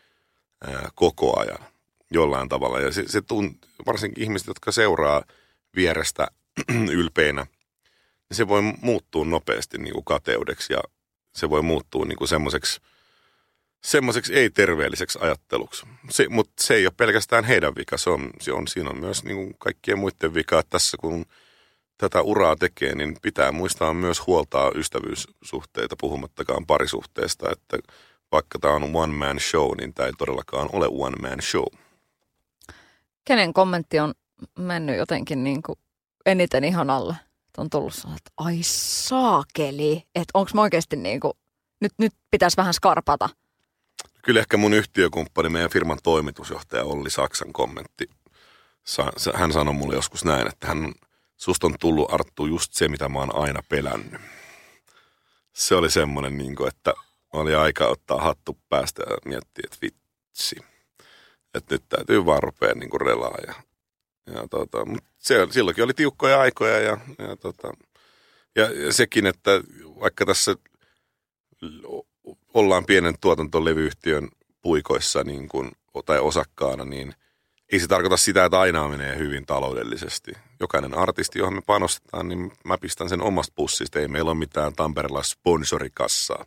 ää, 0.67 0.89
koko 0.95 1.39
ajan 1.39 1.65
jollain 2.11 2.49
tavalla. 2.49 2.79
Ja 2.79 2.91
se, 2.91 3.03
se 3.07 3.21
tunt, 3.21 3.57
varsinkin 3.85 4.23
ihmiset, 4.23 4.47
jotka 4.47 4.71
seuraa 4.71 5.23
vierestä 5.75 6.27
ylpeinä, 6.91 7.45
niin 8.29 8.37
se 8.37 8.47
voi 8.47 8.61
muuttua 8.61 9.25
nopeasti 9.25 9.77
niin 9.77 9.93
kuin 9.93 10.05
kateudeksi 10.05 10.73
ja 10.73 10.79
se 11.35 11.49
voi 11.49 11.61
muuttua 11.61 12.05
niin 12.05 12.17
kuin 12.17 12.27
semmoiseksi 12.27 12.81
semmoiseksi 13.85 14.33
ei-terveelliseksi 14.33 15.19
ajatteluksi. 15.21 15.85
Se, 16.09 16.29
mutta 16.29 16.53
se 16.59 16.73
ei 16.73 16.85
ole 16.85 16.93
pelkästään 16.97 17.43
heidän 17.43 17.75
vika, 17.75 17.97
se 17.97 18.09
on, 18.09 18.29
se 18.41 18.53
on, 18.53 18.67
siinä 18.67 18.89
on 18.89 18.99
myös 18.99 19.23
niin 19.23 19.35
kuin 19.35 19.55
kaikkien 19.59 19.99
muiden 19.99 20.33
vika, 20.33 20.59
että 20.59 20.69
tässä 20.69 20.97
kun 20.97 21.25
tätä 21.97 22.21
uraa 22.21 22.55
tekee, 22.55 22.95
niin 22.95 23.17
pitää 23.21 23.51
muistaa 23.51 23.93
myös 23.93 24.27
huoltaa 24.27 24.71
ystävyyssuhteita, 24.75 25.95
puhumattakaan 25.99 26.65
parisuhteesta, 26.65 27.51
että 27.51 27.77
vaikka 28.31 28.59
tämä 28.59 28.73
on 28.73 28.95
one 28.95 29.13
man 29.13 29.39
show, 29.39 29.71
niin 29.77 29.93
tämä 29.93 30.07
ei 30.07 30.13
todellakaan 30.17 30.69
ole 30.73 30.87
one 30.91 31.29
man 31.29 31.41
show 31.41 31.65
kenen 33.25 33.53
kommentti 33.53 33.99
on 33.99 34.13
mennyt 34.59 34.97
jotenkin 34.97 35.43
niin 35.43 35.63
kuin 35.63 35.79
eniten 36.25 36.63
ihan 36.63 36.89
alle? 36.89 37.15
On 37.57 37.69
tullut 37.69 37.93
sellainen, 37.93 38.17
että 38.17 38.31
ai 38.37 38.59
saakeli, 38.63 40.03
että 40.15 40.31
onko 40.33 40.51
mä 40.53 40.61
oikeasti 40.61 40.95
niin 40.95 41.19
kuin, 41.19 41.33
nyt, 41.81 41.91
nyt 41.97 42.13
pitäisi 42.31 42.57
vähän 42.57 42.73
skarpata. 42.73 43.29
Kyllä 44.25 44.39
ehkä 44.39 44.57
mun 44.57 44.73
yhtiökumppani, 44.73 45.49
meidän 45.49 45.69
firman 45.69 45.99
toimitusjohtaja 46.03 46.83
Olli 46.83 47.09
Saksan 47.09 47.53
kommentti. 47.53 48.09
Hän 49.33 49.53
sanoi 49.53 49.73
mulle 49.73 49.95
joskus 49.95 50.25
näin, 50.25 50.47
että 50.47 50.67
hän, 50.67 50.93
susta 51.37 51.67
on 51.67 51.75
tullut 51.79 52.13
Arttu 52.13 52.45
just 52.45 52.73
se, 52.73 52.87
mitä 52.87 53.09
mä 53.09 53.19
oon 53.19 53.35
aina 53.35 53.59
pelännyt. 53.69 54.21
Se 55.53 55.75
oli 55.75 55.91
semmoinen, 55.91 56.37
niin 56.37 56.55
kuin, 56.55 56.67
että 56.67 56.93
oli 57.33 57.55
aika 57.55 57.87
ottaa 57.87 58.21
hattu 58.21 58.57
päästä 58.69 59.03
ja 59.09 59.17
miettiä, 59.25 59.63
että 59.65 59.77
vitsi 59.81 60.55
että 61.53 61.75
nyt 61.75 61.83
täytyy 61.89 62.25
vaan 62.25 62.43
rupea 62.43 62.73
niin 62.73 62.89
kuin 62.89 63.01
relaa. 63.01 63.37
Ja, 63.47 63.53
ja 64.33 64.47
tota, 64.47 64.77
se, 65.17 65.47
silloinkin 65.51 65.83
oli 65.83 65.93
tiukkoja 65.93 66.41
aikoja 66.41 66.79
ja, 66.79 66.97
ja, 67.17 67.35
tota, 67.35 67.73
ja, 68.55 68.71
ja 68.71 68.93
sekin, 68.93 69.25
että 69.25 69.51
vaikka 69.99 70.25
tässä 70.25 70.55
ollaan 72.53 72.85
pienen 72.85 73.15
tuotantolevyyhtiön 73.21 74.29
puikoissa 74.61 75.23
niin 75.23 75.49
kuin, 75.49 75.71
tai 76.05 76.19
osakkaana, 76.19 76.85
niin 76.85 77.13
ei 77.71 77.79
se 77.79 77.87
tarkoita 77.87 78.17
sitä, 78.17 78.45
että 78.45 78.59
aina 78.59 78.87
menee 78.87 79.17
hyvin 79.17 79.45
taloudellisesti. 79.45 80.31
Jokainen 80.59 80.97
artisti, 80.97 81.39
johon 81.39 81.53
me 81.53 81.61
panostetaan, 81.65 82.27
niin 82.27 82.51
mä 82.65 82.77
pistän 82.77 83.09
sen 83.09 83.21
omasta 83.21 83.53
pussista. 83.55 83.99
Ei 83.99 84.07
meillä 84.07 84.31
ole 84.31 84.39
mitään 84.39 84.73
Tampereella 84.73 85.23
sponsorikassaa 85.23 86.45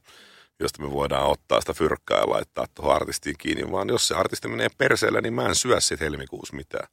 josta 0.60 0.82
me 0.82 0.90
voidaan 0.90 1.26
ottaa 1.26 1.60
sitä 1.60 1.74
fyrkkaa 1.74 2.18
ja 2.18 2.30
laittaa 2.30 2.66
tuohon 2.74 2.96
artistiin 2.96 3.38
kiinni, 3.38 3.72
vaan 3.72 3.88
jos 3.88 4.08
se 4.08 4.14
artisti 4.14 4.48
menee 4.48 4.68
perseellä, 4.78 5.20
niin 5.20 5.34
mä 5.34 5.48
en 5.48 5.54
syö 5.54 5.80
sitten 5.80 6.04
helmikuussa 6.04 6.56
mitään. 6.56 6.88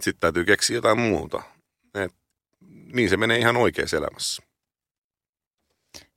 Sitten 0.00 0.20
täytyy 0.20 0.44
keksiä 0.44 0.76
jotain 0.76 0.98
muuta. 0.98 1.42
Et, 1.94 2.14
niin 2.92 3.08
se 3.08 3.16
menee 3.16 3.38
ihan 3.38 3.56
oikeassa 3.56 3.96
elämässä. 3.96 4.42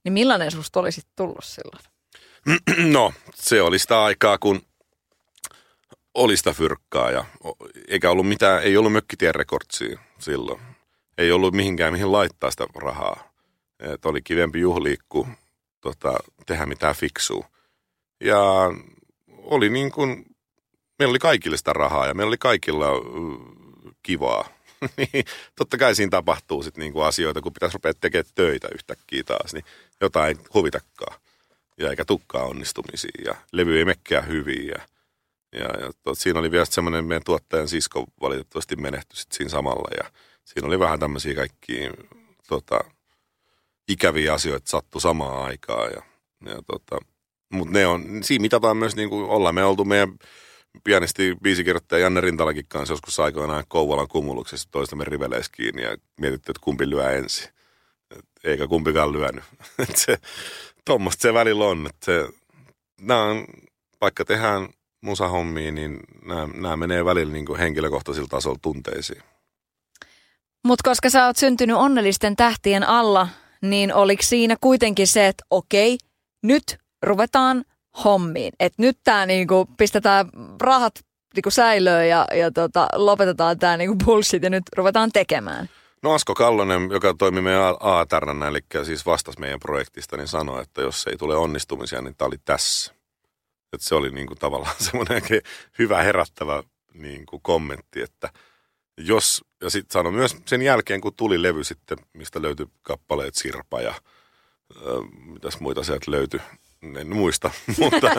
Niin 0.03 0.13
millainen 0.13 0.51
susta 0.51 0.79
olisi 0.79 1.01
tullut 1.15 1.43
silloin? 1.43 1.98
No, 2.77 3.13
se 3.35 3.61
oli 3.61 3.79
sitä 3.79 4.03
aikaa, 4.03 4.37
kun 4.37 4.61
oli 6.13 6.37
sitä 6.37 6.53
fyrkkaa 6.53 7.11
ja 7.11 7.25
eikä 7.87 8.11
ollut 8.11 8.27
mitään, 8.27 8.63
ei 8.63 8.77
ollut 8.77 8.93
mökkitien 8.93 9.35
rekordsia 9.35 9.99
silloin. 10.19 10.61
Ei 11.17 11.31
ollut 11.31 11.53
mihinkään 11.53 11.93
mihin 11.93 12.11
laittaa 12.11 12.51
sitä 12.51 12.67
rahaa. 12.75 13.31
Et 13.79 14.05
oli 14.05 14.21
kivempi 14.21 14.59
juhliikku 14.59 15.27
tota, 15.81 16.17
tehdä 16.45 16.65
mitään 16.65 16.95
fiksua. 16.95 17.47
Ja 18.23 18.39
oli 19.37 19.69
niin 19.69 19.91
kuin, 19.91 20.25
meillä 20.99 21.11
oli 21.11 21.19
kaikille 21.19 21.57
sitä 21.57 21.73
rahaa 21.73 22.07
ja 22.07 22.13
meillä 22.13 22.29
oli 22.29 22.37
kaikilla 22.37 22.87
kivaa. 24.03 24.49
niin 24.97 25.25
totta 25.55 25.77
kai 25.77 25.95
siinä 25.95 26.09
tapahtuu 26.09 26.63
sitten 26.63 26.81
niin 26.81 26.93
kuin 26.93 27.05
asioita, 27.05 27.41
kun 27.41 27.53
pitäisi 27.53 27.73
rupea 27.73 27.93
tekemään 27.93 28.31
töitä 28.35 28.67
yhtäkkiä 28.75 29.23
taas, 29.23 29.53
niin 29.53 29.65
jotain 30.01 30.37
ei 30.37 30.45
huvitakaan. 30.53 31.19
Ja 31.79 31.89
eikä 31.89 32.05
tukkaa 32.05 32.43
onnistumisia 32.43 33.21
ja 33.25 33.35
levy 33.51 33.77
ei 33.77 33.85
mekkää 33.85 34.21
hyvin 34.21 34.67
ja, 34.67 34.79
ja, 35.53 35.79
ja 35.79 35.91
tot, 36.03 36.19
siinä 36.19 36.39
oli 36.39 36.51
vielä 36.51 36.65
semmoinen 36.65 37.05
meidän 37.05 37.23
tuottajan 37.25 37.67
sisko 37.67 38.05
valitettavasti 38.21 38.75
menehtyi 38.75 39.17
sit 39.17 39.31
siinä 39.31 39.49
samalla 39.49 39.89
ja 40.03 40.11
siinä 40.45 40.67
oli 40.67 40.79
vähän 40.79 40.99
tämmöisiä 40.99 41.35
kaikkia 41.35 41.91
tota, 42.47 42.79
ikäviä 43.87 44.33
asioita 44.33 44.69
sattu 44.69 44.99
samaan 44.99 45.45
aikaan. 45.45 45.91
Ja, 45.91 46.01
ja 46.45 46.61
tota, 46.67 47.05
mutta 47.51 47.73
ne 47.73 47.87
on, 47.87 48.23
siinä 48.23 48.41
mitataan 48.41 48.77
myös 48.77 48.95
niin 48.95 49.09
kuin 49.09 49.29
ollaan 49.29 49.55
me 49.55 49.63
oltu 49.63 49.85
meidän 49.85 50.17
pienesti 50.83 51.35
biisikirjoittaja 51.43 52.03
Janne 52.03 52.21
Rintalakin 52.21 52.65
kanssa 52.67 52.93
joskus 52.93 53.19
aikoinaan 53.19 53.63
Kouvolan 53.67 54.07
kumuluksessa 54.07 54.69
toistamme 54.71 55.03
riveleissä 55.03 55.51
kiinni 55.55 55.81
ja 55.81 55.97
mietitty, 56.19 56.51
että 56.51 56.63
kumpi 56.63 56.89
lyö 56.89 57.11
ensin. 57.11 57.49
Et 58.11 58.25
eikä 58.43 58.67
kumpikaan 58.67 59.13
lyönyt. 59.13 59.43
Se, 59.95 60.17
tuommoista 60.89 61.21
se 61.21 61.33
välillä 61.33 61.65
on. 61.65 61.85
Että 61.89 62.05
se, 62.05 62.27
nämä 63.01 63.23
on, 63.23 63.45
vaikka 64.01 64.25
tehdään 64.25 64.69
musahommia, 65.01 65.71
niin 65.71 65.99
nämä, 66.25 66.47
nämä 66.53 66.77
menee 66.77 67.05
välillä 67.05 67.33
niin 67.33 67.45
kuin 67.45 67.59
henkilökohtaisilla 67.59 68.27
tasolla 68.27 68.59
tunteisiin. 68.61 69.21
Mutta 70.67 70.89
koska 70.89 71.09
sä 71.09 71.25
oot 71.25 71.37
syntynyt 71.37 71.75
onnellisten 71.75 72.35
tähtien 72.35 72.87
alla, 72.87 73.27
niin 73.61 73.93
oliko 73.93 74.23
siinä 74.23 74.55
kuitenkin 74.61 75.07
se, 75.07 75.27
että 75.27 75.43
okei, 75.49 75.97
nyt 76.43 76.77
ruvetaan 77.03 77.65
hommiin. 78.03 78.53
Että 78.59 78.81
nyt 78.81 78.97
tämä 79.03 79.25
niinku 79.25 79.65
pistetään 79.77 80.29
rahat 80.61 80.93
niinku 81.35 81.51
säilöön 81.51 82.09
ja, 82.09 82.27
ja 82.35 82.51
tota, 82.51 82.87
lopetetaan 82.95 83.59
tämä 83.59 83.77
niinku 83.77 84.05
bullshit 84.05 84.43
ja 84.43 84.49
nyt 84.49 84.63
ruvetaan 84.75 85.11
tekemään. 85.11 85.69
No 86.01 86.13
Asko 86.13 86.35
Kallonen, 86.35 86.89
joka 86.91 87.13
toimi 87.13 87.41
meidän 87.41 87.75
ATRnä, 87.79 88.47
eli 88.47 88.59
siis 88.83 89.05
vastasi 89.05 89.39
meidän 89.39 89.59
projektista, 89.59 90.17
niin 90.17 90.27
sanoi, 90.27 90.61
että 90.61 90.81
jos 90.81 91.07
ei 91.07 91.17
tule 91.17 91.35
onnistumisia, 91.35 92.01
niin 92.01 92.15
tämä 92.15 92.27
oli 92.27 92.37
tässä. 92.45 92.93
Että 93.73 93.87
se 93.87 93.95
oli 93.95 94.11
niinku 94.11 94.35
tavallaan 94.35 94.75
semmoinen 94.89 95.21
hyvä 95.79 96.03
herättävä 96.03 96.63
niinku 96.93 97.39
kommentti, 97.39 98.01
että– 98.01 98.29
jos, 98.99 99.45
ja 99.61 99.69
sitten 99.69 99.93
sano 99.93 100.11
myös 100.11 100.37
sen 100.45 100.61
jälkeen, 100.61 101.01
kun 101.01 101.15
tuli 101.15 101.41
levy 101.41 101.63
sitten, 101.63 101.97
mistä 102.13 102.41
löytyi 102.41 102.65
kappaleet 102.81 103.35
Sirpa 103.35 103.81
ja 103.81 103.89
äh, 103.89 104.01
mitäs 105.25 105.59
muita 105.59 105.83
sieltä 105.83 106.11
löytyi, 106.11 106.39
en 106.99 107.15
muista, 107.15 107.51
mutta 107.79 108.11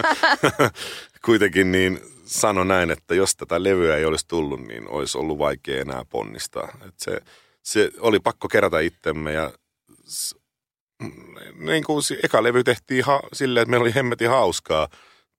kuitenkin 1.24 1.72
niin 1.72 2.01
sano 2.24 2.64
näin, 2.64 2.91
että 2.91 3.14
jos 3.14 3.37
tätä 3.37 3.62
levyä 3.62 3.97
ei 3.97 4.05
olisi 4.05 4.28
tullut, 4.28 4.61
niin 4.61 4.89
olisi 4.89 5.18
ollut 5.18 5.39
vaikea 5.39 5.81
enää 5.81 6.05
ponnistaa. 6.11 6.68
Et 6.89 6.95
se, 6.97 7.20
se 7.63 7.91
oli 7.99 8.21
pakko 8.21 8.49
kerätä 8.49 8.81
itsemme 8.81 9.33
ja 9.33 9.53
s- 10.09 10.37
niin 11.55 11.85
kuin 11.85 12.03
se 12.03 12.19
eka 12.23 12.43
levy 12.43 12.65
tehtiin 12.65 13.05
ha- 13.05 13.23
silleen, 13.33 13.63
että 13.63 13.71
meillä 13.71 13.85
oli 13.85 13.95
hemmetin 13.95 14.29
hauskaa. 14.31 14.89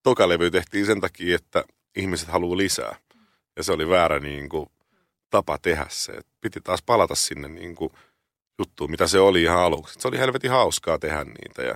Toka 0.03 0.29
levy 0.29 0.51
tehtiin 0.51 0.85
sen 0.85 1.01
takia, 1.01 1.35
että 1.35 1.63
ihmiset 1.95 2.27
haluaa 2.27 2.57
lisää. 2.57 2.95
Ja 3.57 3.63
se 3.63 3.71
oli 3.71 3.89
väärä 3.89 4.19
niin 4.19 4.49
kuin, 4.49 4.69
tapa 5.29 5.57
tehdä 5.57 5.85
se. 5.89 6.11
Et 6.11 6.27
piti 6.41 6.61
taas 6.61 6.83
palata 6.85 7.15
sinne 7.15 7.47
niin 7.47 7.75
kuin, 7.75 7.91
juttuun, 8.59 8.91
mitä 8.91 9.07
se 9.07 9.19
oli 9.19 9.43
ihan 9.43 9.59
aluksi. 9.59 9.99
Se 9.99 10.07
oli 10.07 10.17
helvetin 10.19 10.51
hauskaa 10.51 10.99
tehdä 10.99 11.23
niitä 11.23 11.63
ja 11.63 11.75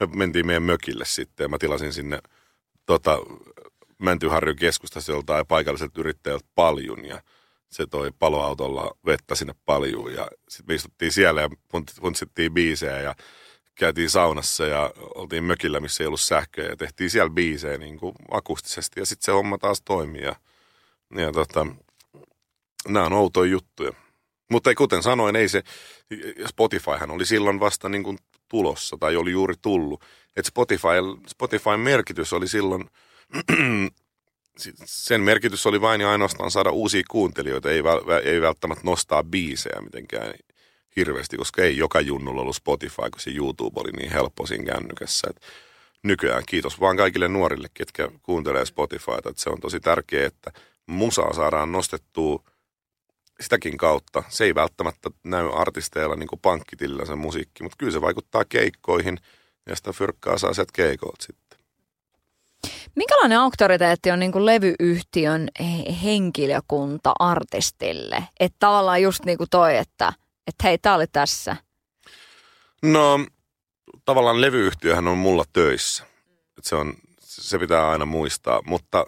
me 0.00 0.06
mentiin 0.16 0.46
meidän 0.46 0.62
mökille 0.62 1.04
sitten 1.04 1.44
ja 1.44 1.48
mä 1.48 1.58
tilasin 1.58 1.92
sinne 1.92 2.18
tota, 2.86 3.18
Mäntyharjun 3.98 4.56
keskustassa 4.56 5.12
joltain 5.12 5.46
paikalliselta 5.46 6.00
yrittäjältä 6.00 6.46
paljun 6.54 7.04
ja 7.04 7.22
se 7.74 7.86
toi 7.86 8.10
paloautolla 8.18 8.96
vettä 9.06 9.34
sinne 9.34 9.54
paljuun 9.64 10.14
ja 10.14 10.28
sitten 10.48 10.72
me 10.72 10.74
istuttiin 10.74 11.12
siellä 11.12 11.40
ja 11.40 11.50
puntsittiin 12.00 12.54
biisejä 12.54 13.00
ja 13.00 13.14
käytiin 13.74 14.10
saunassa 14.10 14.66
ja 14.66 14.92
oltiin 15.14 15.44
mökillä, 15.44 15.80
missä 15.80 16.04
ei 16.04 16.06
ollut 16.06 16.20
sähköä 16.20 16.68
ja 16.68 16.76
tehtiin 16.76 17.10
siellä 17.10 17.30
biisejä 17.30 17.78
niin 17.78 17.98
kuin 17.98 18.14
akustisesti 18.30 19.00
ja 19.00 19.06
sitten 19.06 19.24
se 19.24 19.32
homma 19.32 19.58
taas 19.58 19.82
toimii 19.84 20.22
ja, 20.22 20.36
ja 21.16 21.32
tota, 21.32 21.66
nämä 22.88 23.06
on 23.06 23.12
outoja 23.12 23.50
juttuja. 23.50 23.92
Mutta 24.50 24.74
kuten 24.74 25.02
sanoin, 25.02 25.36
ei 25.36 25.48
se, 25.48 25.62
Spotifyhan 26.48 27.10
oli 27.10 27.26
silloin 27.26 27.60
vasta 27.60 27.88
niin 27.88 28.02
kuin 28.02 28.18
tulossa 28.48 28.96
tai 29.00 29.16
oli 29.16 29.30
juuri 29.30 29.54
tullut. 29.62 30.04
Et 30.36 30.46
Spotify, 30.46 30.88
Spotifyn 31.26 31.80
merkitys 31.80 32.32
oli 32.32 32.48
silloin, 32.48 32.90
sen 34.84 35.20
merkitys 35.20 35.66
oli 35.66 35.80
vain 35.80 36.00
ja 36.00 36.10
ainoastaan 36.10 36.50
saada 36.50 36.70
uusia 36.70 37.02
kuuntelijoita, 37.10 37.70
ei, 37.70 37.84
väl, 37.84 38.00
ei 38.24 38.40
välttämättä 38.40 38.84
nostaa 38.84 39.22
biisejä 39.22 39.80
mitenkään 39.80 40.34
hirveästi, 40.96 41.36
koska 41.36 41.62
ei 41.62 41.76
joka 41.76 42.00
junnulla 42.00 42.40
ollut 42.40 42.56
Spotify, 42.56 43.10
kun 43.10 43.20
se 43.20 43.30
YouTube 43.30 43.80
oli 43.80 43.90
niin 43.92 44.12
helppo 44.12 44.46
siinä 44.46 44.72
kännykässä. 44.72 45.26
Et 45.30 45.42
nykyään 46.02 46.42
kiitos 46.46 46.80
vaan 46.80 46.96
kaikille 46.96 47.28
nuorille, 47.28 47.68
ketkä 47.74 48.08
kuuntelee 48.22 48.66
Spotifyta, 48.66 49.30
että 49.30 49.42
se 49.42 49.50
on 49.50 49.60
tosi 49.60 49.80
tärkeää, 49.80 50.26
että 50.26 50.52
musaa 50.86 51.32
saadaan 51.32 51.72
nostettua 51.72 52.44
sitäkin 53.40 53.76
kautta. 53.76 54.22
Se 54.28 54.44
ei 54.44 54.54
välttämättä 54.54 55.10
näy 55.24 55.48
artisteilla 55.54 56.16
niin 56.16 56.28
pankkitilillä 56.42 57.04
se 57.04 57.14
musiikki, 57.14 57.62
mutta 57.62 57.76
kyllä 57.78 57.92
se 57.92 58.00
vaikuttaa 58.00 58.44
keikkoihin 58.44 59.18
ja 59.66 59.76
sitä 59.76 59.92
fyrkkaa 59.92 60.38
saa 60.38 60.54
sieltä 60.54 60.72
keikoilta 60.72 61.22
sitten. 61.22 61.43
Minkälainen 62.96 63.38
auktoriteetti 63.38 64.10
on 64.10 64.18
niin 64.18 64.32
kuin 64.32 64.46
levyyhtiön 64.46 65.48
he- 65.60 65.96
henkilökunta 66.04 67.12
artistille? 67.18 68.24
Että 68.40 68.56
tavallaan 68.58 69.02
just 69.02 69.24
niin 69.24 69.38
kuin 69.38 69.50
toi, 69.50 69.76
että, 69.76 70.12
että 70.46 70.64
hei, 70.64 70.78
tää 70.78 70.94
oli 70.94 71.06
tässä. 71.06 71.56
No 72.82 73.26
tavallaan 74.04 74.40
levyyhtiöhän 74.40 75.08
on 75.08 75.18
mulla 75.18 75.44
töissä. 75.52 76.04
Et 76.58 76.64
se, 76.64 76.76
on, 76.76 76.94
se 77.20 77.58
pitää 77.58 77.90
aina 77.90 78.06
muistaa, 78.06 78.60
mutta, 78.66 79.06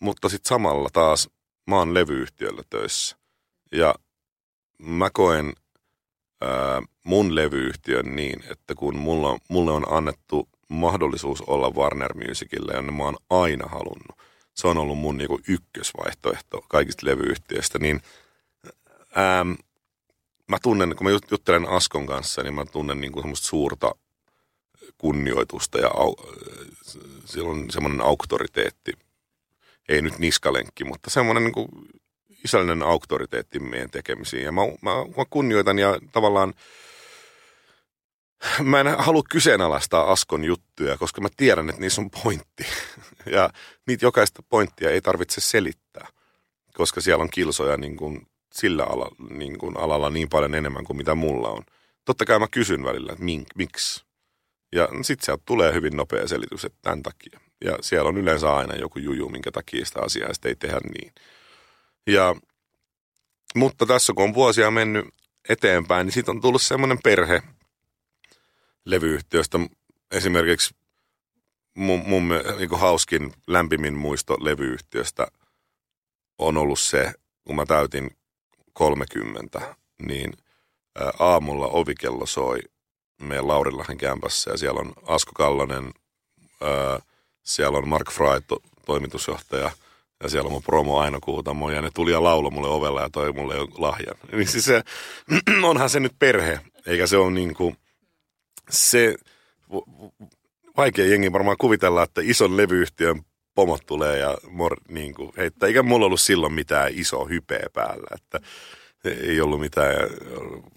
mutta 0.00 0.28
sitten 0.28 0.48
samalla 0.48 0.88
taas 0.92 1.28
mä 1.66 1.76
oon 1.76 1.94
levyyhtiöllä 1.94 2.62
töissä. 2.70 3.16
Ja 3.72 3.94
mä 4.78 5.10
koen 5.12 5.52
ää, 6.40 6.82
mun 7.04 7.34
levyyhtiön 7.34 8.16
niin, 8.16 8.44
että 8.50 8.74
kun 8.74 8.96
mulla, 8.96 9.38
mulle 9.48 9.72
on 9.72 9.92
annettu 9.92 10.48
mahdollisuus 10.74 11.40
olla 11.40 11.70
Warner 11.70 12.14
Musicille, 12.14 12.72
jonne 12.74 12.92
mä 12.92 13.02
oon 13.02 13.16
aina 13.30 13.68
halunnut. 13.68 14.18
Se 14.54 14.68
on 14.68 14.78
ollut 14.78 14.98
mun 14.98 15.16
niinku 15.16 15.40
ykkösvaihtoehto 15.48 16.64
kaikista 16.68 17.06
levyyhtiöistä, 17.06 17.78
niin 17.78 18.02
ää, 19.14 19.44
mä 20.48 20.58
tunnen, 20.62 20.96
kun 20.96 21.06
mä 21.06 21.16
jut- 21.16 21.30
juttelen 21.30 21.68
Askon 21.68 22.06
kanssa, 22.06 22.42
niin 22.42 22.54
mä 22.54 22.64
tunnen 22.64 23.00
niinku 23.00 23.20
semmoista 23.20 23.46
suurta 23.46 23.94
kunnioitusta 24.98 25.78
ja 25.78 25.90
au, 25.94 26.14
sillä 27.24 27.50
on 27.50 27.70
semmoinen 27.70 28.00
auktoriteetti. 28.00 28.92
Ei 29.88 30.02
nyt 30.02 30.18
niskalenkki, 30.18 30.84
mutta 30.84 31.10
semmoinen 31.10 31.44
niin 31.44 31.68
isällinen 32.44 32.82
auktoriteetti 32.82 33.58
meidän 33.58 33.90
tekemisiin. 33.90 34.44
Ja 34.44 34.52
mä, 34.52 34.60
mä, 34.80 34.90
mä 35.16 35.24
kunnioitan 35.30 35.78
ja 35.78 35.98
tavallaan 36.12 36.54
mä 38.62 38.80
en 38.80 38.98
halua 38.98 39.22
kyseenalaistaa 39.30 40.12
Askon 40.12 40.44
juttuja, 40.44 40.98
koska 40.98 41.20
mä 41.20 41.28
tiedän, 41.36 41.68
että 41.68 41.80
niissä 41.80 42.00
on 42.00 42.10
pointti. 42.10 42.64
Ja 43.26 43.50
niitä 43.86 44.06
jokaista 44.06 44.42
pointtia 44.48 44.90
ei 44.90 45.00
tarvitse 45.00 45.40
selittää, 45.40 46.08
koska 46.74 47.00
siellä 47.00 47.22
on 47.22 47.30
kilsoja 47.30 47.76
niin 47.76 47.96
kuin 47.96 48.26
sillä 48.54 48.84
alalla 48.84 49.16
niin, 49.30 49.58
kuin 49.58 49.76
alalla 49.76 50.10
niin 50.10 50.28
paljon 50.28 50.54
enemmän 50.54 50.84
kuin 50.84 50.96
mitä 50.96 51.14
mulla 51.14 51.48
on. 51.48 51.62
Totta 52.04 52.24
kai 52.24 52.38
mä 52.38 52.46
kysyn 52.50 52.84
välillä, 52.84 53.12
että 53.12 53.24
mink, 53.24 53.48
miksi. 53.54 54.04
Ja 54.72 54.88
sitten 55.02 55.24
sieltä 55.24 55.42
tulee 55.46 55.72
hyvin 55.72 55.96
nopea 55.96 56.28
selitys, 56.28 56.64
että 56.64 56.78
tämän 56.82 57.02
takia. 57.02 57.40
Ja 57.64 57.78
siellä 57.80 58.08
on 58.08 58.16
yleensä 58.16 58.54
aina 58.54 58.74
joku 58.74 58.98
juju, 58.98 59.28
minkä 59.28 59.50
takia 59.50 59.84
sitä 59.84 60.00
asiaa 60.00 60.34
sitä 60.34 60.48
ei 60.48 60.56
tehdä 60.56 60.80
niin. 60.98 61.12
Ja, 62.06 62.34
mutta 63.54 63.86
tässä 63.86 64.12
kun 64.16 64.24
on 64.24 64.34
vuosia 64.34 64.70
mennyt 64.70 65.04
eteenpäin, 65.48 66.06
niin 66.06 66.14
siitä 66.14 66.30
on 66.30 66.40
tullut 66.40 66.62
semmoinen 66.62 66.98
perhe 67.04 67.42
levyyhtiöstä. 68.84 69.58
Esimerkiksi 70.10 70.74
mun, 71.74 72.02
mun 72.06 72.28
niin 72.58 72.78
hauskin, 72.78 73.32
lämpimin 73.46 73.94
muisto 73.94 74.36
levyyhtiöstä 74.40 75.26
on 76.38 76.56
ollut 76.56 76.80
se, 76.80 77.12
kun 77.44 77.56
mä 77.56 77.66
täytin 77.66 78.10
30, 78.72 79.76
niin 80.06 80.32
aamulla 81.18 81.66
ovikello 81.66 82.26
soi 82.26 82.60
meidän 83.22 83.48
Laurilahen 83.48 83.98
kämpässä 83.98 84.50
ja 84.50 84.58
siellä 84.58 84.80
on 84.80 84.92
Asko 85.06 85.32
Kallonen, 85.34 85.90
ää, 86.60 87.00
siellä 87.42 87.78
on 87.78 87.88
Mark 87.88 88.10
Fry, 88.10 88.40
to, 88.46 88.58
toimitusjohtaja, 88.86 89.70
ja 90.22 90.28
siellä 90.28 90.46
on 90.46 90.52
mun 90.52 90.62
promo 90.62 90.98
Aino 90.98 91.18
Kuutamo, 91.20 91.70
ja 91.70 91.82
ne 91.82 91.90
tuli 91.94 92.12
ja 92.12 92.22
lauloi 92.22 92.50
mulle 92.50 92.68
ovella 92.68 93.00
ja 93.00 93.10
toi 93.10 93.32
mulle 93.32 93.54
lahjan. 93.78 94.16
Niin 94.32 94.48
siis 94.48 94.64
se, 94.64 94.82
onhan 95.62 95.90
se 95.90 96.00
nyt 96.00 96.14
perhe, 96.18 96.60
eikä 96.86 97.06
se 97.06 97.16
ole 97.16 97.30
niin 97.30 97.54
kuin, 97.54 97.76
se, 98.70 99.14
vaikea 100.76 101.06
jengi 101.06 101.32
varmaan 101.32 101.56
kuvitella, 101.60 102.02
että 102.02 102.20
ison 102.24 102.56
levyyhtiön 102.56 103.22
pomot 103.54 103.86
tulee 103.86 104.18
ja 104.18 104.38
mor, 104.50 104.76
niin 104.88 105.14
kuin, 105.14 105.32
heittää. 105.36 105.66
Eikä 105.66 105.82
mulla 105.82 106.06
ollut 106.06 106.20
silloin 106.20 106.52
mitään 106.52 106.92
iso 106.94 107.24
hypeä 107.24 107.66
päällä, 107.72 108.06
että 108.14 108.40
ei 109.04 109.40
ollut 109.40 109.60
mitään 109.60 109.96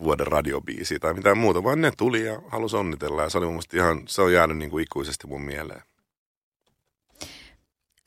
vuoden 0.03 0.27
radiobiisiä 0.27 0.99
tai 0.99 1.13
mitään 1.13 1.37
muuta, 1.37 1.63
vaan 1.63 1.81
ne 1.81 1.91
tuli 1.97 2.25
ja 2.25 2.41
halusi 2.47 2.75
onnitella 2.75 3.21
ja 3.21 3.29
se 3.29 3.37
oli 3.37 3.45
mun 3.45 3.61
ihan, 3.73 4.03
se 4.07 4.21
on 4.21 4.33
jäänyt 4.33 4.57
niin 4.57 4.69
kuin 4.69 4.83
ikuisesti 4.83 5.27
mun 5.27 5.41
mieleen. 5.41 5.81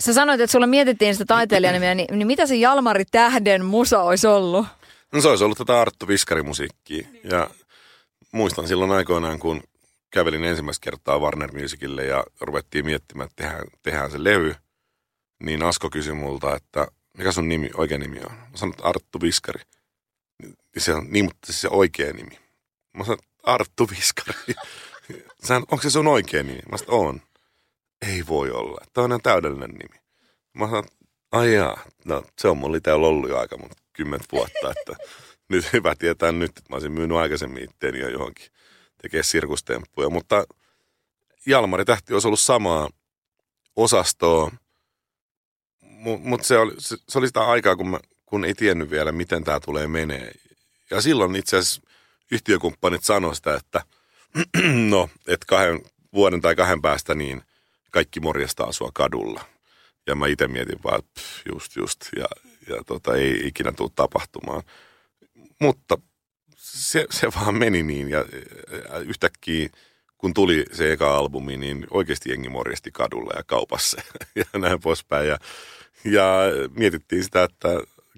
Sä 0.00 0.12
sanoit, 0.12 0.40
että 0.40 0.52
sulla 0.52 0.66
mietittiin 0.66 1.14
sitä 1.14 1.24
taiteilijanimeä, 1.24 1.94
niin, 1.94 2.18
niin 2.18 2.26
mitä 2.26 2.46
se 2.46 2.56
Jalmari 2.56 3.04
Tähden 3.04 3.64
musa 3.64 4.02
olisi 4.02 4.26
ollut? 4.26 4.66
No 5.12 5.20
se 5.20 5.28
olisi 5.28 5.44
ollut 5.44 5.58
tätä 5.58 5.80
Arttu 5.80 6.08
Viskari-musiikkia 6.08 7.08
ja 7.24 7.50
muistan 8.32 8.68
silloin 8.68 8.90
aikoinaan, 8.90 9.38
kun 9.38 9.62
kävelin 10.10 10.44
ensimmäistä 10.44 10.84
kertaa 10.84 11.18
Warner 11.18 11.52
Musicille 11.52 12.04
ja 12.04 12.24
ruvettiin 12.40 12.84
miettimään, 12.84 13.26
että 13.26 13.42
tehdään, 13.42 13.66
tehdään 13.82 14.10
se 14.10 14.24
levy, 14.24 14.54
niin 15.42 15.62
Asko 15.62 15.90
kysyi 15.90 16.14
multa, 16.14 16.56
että 16.56 16.88
mikä 17.18 17.32
sun 17.32 17.48
nimi, 17.48 17.70
oikea 17.74 17.98
nimi 17.98 18.18
on? 18.18 18.32
Mä 18.32 18.56
sanoin, 18.56 18.74
että 18.74 18.88
Arttu 18.88 19.20
Viskari. 19.20 19.60
Niin 20.42 20.56
se 20.78 20.94
on, 20.94 21.06
niin, 21.10 21.24
mutta 21.24 21.52
se 21.52 21.68
oikea 21.68 22.12
nimi. 22.12 22.38
Mä 22.94 23.04
sanoin, 23.04 23.20
Arttu 23.42 23.88
Viskari. 23.90 24.34
Sä, 25.46 25.54
onko 25.56 25.80
se 25.82 25.90
sun 25.90 26.06
oikea 26.06 26.42
nimi? 26.42 26.60
Mä 26.70 26.76
sanoin, 26.76 27.08
on. 27.08 27.22
Ei 28.08 28.26
voi 28.26 28.50
olla. 28.50 28.80
Tämä 28.92 29.04
on 29.04 29.10
ihan 29.10 29.22
täydellinen 29.22 29.70
nimi. 29.70 30.00
Mä 30.54 30.66
sanoin, 30.66 30.84
ai 31.32 31.48
no 32.04 32.22
se 32.38 32.48
on 32.48 32.58
mulla 32.58 32.80
täällä 32.80 33.06
ollut 33.06 33.30
jo 33.30 33.38
aika 33.38 33.56
mun 33.56 33.70
kymmentä 33.92 34.26
vuotta, 34.32 34.70
että 34.78 35.04
nyt 35.48 35.64
hyvä 35.72 35.94
tietää 35.94 36.32
nyt, 36.32 36.50
että 36.50 36.70
mä 36.70 36.76
olisin 36.76 36.92
myynyt 36.92 37.16
aikaisemmin 37.16 37.64
itteeni 37.64 37.98
jo 37.98 38.08
johonkin 38.08 38.46
tekee 39.02 39.22
sirkustemppuja, 39.22 40.10
mutta 40.10 40.44
Jalmari 41.46 41.84
Tähti 41.84 42.12
olisi 42.12 42.28
ollut 42.28 42.40
samaa 42.40 42.90
osastoa, 43.76 44.50
mutta 46.02 46.46
se 46.46 46.58
oli, 46.58 46.74
se, 46.78 46.96
se 47.08 47.18
oli 47.18 47.26
sitä 47.26 47.40
aikaa, 47.40 47.76
kun, 47.76 47.88
mä, 47.88 47.98
kun 48.26 48.44
ei 48.44 48.54
tiennyt 48.54 48.90
vielä, 48.90 49.12
miten 49.12 49.44
tämä 49.44 49.60
tulee 49.60 49.86
menee. 49.86 50.32
Ja 50.90 51.00
silloin 51.00 51.36
itse 51.36 51.56
asiassa 51.56 51.82
yhtiökumppanit 52.30 53.04
sanoivat 53.04 53.36
sitä, 53.36 53.54
että 53.54 53.82
no, 54.90 55.10
että 55.26 55.46
kahden 55.46 55.80
vuoden 56.12 56.40
tai 56.40 56.56
kahden 56.56 56.82
päästä 56.82 57.14
niin 57.14 57.42
kaikki 57.90 58.20
morjestaa 58.20 58.72
sua 58.72 58.90
kadulla. 58.94 59.44
Ja 60.06 60.14
mä 60.14 60.26
itse 60.26 60.48
mietin 60.48 60.82
vaan, 60.84 60.98
että 60.98 61.20
just 61.52 61.76
just, 61.76 62.00
ja, 62.16 62.26
ja 62.68 62.84
tota, 62.86 63.16
ei 63.16 63.40
ikinä 63.44 63.72
tule 63.72 63.90
tapahtumaan. 63.94 64.62
Mutta 65.58 65.98
se, 66.56 67.06
se 67.10 67.28
vaan 67.34 67.54
meni 67.54 67.82
niin 67.82 68.08
ja, 68.08 68.24
yhtäkkiä 69.04 69.68
kun 70.18 70.34
tuli 70.34 70.64
se 70.72 70.92
eka 70.92 71.16
albumi, 71.16 71.56
niin 71.56 71.86
oikeasti 71.90 72.30
jengi 72.30 72.48
morjesti 72.48 72.90
kadulla 72.92 73.32
ja 73.36 73.42
kaupassa 73.46 74.02
ja 74.34 74.58
näin 74.58 74.80
poispäin. 74.80 75.28
Ja, 75.28 75.38
ja 76.04 76.32
mietittiin 76.76 77.24
sitä, 77.24 77.44
että 77.44 77.68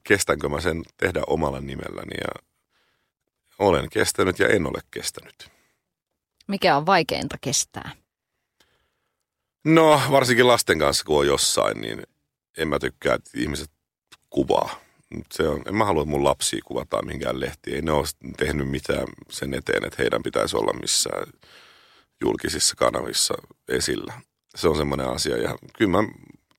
kestänkö 0.05 0.49
mä 0.49 0.61
sen 0.61 0.83
tehdä 0.97 1.23
omalla 1.27 1.61
nimelläni 1.61 2.17
ja 2.21 2.49
olen 3.59 3.91
kestänyt 3.91 4.39
ja 4.39 4.49
en 4.49 4.67
ole 4.67 4.81
kestänyt. 4.91 5.51
Mikä 6.47 6.77
on 6.77 6.87
vaikeinta 6.87 7.37
kestää? 7.41 7.91
No, 9.65 10.01
varsinkin 10.11 10.49
lasten 10.49 10.79
kanssa, 10.79 11.05
kun 11.05 11.19
on 11.19 11.27
jossain, 11.27 11.81
niin 11.81 12.03
en 12.59 12.69
mä 12.69 12.79
tykkää, 12.79 13.15
että 13.15 13.31
ihmiset 13.35 13.71
kuvaa. 14.31 14.81
Se 15.33 15.49
on, 15.49 15.63
en 15.67 15.75
mä 15.75 15.85
halua, 15.85 16.03
että 16.03 16.11
mun 16.11 16.25
lapsia 16.25 16.61
kuvataan 16.65 17.07
minkään 17.07 17.41
lehtiin. 17.41 17.77
Ei 17.77 17.83
ne 17.83 17.93
ole 17.93 18.07
tehnyt 18.37 18.69
mitään 18.69 19.07
sen 19.31 19.55
eteen, 19.55 19.85
että 19.85 20.03
heidän 20.03 20.23
pitäisi 20.23 20.57
olla 20.57 20.73
missään 20.73 21.27
julkisissa 22.21 22.77
kanavissa 22.77 23.35
esillä. 23.69 24.13
Se 24.55 24.69
on 24.69 24.77
semmoinen 24.77 25.09
asia. 25.09 25.37
Ja 25.37 25.59
kyllä 25.79 26.03
mä 26.03 26.09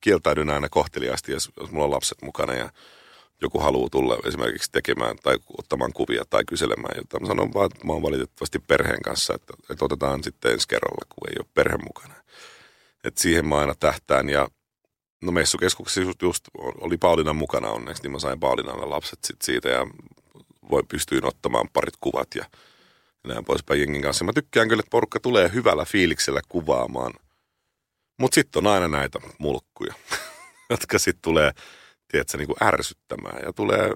kieltäydyn 0.00 0.50
aina 0.50 0.68
kohteliaasti, 0.68 1.32
jos, 1.32 1.50
jos 1.60 1.70
mulla 1.70 1.84
on 1.84 1.90
lapset 1.90 2.22
mukana 2.22 2.54
ja 2.54 2.70
joku 3.42 3.58
haluaa 3.58 3.88
tulla 3.90 4.18
esimerkiksi 4.24 4.72
tekemään 4.72 5.16
tai 5.22 5.36
ottamaan 5.58 5.92
kuvia 5.92 6.24
tai 6.30 6.44
kyselemään 6.44 6.94
jotain. 6.96 7.22
Mä 7.22 7.28
sanon 7.28 7.54
vaan, 7.54 7.66
että 7.66 7.86
mä 7.86 7.92
oon 7.92 8.02
valitettavasti 8.02 8.58
perheen 8.58 9.02
kanssa, 9.02 9.34
että, 9.34 9.54
että 9.70 9.84
otetaan 9.84 10.24
sitten 10.24 10.52
ensi 10.52 10.68
kerralla, 10.68 11.06
kun 11.08 11.30
ei 11.30 11.36
ole 11.38 11.46
perhe 11.54 11.76
mukana. 11.76 12.14
Et 13.04 13.18
siihen 13.18 13.46
mä 13.46 13.56
aina 13.56 13.74
tähtään 13.80 14.28
ja 14.28 14.48
no 15.22 15.32
messukeskuksessa 15.32 16.00
just, 16.00 16.22
just 16.22 16.44
oli 16.56 16.96
Pauliina 16.96 17.32
mukana 17.32 17.70
onneksi, 17.70 18.02
niin 18.02 18.12
mä 18.12 18.18
sain 18.18 18.40
Paulinalle 18.40 18.86
lapset 18.86 19.18
sit 19.24 19.42
siitä 19.42 19.68
ja 19.68 19.86
voi 20.70 20.82
pystyin 20.88 21.24
ottamaan 21.24 21.68
parit 21.72 21.94
kuvat 22.00 22.28
ja 22.34 22.44
näin 23.24 23.44
poispäin 23.44 23.80
jengin 23.80 24.02
kanssa. 24.02 24.24
Mä 24.24 24.32
tykkään 24.32 24.68
kyllä, 24.68 24.80
että 24.80 24.90
porukka 24.90 25.20
tulee 25.20 25.50
hyvällä 25.54 25.84
fiiliksellä 25.84 26.40
kuvaamaan. 26.48 27.12
Mutta 28.18 28.34
sitten 28.34 28.66
on 28.66 28.72
aina 28.72 28.88
näitä 28.88 29.18
mulkkuja, 29.38 29.94
jotka 30.70 30.98
sitten 30.98 31.22
tulee, 31.22 31.52
tiedätkö, 32.08 32.38
niin 32.38 32.46
kuin 32.46 32.62
ärsyttämään. 32.62 33.42
Ja 33.44 33.52
tulee, 33.52 33.90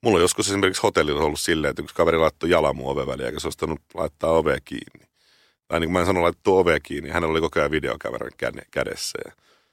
mulla 0.00 0.16
on 0.16 0.22
joskus 0.22 0.48
esimerkiksi 0.48 0.82
hotellilla 0.82 1.24
ollut 1.24 1.40
silleen, 1.40 1.70
että 1.70 1.82
yksi 1.82 1.94
kaveri 1.94 2.18
laittoi 2.18 2.50
jalan 2.50 2.76
mun 2.76 2.90
oven 2.90 3.06
väliin, 3.06 3.26
eikä 3.26 3.40
se 3.40 3.48
ostanut 3.48 3.80
laittaa 3.94 4.30
ovea 4.30 4.58
kiinni. 4.64 5.10
Tai 5.68 5.80
niin 5.80 5.88
kuin 5.88 5.92
mä 5.92 6.00
en 6.00 6.06
sanonut 6.06 6.22
laittaa 6.22 6.54
ovea 6.54 6.80
kiinni, 6.80 7.10
hänellä 7.10 7.30
oli 7.30 7.40
koko 7.40 7.60
ajan 7.60 7.70
videokameran 7.70 8.30
kädessä. 8.70 9.18
Ja 9.24 9.32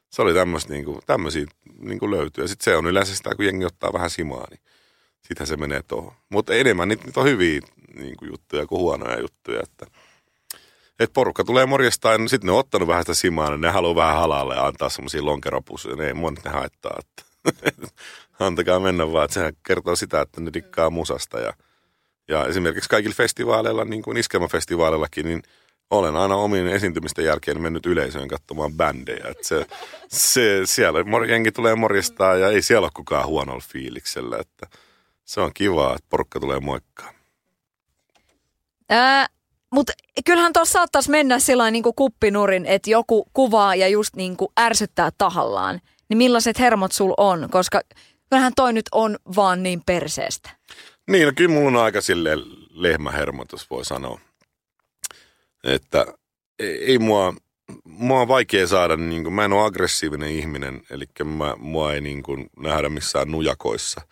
se 0.10 0.22
oli 0.22 0.34
tämmöistä, 0.34 0.74
niin 0.74 0.86
kuin, 0.86 1.00
tämmöisiä 1.06 1.46
niin 1.80 2.00
kuin 2.00 2.12
löytyy. 2.12 2.44
Ja 2.44 2.48
sitten 2.48 2.64
se 2.64 2.78
on 2.78 2.88
yleensä 2.88 3.16
sitä, 3.16 3.36
kun 3.36 3.46
jengi 3.46 3.66
ottaa 3.66 3.94
vähän 3.94 4.10
simaa, 4.10 4.48
niin 4.50 4.60
sittenhän 5.22 5.48
se 5.48 5.58
menee 5.58 5.82
tuohon. 5.88 6.14
Mutta 6.30 6.54
enemmän 6.54 6.88
niitä, 6.88 7.04
niitä 7.04 7.20
on 7.20 7.26
hyviä 7.26 7.62
niin 7.96 8.18
kuin 8.18 8.30
juttuja 8.30 8.68
kuin 8.68 8.80
huonoja 8.80 9.20
juttuja. 9.20 9.60
Että, 9.64 9.86
että 11.00 11.14
porukka 11.14 11.44
tulee 11.44 11.66
morjestaan, 11.66 12.20
niin 12.20 12.30
sitten 12.30 12.48
ne 12.48 12.52
on 12.52 12.60
ottanut 12.60 12.88
vähän 12.88 13.04
sitä 13.04 13.14
simaa, 13.14 13.50
niin 13.50 13.62
ne 13.62 13.70
haluaa 13.70 13.96
vähän 13.96 14.16
halalle 14.16 14.56
ja 14.56 14.66
antaa 14.66 14.90
semmoisia 14.90 15.26
lonkeropusseja. 15.26 15.96
Ne 15.96 16.08
ei 16.08 16.14
monet 16.14 16.44
ne 16.44 16.52
haittaa. 16.52 17.00
Että, 17.00 17.24
antakaa 18.40 18.80
mennä 18.80 19.12
vaan, 19.12 19.26
että 19.26 19.34
sehän 19.34 19.54
kertoo 19.68 19.96
sitä, 19.96 20.22
että 20.22 20.42
ne 20.42 20.54
dikkaa 20.54 20.90
musasta. 20.90 21.40
Ja, 21.40 21.54
ja 22.28 22.46
esimerkiksi 22.46 22.90
kaikilla 22.90 23.16
festivaaleilla, 23.16 23.86
niin 23.86 24.02
kuin 24.02 24.18
iskelmäfestivaaleillakin, 24.18 25.26
niin 25.26 25.44
olen 25.92 26.16
aina 26.16 26.36
omien 26.36 26.68
esiintymisten 26.68 27.26
jälkeen 27.26 27.62
mennyt 27.62 27.86
yleisöön 27.86 28.28
katsomaan 28.28 28.74
bändejä. 28.74 29.26
Että 29.28 29.48
se, 29.48 29.66
se, 30.08 30.62
siellä 30.66 31.00
jengi 31.28 31.52
tulee 31.52 31.76
morjestaa 31.76 32.36
ja 32.36 32.50
ei 32.50 32.62
siellä 32.62 32.86
ole 32.86 32.92
kukaan 32.94 33.28
huonolla 33.28 33.64
fiiliksellä. 33.68 34.38
Että 34.38 34.68
se 35.26 35.42
on 35.42 35.52
kiva, 35.54 35.94
että 35.96 36.08
porukka 36.10 36.40
tulee 36.40 36.60
moikkaan. 36.60 37.16
Ää, 38.90 39.28
mutta 39.72 39.94
kyllähän 40.26 40.54
tuossa 40.54 40.72
saattaisi 40.72 41.12
mennä 41.12 41.40
sillä 41.40 41.72
niin 41.72 41.84
kuppinurin, 41.96 42.66
että 42.66 42.90
joku 42.90 43.28
kuvaa 43.34 43.76
ja 43.76 43.88
just 43.88 44.16
niin 44.16 44.38
kuin 44.38 44.52
ärsyttää 44.60 45.10
tahallaan. 45.18 45.82
Niin 46.10 46.18
millaiset 46.18 46.60
hermot 46.60 46.92
sul 46.92 47.14
on? 47.18 47.48
Koska 47.52 47.82
kyllähän 48.30 48.54
toi 48.56 48.74
nyt 48.74 48.86
on 48.92 49.18
vaan 49.36 49.64
niin 49.64 49.82
perseestä. 49.86 50.50
Niin, 51.08 51.26
no 51.26 51.32
kyllä 51.36 51.54
mulla 51.54 51.80
on 51.80 51.86
aika 51.86 52.02
silleen 52.02 52.40
lehmähermot, 52.70 53.52
jos 53.52 53.70
voi 53.70 53.86
sanoa. 53.86 54.20
Että 55.64 56.06
ei, 56.60 57.00
mua, 57.00 57.34
mua 57.84 58.22
on 58.22 58.28
vaikea 58.28 58.68
saada, 58.68 58.98
niin 58.98 59.24
kuin, 59.24 59.34
mä 59.34 59.46
en 59.46 59.54
ole 59.54 59.66
aggressiivinen 59.66 60.30
ihminen, 60.30 60.82
eli 60.90 61.06
mä, 61.24 61.56
mua 61.58 61.94
ei 61.94 62.02
niin 62.02 62.24
kuin, 62.24 62.50
nähdä 62.58 62.90
missään 62.90 63.32
nujakoissa– 63.32 64.02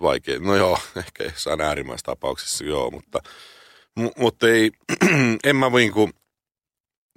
vaikea. 0.00 0.40
No 0.40 0.56
joo, 0.56 0.78
ehkä 0.96 1.24
jossain 1.24 1.60
äärimmäisessä 1.60 2.04
tapauksessa 2.06 2.64
joo, 2.64 2.90
mutta, 2.90 3.20
m- 3.96 4.20
mutta 4.22 4.48
ei, 4.48 4.70
en 5.44 5.56
mä 5.56 5.70
niin 5.70 5.92
kuin, 5.92 6.12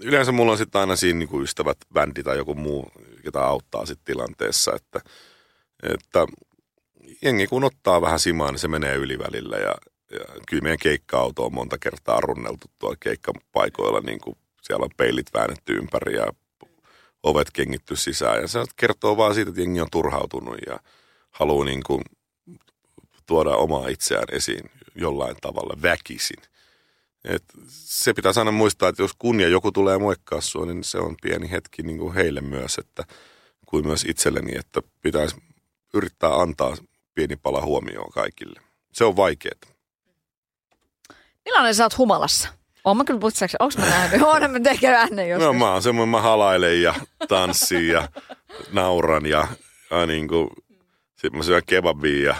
yleensä 0.01 0.31
mulla 0.31 0.51
on 0.51 0.57
sitten 0.57 0.81
aina 0.81 0.95
siinä 0.95 1.19
niin 1.19 1.29
kuin 1.29 1.43
ystävät, 1.43 1.77
bändi 1.93 2.23
tai 2.23 2.37
joku 2.37 2.55
muu, 2.55 2.91
jota 3.23 3.45
auttaa 3.45 3.85
sitten 3.85 4.05
tilanteessa, 4.05 4.75
että, 4.75 5.01
että 5.93 6.27
jengi 7.21 7.47
kun 7.47 7.63
ottaa 7.63 8.01
vähän 8.01 8.19
simaa, 8.19 8.51
niin 8.51 8.59
se 8.59 8.67
menee 8.67 8.95
ylivälillä 8.95 9.57
ja 9.57 9.75
kyllä 10.49 10.63
meidän 10.63 10.79
keikka-auto 10.81 11.45
on 11.45 11.53
monta 11.53 11.77
kertaa 11.77 12.21
runneltu 12.21 12.67
tuolla 12.79 12.97
keikkapaikoilla, 12.99 13.99
niin 13.99 14.19
kuin 14.19 14.37
siellä 14.61 14.83
on 14.83 14.91
peilit 14.97 15.33
väännetty 15.33 15.73
ympäri 15.73 16.15
ja 16.15 16.27
ovet 17.23 17.51
kengitty 17.51 17.95
sisään 17.95 18.41
ja 18.41 18.47
se 18.47 18.59
kertoo 18.75 19.17
vaan 19.17 19.35
siitä, 19.35 19.49
että 19.49 19.61
jengi 19.61 19.81
on 19.81 19.87
turhautunut 19.91 20.57
ja 20.67 20.79
haluaa 21.31 21.65
niin 21.65 21.83
kuin 21.83 22.01
tuoda 23.25 23.49
omaa 23.49 23.87
itseään 23.87 24.27
esiin 24.31 24.71
jollain 24.95 25.35
tavalla 25.41 25.81
väkisin. 25.81 26.43
Et 27.23 27.43
se 27.69 28.13
pitää 28.13 28.31
aina 28.37 28.51
muistaa, 28.51 28.89
että 28.89 29.01
jos 29.01 29.11
kunnia 29.17 29.47
joku 29.47 29.71
tulee 29.71 29.97
moikkaa 29.97 30.41
sua, 30.41 30.65
niin 30.65 30.83
se 30.83 30.97
on 30.97 31.15
pieni 31.21 31.51
hetki 31.51 31.83
niin 31.83 31.97
kuin 31.97 32.13
heille 32.13 32.41
myös, 32.41 32.77
että 32.77 33.03
kuin 33.65 33.87
myös 33.87 34.05
itselleni, 34.07 34.57
että 34.57 34.81
pitäisi 35.01 35.35
yrittää 35.93 36.35
antaa 36.35 36.77
pieni 37.15 37.35
pala 37.35 37.61
huomioon 37.61 38.11
kaikille. 38.11 38.61
Se 38.93 39.05
on 39.05 39.15
vaikeaa. 39.15 39.78
Millainen 41.45 41.75
sä 41.75 41.83
oot 41.83 41.97
humalassa? 41.97 42.49
Oon 42.83 42.97
mä 42.97 43.03
kyllä 43.03 43.19
putsaaksi, 43.19 43.57
onks 43.59 43.77
mä 43.77 43.85
nähnyt? 43.85 44.21
Oon 44.27 44.51
mä 44.51 44.59
tekee 44.59 44.95
ennen 44.95 45.29
joskus. 45.29 45.45
No 45.45 45.53
mä 45.53 45.71
oon 45.71 45.81
semmoinen, 45.81 46.09
mä 46.09 46.21
halailen 46.21 46.81
ja 46.81 46.93
tanssin 47.27 47.87
ja 47.87 48.09
nauran 48.71 49.25
ja, 49.25 49.47
ja 49.91 50.05
niin 50.05 50.27
kuin 50.27 50.49
sitten 51.15 51.37
mä 51.37 51.43
syön 51.43 51.61
kebabia 51.65 52.25
ja, 52.25 52.35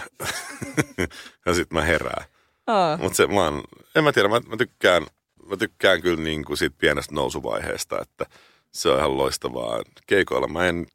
ja 1.46 1.54
sitten 1.54 1.78
mä 1.78 1.82
herään. 1.82 2.24
Oh. 2.66 2.98
Mutta 2.98 3.16
se 3.16 3.26
mä 3.26 3.44
oon, 3.44 3.62
en 3.94 4.04
mä 4.04 4.12
tiedä, 4.12 4.28
mä, 4.28 4.40
mä 4.40 4.56
tykkään, 4.56 5.06
mä 5.48 5.56
tykkään 5.56 6.02
kyllä 6.02 6.22
niin 6.22 6.44
kuin 6.44 6.56
siitä 6.56 6.76
pienestä 6.78 7.14
nousuvaiheesta, 7.14 8.00
että 8.02 8.26
se 8.72 8.88
on 8.88 8.98
ihan 8.98 9.16
loistavaa. 9.16 9.82
Keikoilla 10.06 10.48
mä 10.48 10.66
en 10.66 10.86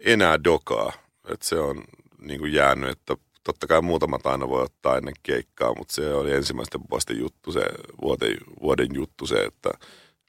enää 0.00 0.44
dokaa, 0.44 0.92
että 1.28 1.46
se 1.46 1.58
on 1.58 1.84
niin 2.18 2.40
kuin 2.40 2.52
jäänyt, 2.52 2.90
että 2.90 3.16
totta 3.48 3.66
kai 3.66 3.82
muutamat 3.82 4.26
aina 4.26 4.48
voi 4.48 4.62
ottaa 4.62 4.96
ennen 4.96 5.14
keikkaa, 5.22 5.74
mutta 5.74 5.94
se 5.94 6.14
oli 6.14 6.32
ensimmäisten 6.32 6.80
vuosien 6.90 7.18
juttu, 7.18 7.52
se 7.52 7.60
vuoden, 8.02 8.36
vuoden 8.62 8.88
juttu 8.94 9.26
se, 9.26 9.44
että 9.44 9.70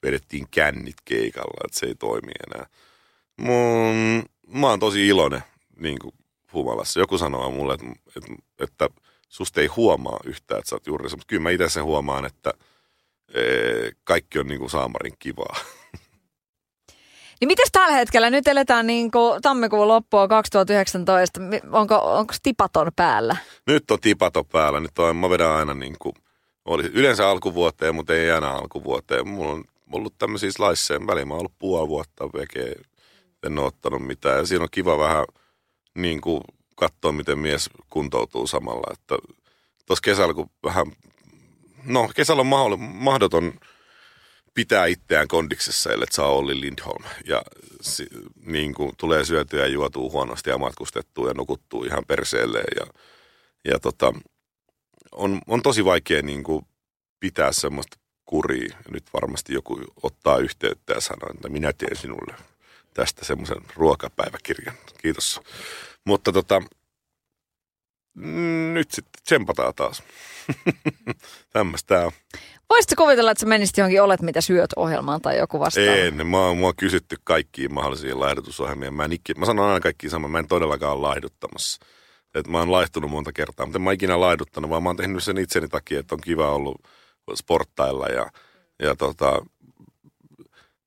vedettiin 0.02 0.46
kännit 0.50 0.96
keikalla, 1.04 1.64
että 1.64 1.78
se 1.78 1.86
ei 1.86 1.94
toimi 1.94 2.32
enää. 2.46 2.66
Mun, 3.36 4.22
mä 4.46 4.68
oon 4.68 4.80
tosi 4.80 5.08
iloinen 5.08 5.42
niin 5.76 5.98
kuin 5.98 6.14
humalassa. 6.52 7.00
Joku 7.00 7.18
sanoo 7.18 7.50
mulle, 7.50 7.74
että, 7.74 7.86
että, 8.16 8.34
että 8.58 8.88
susta 9.28 9.60
ei 9.60 9.66
huomaa 9.66 10.20
yhtään, 10.24 10.58
että 10.58 10.68
sä 10.68 10.76
oot 10.76 10.86
juuri 10.86 11.04
mutta 11.10 11.24
kyllä 11.26 11.42
mä 11.42 11.50
itse 11.50 11.68
sen 11.68 11.84
huomaan, 11.84 12.24
että 12.24 12.54
ee, 13.34 13.92
kaikki 14.04 14.38
on 14.38 14.46
niin 14.46 14.58
kuin 14.60 14.70
saamarin 14.70 15.14
kivaa. 15.18 15.56
Niin 17.40 17.48
miten 17.48 17.66
tällä 17.72 17.94
hetkellä? 17.94 18.30
Nyt 18.30 18.48
eletään 18.48 18.86
niin 18.86 19.10
kuin 19.10 19.42
tammikuun 19.42 19.88
loppua 19.88 20.28
2019. 20.28 21.40
Onko, 21.72 21.94
onko 21.94 22.34
tipaton 22.42 22.90
päällä? 22.96 23.36
Nyt 23.66 23.90
on 23.90 24.00
tipaton 24.00 24.46
päällä. 24.46 24.80
Nyt 24.80 24.98
on, 24.98 25.16
mä 25.16 25.30
vedän 25.30 25.50
aina 25.50 25.74
niin 25.74 25.96
kuin, 25.98 26.14
oli 26.64 26.82
yleensä 26.82 27.28
alkuvuoteen, 27.28 27.94
mutta 27.94 28.14
ei 28.14 28.30
aina 28.30 28.50
alkuvuoteen. 28.50 29.28
Mulla 29.28 29.52
on 29.52 29.64
ollut 29.92 30.14
tämmöisiä 30.18 30.50
laisseen 30.58 31.06
väliin. 31.06 31.28
Mä 31.28 31.34
oon 31.34 31.40
ollut 31.40 31.58
puoli 31.58 31.88
vuotta 31.88 32.24
veke, 32.24 32.74
en 33.46 33.58
ole 33.58 33.66
ottanut 33.66 34.06
mitään. 34.06 34.38
Ja 34.38 34.46
siinä 34.46 34.62
on 34.62 34.68
kiva 34.70 34.98
vähän– 34.98 35.24
niin 35.94 36.20
kuin 36.20 36.40
katsoa, 36.76 37.12
miten 37.12 37.38
mies 37.38 37.70
kuntoutuu 37.90 38.46
samalla. 38.46 38.92
Että 38.92 39.16
tuossa 39.86 40.02
kesällä, 40.02 40.34
kun 40.34 40.50
vähän, 40.64 40.86
no 41.84 42.08
kesällä 42.16 42.40
on 42.40 42.80
mahdoton 42.80 43.52
pitää 44.54 44.86
itseään 44.86 45.28
kondiksessa, 45.28 45.92
ellei 45.92 46.06
saa 46.10 46.26
Olli 46.26 46.60
Lindholm. 46.60 47.04
Ja 47.24 47.42
si, 47.80 48.06
niin 48.44 48.74
kuin 48.74 48.92
tulee 48.96 49.24
syötyä 49.24 49.60
ja 49.60 49.66
juotuu 49.66 50.10
huonosti 50.10 50.50
ja 50.50 50.58
matkustettua 50.58 51.28
ja 51.28 51.34
nukuttuu 51.34 51.84
ihan 51.84 52.04
perseelle. 52.06 52.62
Ja, 52.76 52.86
ja 53.64 53.78
tota, 53.78 54.12
on, 55.12 55.40
on 55.46 55.62
tosi 55.62 55.84
vaikea 55.84 56.22
niin 56.22 56.42
kuin 56.42 56.66
pitää 57.20 57.52
semmoista 57.52 57.96
kuria. 58.24 58.76
Nyt 58.90 59.04
varmasti 59.12 59.54
joku 59.54 59.80
ottaa 60.02 60.38
yhteyttä 60.38 60.92
ja 60.92 61.00
sanoo, 61.00 61.30
että 61.34 61.48
minä 61.48 61.72
teen 61.72 61.96
sinulle 61.96 62.34
tästä 62.94 63.24
semmoisen 63.24 63.62
ruokapäiväkirjan. 63.76 64.76
Kiitos. 65.02 65.40
Mutta 66.04 66.32
tota, 66.32 66.62
nyt 68.72 68.90
sitten 68.90 69.22
tsempataan 69.24 69.74
taas. 69.74 70.02
Tämmöistä 71.52 72.06
on. 72.06 72.12
Voisitko 72.70 73.04
kuvitella, 73.04 73.30
että 73.30 73.40
sä 73.40 73.46
menisit 73.46 73.76
johonkin 73.76 74.02
Olet 74.02 74.22
mitä 74.22 74.40
syöt 74.40 74.70
ohjelmaan 74.76 75.20
tai 75.20 75.38
joku 75.38 75.60
vastaava? 75.60 75.90
En, 75.90 76.26
mä 76.26 76.38
oon, 76.38 76.56
mua 76.56 76.68
on 76.68 76.76
kysytty 76.76 77.16
kaikkiin 77.24 77.74
mahdollisiin 77.74 78.20
laihdutusohjelmiin. 78.20 78.94
Mä, 78.94 79.04
en, 79.04 79.10
mä 79.36 79.46
sanon 79.46 79.66
aina 79.66 79.80
kaikkiin 79.80 80.10
saman, 80.10 80.30
mä 80.30 80.38
en 80.38 80.48
todellakaan 80.48 80.92
ole 80.92 81.00
laihduttamassa. 81.00 81.84
että 82.34 82.50
mä 82.50 82.58
oon 82.58 82.72
laihtunut 82.72 83.10
monta 83.10 83.32
kertaa, 83.32 83.66
mutta 83.66 83.78
en 83.78 83.82
mä 83.82 83.92
ikinä 83.92 84.20
laiduttanut, 84.20 84.70
vaan 84.70 84.82
mä 84.82 84.88
oon 84.88 84.96
tehnyt 84.96 85.24
sen 85.24 85.38
itseni 85.38 85.68
takia, 85.68 86.00
että 86.00 86.14
on 86.14 86.20
kiva 86.20 86.52
ollut 86.52 86.76
sporttailla 87.34 88.06
ja, 88.06 88.30
ja 88.82 88.96
tota, 88.96 89.46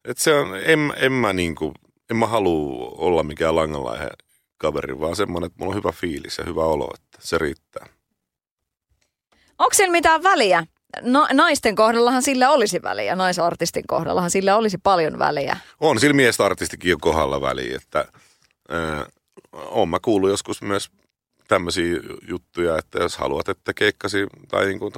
että 0.05 0.23
se 0.23 0.33
on, 0.33 0.59
en, 0.63 0.93
en 0.95 1.11
mä 1.11 1.33
niinku, 1.33 1.73
en 2.09 2.17
mä 2.17 2.27
halua 2.27 2.91
olla 2.97 3.23
mikään 3.23 3.55
langanlaihe 3.55 4.09
kaveri, 4.57 4.99
vaan 4.99 5.15
semmoinen, 5.15 5.47
että 5.47 5.59
mulla 5.59 5.71
on 5.71 5.77
hyvä 5.77 5.91
fiilis 5.91 6.37
ja 6.37 6.43
hyvä 6.45 6.63
olo, 6.63 6.93
että 6.93 7.17
se 7.27 7.37
riittää. 7.37 7.85
Onko 9.59 9.73
siellä 9.73 9.91
mitään 9.91 10.23
väliä? 10.23 10.67
No, 11.01 11.27
naisten 11.33 11.75
kohdallahan 11.75 12.23
sillä 12.23 12.49
olisi 12.49 12.81
väliä, 12.81 13.15
naisartistin 13.15 13.83
kohdallahan 13.87 14.31
sillä 14.31 14.57
olisi 14.57 14.77
paljon 14.77 15.19
väliä. 15.19 15.57
On 15.79 15.99
sillä 15.99 16.13
miesartistikin 16.13 16.99
kohdalla 17.01 17.41
väliä, 17.41 17.77
että 17.77 18.05
ää, 18.69 19.05
on 19.51 19.89
mä 19.89 19.99
kuullut 19.99 20.29
joskus 20.29 20.61
myös 20.61 20.91
tämmöisiä 21.47 21.99
juttuja, 22.27 22.77
että 22.77 22.99
jos 22.99 23.17
haluat, 23.17 23.49
että 23.49 23.73
keikkasi 23.73 24.27
tai 24.47 24.65
niin 24.65 24.79
kuin 24.79 24.93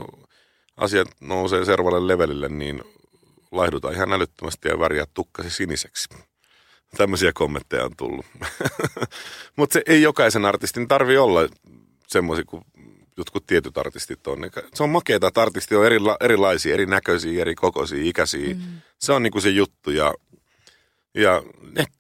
asiat 0.78 1.08
nousee 1.22 1.66
servalle 1.66 2.08
levelille, 2.08 2.50
niin 2.50 2.84
laihdutaan 3.52 3.94
ihan 3.94 4.14
älyttömästi 4.14 4.68
ja 4.68 4.80
väriä 4.80 5.06
tukkasi 5.14 5.50
siniseksi. 5.50 6.10
Tämmöisiä 6.98 7.32
kommentteja 7.34 7.86
on 7.86 7.96
tullut. 7.98 8.26
Mutta 9.58 9.74
se 9.74 9.82
ei 9.86 10.02
jokaisen 10.02 10.46
artistin 10.46 10.88
tarvi 10.88 11.18
olla 11.18 11.40
semmoisia 12.08 12.46
kuin 12.46 12.64
jotkut 13.18 13.46
tietyt 13.48 13.78
artistit 13.78 14.28
on. 14.28 14.40
Se 14.74 14.84
on 14.84 14.90
makeeta, 14.90 15.28
että 15.28 15.42
artistit 15.42 15.78
on 15.78 15.86
erila- 15.86 16.18
erilaisia, 16.20 16.74
erinäköisiä, 16.74 17.42
eri 17.42 17.56
kokoisia, 17.56 18.04
ikäisiä. 18.04 18.54
Mm. 18.54 18.62
Se 19.00 19.14
on 19.14 19.24
niinku 19.24 19.42
se 19.42 19.50
juttu 19.50 19.92
ja, 19.92 20.14
ja 21.14 21.44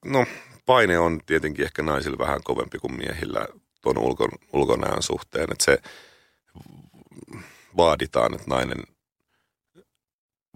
no, 0.05 0.26
paine 0.66 0.99
on 0.99 1.20
tietenkin 1.26 1.66
ehkä 1.66 1.84
naisilla 1.84 2.18
vähän 2.18 2.43
kovempi 2.43 2.80
kuin 2.80 2.97
miehillä 2.97 3.47
tuon 3.82 3.97
ulkon, 3.97 4.30
ulkonäön 4.53 5.03
suhteen. 5.03 5.47
Että 5.51 5.66
se 5.66 5.78
vaaditaan, 7.78 8.34
että 8.34 8.47
nainen, 8.47 8.84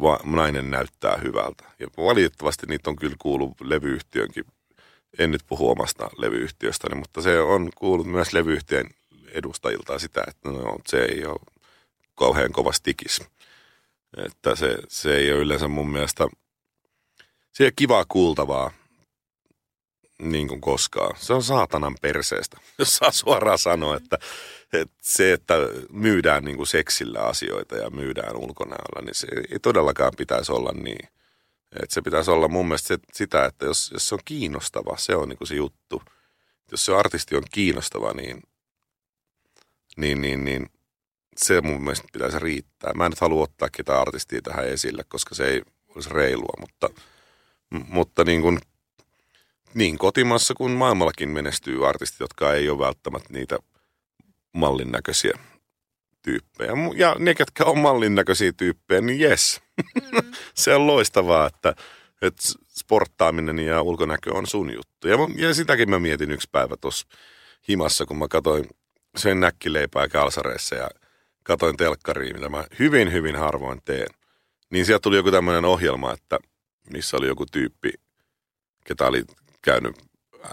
va, 0.01 0.20
nainen 0.24 0.72
näyttää 0.72 1.18
hyvältä. 1.18 1.64
Ja 1.80 1.88
valitettavasti 1.97 2.66
niitä 2.68 2.89
on 2.89 2.95
kyllä 2.95 3.16
kuullut 3.20 3.62
levyyhtiönkin 3.62 4.45
en 5.18 5.32
nyt 5.32 5.43
puhu 5.47 5.70
omasta 5.70 6.10
levyyhtiöstäni, 6.18 6.95
mutta 6.95 7.22
se 7.22 7.39
on 7.39 7.70
kuullut 7.76 8.07
myös 8.07 8.34
levyyhtiön 8.34 8.89
edustajilta 9.34 10.00
sitä, 10.00 10.24
että 10.28 10.50
no, 10.50 10.78
se 10.88 11.06
ei 11.06 11.26
ole 11.26 11.40
kauhean 12.16 12.52
kova 12.52 12.72
stikis. 12.72 13.22
Että 14.18 14.56
se, 14.56 14.78
se 14.88 15.18
ei 15.18 15.32
ole 15.32 15.42
yleensä 15.42 15.68
mun 15.68 15.90
mielestä, 15.90 16.28
se 17.52 17.64
ei 17.64 17.66
ole 17.66 17.74
kivaa 17.76 18.06
kuultavaa 18.08 18.72
niin 20.22 20.48
kuin 20.48 20.62
koskaan. 20.62 21.16
Se 21.20 21.34
on 21.34 21.44
saatanan 21.44 21.96
perseestä, 22.02 22.58
jos 22.80 22.96
saa 22.96 23.12
suoraan 23.12 23.60
sanoa, 23.60 23.96
että, 23.96 24.18
että 24.74 24.96
se, 25.02 25.34
että 25.34 25.54
myydään 25.92 26.44
niin 26.44 26.58
kuin 26.58 26.68
seksillä 26.68 27.20
asioita 27.20 27.76
ja 27.76 27.90
myydään 27.90 28.38
ulkonäöllä, 28.38 29.02
niin 29.02 29.16
se 29.16 29.28
ei 29.52 29.60
todellakaan 29.60 30.14
pitäisi 30.18 30.52
olla 30.52 30.72
niin. 30.72 31.10
Että 31.72 31.94
se 31.94 32.02
pitäisi 32.02 32.32
olla 32.32 32.48
mun 32.48 32.68
mielestä 32.68 32.88
se, 32.88 32.98
sitä, 33.14 33.46
että 33.46 33.66
jos, 33.66 33.92
jos 33.94 34.10
se 34.10 34.16
on 34.16 34.22
kiinnostava, 34.26 34.98
se 34.98 35.16
on 35.16 35.30
niin 35.30 35.38
kuin 35.38 35.48
se 35.48 35.56
juttu. 35.56 36.04
Jos 36.72 36.86
se 36.86 36.96
artisti 36.96 37.36
on 37.36 37.44
kiinnostava, 37.52 38.14
niin 38.14 38.44
niin, 40.00 40.22
niin, 40.22 40.45
niin 40.45 40.70
se 41.38 41.62
mun 41.62 41.84
mielestä 41.84 42.08
pitäisi 42.14 42.39
riittää. 42.39 42.93
Mä 42.93 43.06
en 43.06 43.12
nyt 43.12 43.22
halua 43.22 43.43
ottaa 43.43 43.70
ketään 43.72 44.02
artistia 44.02 44.41
tähän 44.41 44.68
esille, 44.68 45.04
koska 45.08 45.36
se 45.36 45.47
ei 45.47 45.62
olisi 45.95 46.10
reilua, 46.10 46.54
mutta, 46.60 46.89
mutta 47.70 48.24
niin, 48.24 48.41
kuin, 48.41 48.60
niin 49.74 49.97
kotimassa 49.97 50.54
kuin 50.54 50.72
maailmallakin 50.72 51.30
menestyy 51.30 51.89
artistit, 51.89 52.20
jotka 52.20 52.54
ei 52.54 52.70
ole 52.70 52.80
välttämättä 52.80 53.34
niitä 53.34 53.60
mallin 54.54 54.91
näköisiä 54.91 55.34
tyyppejä. 56.22 56.72
Ja 56.95 57.16
ne, 57.20 57.36
ketkä 57.36 57.66
on 57.66 57.80
mallin 57.80 58.16
näköisiä 58.16 58.52
tyyppejä, 58.54 59.02
niin 59.02 59.20
jes. 59.20 59.62
Mm. 59.78 60.32
se 60.54 60.76
on 60.76 60.88
loistavaa, 60.88 61.47
että, 61.47 61.76
että 62.22 62.41
sporttaaminen 62.68 63.60
ja 63.60 63.82
ulkonäkö 63.82 64.34
on 64.34 64.47
sun 64.47 64.74
juttu. 64.74 65.08
Ja, 65.08 65.18
ja 65.36 65.54
sitäkin 65.54 65.89
mä 65.89 66.00
mietin 66.00 66.32
yksi 66.32 66.50
päivä 66.52 66.78
tuossa 66.78 67.08
himassa, 67.70 68.06
kun 68.06 68.18
mä 68.18 68.28
katsoin 68.28 68.70
söin 69.18 69.39
näkkileipää 69.39 70.07
kalsareissa 70.07 70.76
ja 70.76 70.89
katoin 71.43 71.78
telkkariin, 71.78 72.36
mitä 72.36 72.49
mä 72.49 72.64
hyvin, 72.80 73.14
hyvin 73.14 73.36
harvoin 73.36 73.82
teen. 73.86 74.07
Niin 74.70 74.86
sieltä 74.86 75.01
tuli 75.01 75.16
joku 75.16 75.32
tämmöinen 75.32 75.66
ohjelma, 75.66 76.14
että 76.14 76.39
missä 76.89 77.18
oli 77.18 77.28
joku 77.28 77.45
tyyppi, 77.45 77.93
ketä 78.86 79.07
oli 79.07 79.24
käynyt 79.62 79.95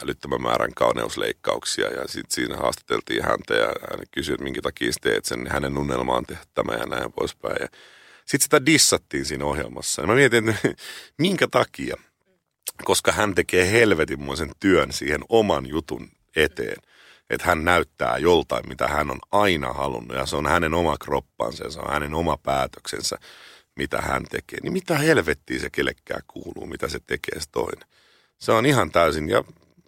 älyttömän 0.03 0.43
määrän 0.43 0.75
kauneusleikkauksia 0.75 1.91
ja 1.91 2.09
sitten 2.09 2.35
siinä 2.35 2.57
haastateltiin 2.57 3.25
häntä 3.25 3.55
ja 3.55 3.67
hän 3.67 4.07
kysyi, 4.11 4.35
että 4.35 4.45
minkä 4.45 4.63
takia 4.63 4.93
teet 5.01 5.25
sen, 5.25 5.39
niin 5.39 5.53
hänen 5.53 5.79
unelmaan 5.79 6.25
tehdä 6.27 6.43
tämä 6.55 6.75
ja 6.75 6.87
näin 6.87 7.13
poispäin. 7.13 7.57
Ja 7.61 7.69
sitten 8.17 8.45
sitä 8.45 8.67
dissattiin 8.67 9.25
siinä 9.25 9.45
ohjelmassa. 9.45 10.03
Ja 10.03 10.09
mä 10.09 10.15
mietin, 10.15 10.49
että 10.49 10.69
minkä 11.19 11.49
takia, 11.51 11.97
koska 12.85 13.13
hän 13.13 13.35
tekee 13.35 13.71
helvetinmoisen 13.71 14.51
työn 14.61 14.93
siihen 14.93 15.21
oman 15.29 15.67
jutun 15.67 16.09
eteen– 16.37 16.77
että 17.31 17.47
hän 17.47 17.65
näyttää 17.65 18.19
joltain, 18.19 18.69
mitä 18.69 18.89
hän 18.89 19.11
on 19.11 19.19
aina 19.33 19.73
halunnut 19.73 20.17
ja 20.17 20.27
se 20.27 20.37
on 20.37 20.47
hänen 20.47 20.75
oma 20.75 20.97
kroppansa 20.99 21.65
ja 21.65 21.71
se 21.71 21.81
on 21.81 21.93
hänen 21.93 22.15
oma 22.15 22.37
päätöksensä, 22.37 23.19
mitä 23.77 24.01
hän 24.01 24.25
tekee. 24.31 24.59
Niin 24.63 24.73
mitä 24.73 24.99
helvettiä 24.99 25.59
se 25.59 25.71
kellekään 25.71 26.23
kuuluu, 26.27 26.67
mitä 26.67 26.89
se 26.89 26.99
tekee 27.07 27.41
se 27.41 27.47
toinen. 27.53 27.89
Se 28.39 28.53
on 28.53 28.67
ihan 28.67 28.91
täysin, 28.91 29.29
ja 29.29 29.45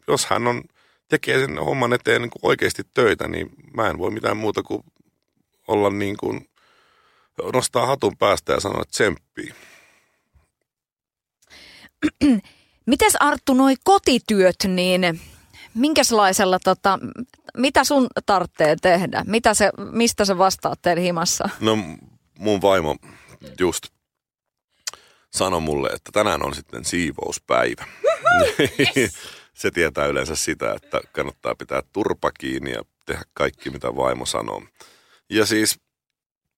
jos 0.09 0.27
hän 0.27 0.47
on, 0.47 0.63
tekee 1.09 1.41
sen 1.41 1.59
homman 1.59 1.93
eteen 1.93 2.23
niin 2.23 2.31
oikeasti 2.43 2.83
töitä, 2.95 3.29
niin 3.29 3.51
mä 3.75 3.89
en 3.89 3.99
voi 3.99 4.11
mitään 4.11 4.37
muuta 4.37 4.63
kuin 4.63 4.83
olla 5.69 5.91
niin 5.91 6.17
kuin, 6.17 6.49
nostaa 7.53 7.87
hatun 7.87 8.17
päästä 8.17 8.53
ja 8.53 8.61
sanoa 8.61 8.83
tsemppii. 8.91 9.55
Mites 12.87 13.17
Arttu, 13.21 13.55
noi 13.55 13.75
kotityöt, 13.85 14.57
niin 14.69 15.21
minkälaisella, 15.79 16.59
tota, 16.65 16.99
mitä 17.57 17.85
sun 17.85 18.07
tarvitsee 18.27 18.77
tehdä? 18.83 19.25
Mitä 19.27 19.55
se, 19.55 19.71
mistä 19.93 20.25
sä 20.25 20.39
vastaat 20.39 20.83
teidän 20.83 21.05
himassa? 21.05 21.49
No 21.61 21.79
mun 22.39 22.63
vaimo 22.63 22.97
just 23.61 23.87
sanoi 25.31 25.61
mulle, 25.61 25.89
että 25.89 26.13
tänään 26.13 26.43
on 26.43 26.55
sitten 26.55 26.85
siivouspäivä. 26.85 27.85
Se 29.55 29.71
tietää 29.71 30.07
yleensä 30.07 30.37
sitä, 30.37 30.73
että 30.73 31.01
kannattaa 31.13 31.55
pitää 31.55 31.83
turpa 31.93 32.31
kiinni 32.31 32.73
ja 32.73 32.83
tehdä 33.07 33.23
kaikki, 33.35 33.71
mitä 33.71 33.97
vaimo 33.97 34.27
sanoo. 34.27 34.63
Ja 35.31 35.47
siis 35.47 35.81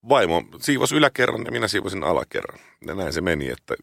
vaimo 0.08 0.42
siivosi 0.60 0.96
yläkerran 0.96 1.44
ja 1.44 1.52
minä 1.52 1.68
siivosin 1.68 2.04
alakerran. 2.04 2.58
Ja 2.86 2.94
näin 2.94 3.12
se 3.12 3.20
meni, 3.20 3.48
että 3.48 3.74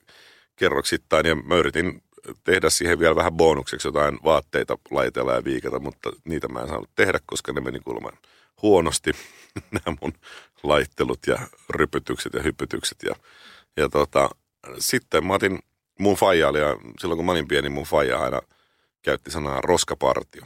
kerroksittain 0.56 1.26
ja 1.26 1.36
mä 1.36 1.56
yritin 1.56 2.02
tehdä 2.44 2.70
siihen 2.70 3.00
vielä 3.00 3.16
vähän 3.16 3.34
bonukseksi 3.34 3.88
jotain 3.88 4.20
vaatteita 4.24 4.78
laitella 4.92 5.34
ja 5.34 5.44
viikata, 5.44 5.80
mutta 5.80 6.12
niitä 6.24 6.48
mä 6.48 6.62
en 6.62 6.68
saanut 6.68 6.90
tehdä, 6.96 7.20
koska 7.26 7.54
ne 7.54 7.62
meni 7.62 7.80
kuulemma 7.80 8.12
huonosti, 8.62 9.12
nämä 9.72 9.98
mun 10.02 10.14
laittelut 10.64 11.28
ja 11.28 11.38
rypytykset 11.70 12.34
ja 12.34 12.44
hypytykset. 12.44 12.98
Ja, 13.04 13.16
ja 13.78 13.90
tota, 13.90 14.30
sitten 14.80 15.28
mä 15.28 15.34
otin 15.34 15.60
mun 16.00 16.16
faija 16.16 16.48
ja 16.58 16.78
silloin 17.00 17.18
kun 17.18 17.26
mä 17.26 17.32
olin 17.32 17.48
pieni, 17.48 17.70
mun 17.70 17.84
faija 17.84 18.20
aina 18.20 18.42
käytti 19.02 19.32
sanaa 19.32 19.62
roskapartio. 19.62 20.44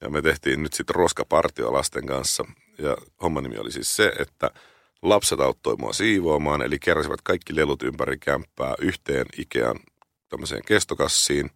Ja 0.00 0.10
me 0.10 0.22
tehtiin 0.22 0.62
nyt 0.62 0.72
sitten 0.72 0.96
roskapartio 0.96 1.72
lasten 1.72 2.06
kanssa. 2.06 2.44
Ja 2.78 2.96
homman 3.22 3.42
nimi 3.42 3.58
oli 3.58 3.72
siis 3.72 3.96
se, 3.96 4.12
että 4.18 4.50
lapset 5.02 5.40
auttoi 5.40 5.76
mua 5.76 5.92
siivoamaan, 5.92 6.62
eli 6.62 6.78
keräsivät 6.78 7.20
kaikki 7.22 7.56
lelut 7.56 7.82
ympäri 7.82 8.18
kämppää 8.18 8.74
yhteen 8.78 9.26
Ikean 9.38 9.76
tämmöiseen 10.36 10.64
kestokassiin. 10.66 11.50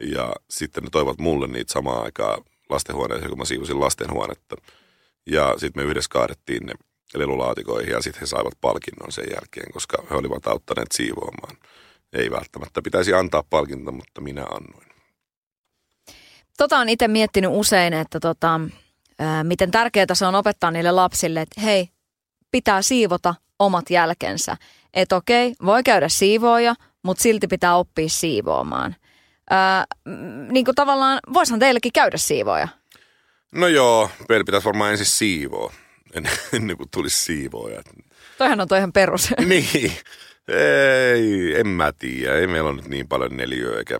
Ja 0.00 0.32
sitten 0.50 0.84
ne 0.84 0.90
toivat 0.90 1.18
mulle 1.18 1.46
niitä 1.46 1.72
samaan 1.72 2.04
aikaan 2.04 2.44
lastenhuoneeseen, 2.70 3.28
kun 3.28 3.38
mä 3.38 3.44
siivosin 3.44 3.80
lastenhuonetta. 3.80 4.56
Ja 5.26 5.54
sitten 5.58 5.82
me 5.82 5.90
yhdessä 5.90 6.08
kaadettiin 6.12 6.66
ne 6.66 6.72
lelulaatikoihin 7.14 7.92
ja 7.92 8.02
sitten 8.02 8.20
he 8.20 8.26
saivat 8.26 8.54
palkinnon 8.60 9.12
sen 9.12 9.24
jälkeen, 9.34 9.72
koska 9.72 10.02
he 10.10 10.14
olivat 10.14 10.46
auttaneet 10.46 10.92
siivoamaan. 10.92 11.56
Ei 12.12 12.30
välttämättä 12.30 12.82
pitäisi 12.82 13.14
antaa 13.14 13.44
palkintoa, 13.50 13.94
mutta 13.94 14.20
minä 14.20 14.42
annoin. 14.42 14.86
Tota 16.58 16.78
on 16.78 16.88
itse 16.88 17.08
miettinyt 17.08 17.50
usein, 17.54 17.92
että 17.92 18.20
tota, 18.20 18.60
ää, 19.18 19.44
miten 19.44 19.70
tärkeää 19.70 20.14
se 20.14 20.26
on 20.26 20.34
opettaa 20.34 20.70
niille 20.70 20.90
lapsille, 20.90 21.40
että 21.40 21.60
hei, 21.60 21.88
pitää 22.50 22.82
siivota 22.82 23.34
omat 23.58 23.90
jälkensä. 23.90 24.56
Että 24.94 25.16
okei, 25.16 25.54
voi 25.64 25.82
käydä 25.82 26.08
siivooja, 26.08 26.74
mutta 27.02 27.22
silti 27.22 27.46
pitää 27.46 27.76
oppia 27.76 28.08
siivoamaan. 28.08 28.96
Ää, 29.50 29.84
niin 30.50 30.64
kuin 30.64 30.74
tavallaan, 30.74 31.20
voisihan 31.32 31.60
teillekin 31.60 31.92
käydä 31.92 32.16
siivoja. 32.16 32.68
No 33.52 33.66
joo, 33.66 34.10
meillä 34.28 34.44
pitäisi 34.44 34.64
varmaan 34.64 34.90
ensin 34.90 35.06
siivoa, 35.06 35.72
ennen 36.52 36.76
kuin 36.76 36.90
tulisi 36.90 37.24
siivoja. 37.24 37.82
Toihan 38.38 38.60
on 38.60 38.68
toihan 38.68 38.92
perus. 38.92 39.28
niin, 39.48 39.92
ei, 40.48 41.60
en 41.60 41.68
mä 41.68 41.92
tiedä. 41.98 42.34
Ei 42.34 42.46
meillä 42.46 42.68
ole 42.70 42.76
nyt 42.76 42.88
niin 42.88 43.08
paljon 43.08 43.36
neliöä, 43.36 43.78
eikä 43.78 43.98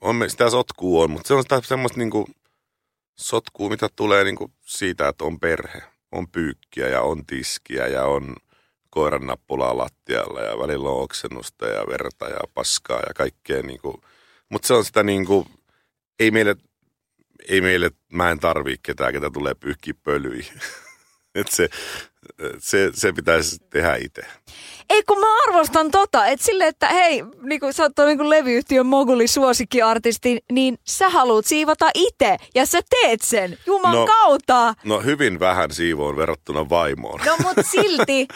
on 0.00 0.16
me, 0.16 0.28
sitä 0.28 0.50
sotkua 0.50 1.04
on, 1.04 1.10
mutta 1.10 1.28
se 1.28 1.34
on 1.34 1.42
sitä 1.42 1.60
semmoista 1.64 1.98
niinku, 1.98 2.28
sotkua, 3.16 3.70
mitä 3.70 3.88
tulee 3.96 4.24
niin 4.24 4.36
kuin 4.36 4.52
siitä, 4.60 5.08
että 5.08 5.24
on 5.24 5.40
perhe, 5.40 5.82
on 6.12 6.28
pyykkiä 6.28 6.88
ja 6.88 7.02
on 7.02 7.26
tiskiä 7.26 7.86
ja 7.86 8.04
on 8.04 8.34
koiran 8.94 9.26
nappulaa 9.26 9.78
lattialla 9.78 10.40
ja 10.40 10.58
välillä 10.58 10.88
on 10.88 11.02
oksennusta 11.02 11.66
ja 11.66 11.86
verta 11.86 12.28
ja 12.28 12.40
paskaa 12.54 13.00
ja 13.00 13.14
kaikkea. 13.14 13.62
Niin. 13.62 13.80
Mutta 14.48 14.66
se 14.66 14.74
on 14.74 14.84
sitä 14.84 15.02
niin 15.02 15.26
kuin, 15.26 15.46
ei 16.18 16.30
meille, 16.30 16.56
ei 17.48 17.60
meille, 17.60 17.90
mä 18.12 18.30
en 18.30 18.40
tarvii 18.40 18.76
ketään, 18.82 19.12
ketä 19.12 19.30
tulee 19.30 19.54
pyyhkiä 19.54 19.94
pölyihin. 20.02 20.60
Et 21.40 21.48
se, 21.50 21.68
se, 22.58 22.90
se 22.94 23.12
pitäisi 23.12 23.58
tehdä 23.70 23.96
itse. 23.96 24.22
Ei 24.90 25.02
kun 25.02 25.20
mä 25.20 25.26
arvostan 25.46 25.90
tota, 25.90 26.26
että 26.26 26.46
sille, 26.46 26.66
että 26.66 26.88
hei, 26.88 27.24
niin 27.42 27.60
kuin 27.60 27.72
sä 27.72 27.82
oot 27.82 27.92
niin 28.06 28.30
levyyhtiön 28.30 28.86
moguli 28.86 29.26
suosikkiartisti, 29.26 30.44
niin 30.52 30.78
sä 30.84 31.08
haluat 31.08 31.46
siivota 31.46 31.90
itse 31.94 32.36
ja 32.54 32.66
sä 32.66 32.80
teet 32.90 33.22
sen 33.22 33.58
Juman 33.66 33.94
no, 33.94 34.06
kautta. 34.06 34.74
No 34.84 35.00
hyvin 35.00 35.40
vähän 35.40 35.70
siivoon 35.70 36.16
verrattuna 36.16 36.68
vaimoon. 36.68 37.20
No 37.26 37.36
mut 37.42 37.66
silti, 37.72 38.28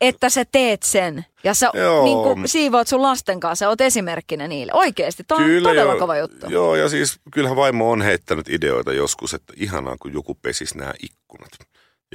että 0.00 0.28
sä 0.30 0.44
teet 0.52 0.82
sen 0.82 1.24
ja 1.44 1.54
sä 1.54 1.70
niin 2.04 2.18
kuin, 2.22 2.48
siivoat 2.48 2.88
sun 2.88 3.02
lasten 3.02 3.40
kanssa, 3.40 3.68
oot 3.68 3.80
esimerkkinä 3.80 4.48
niille. 4.48 4.72
Oikeesti, 4.74 5.24
toi 5.24 5.38
on 5.38 5.44
Kyllä, 5.44 5.68
todella 5.68 5.92
jo, 5.92 5.98
kova 5.98 6.16
juttu. 6.16 6.46
Joo 6.48 6.76
ja 6.76 6.88
siis 6.88 7.20
kyllähän 7.32 7.56
vaimo 7.56 7.90
on 7.90 8.02
heittänyt 8.02 8.48
ideoita 8.48 8.92
joskus, 8.92 9.34
että 9.34 9.52
ihanaa 9.56 9.96
kun 10.00 10.12
joku 10.12 10.34
pesis 10.34 10.74
nämä 10.74 10.92
ikkunat. 11.02 11.50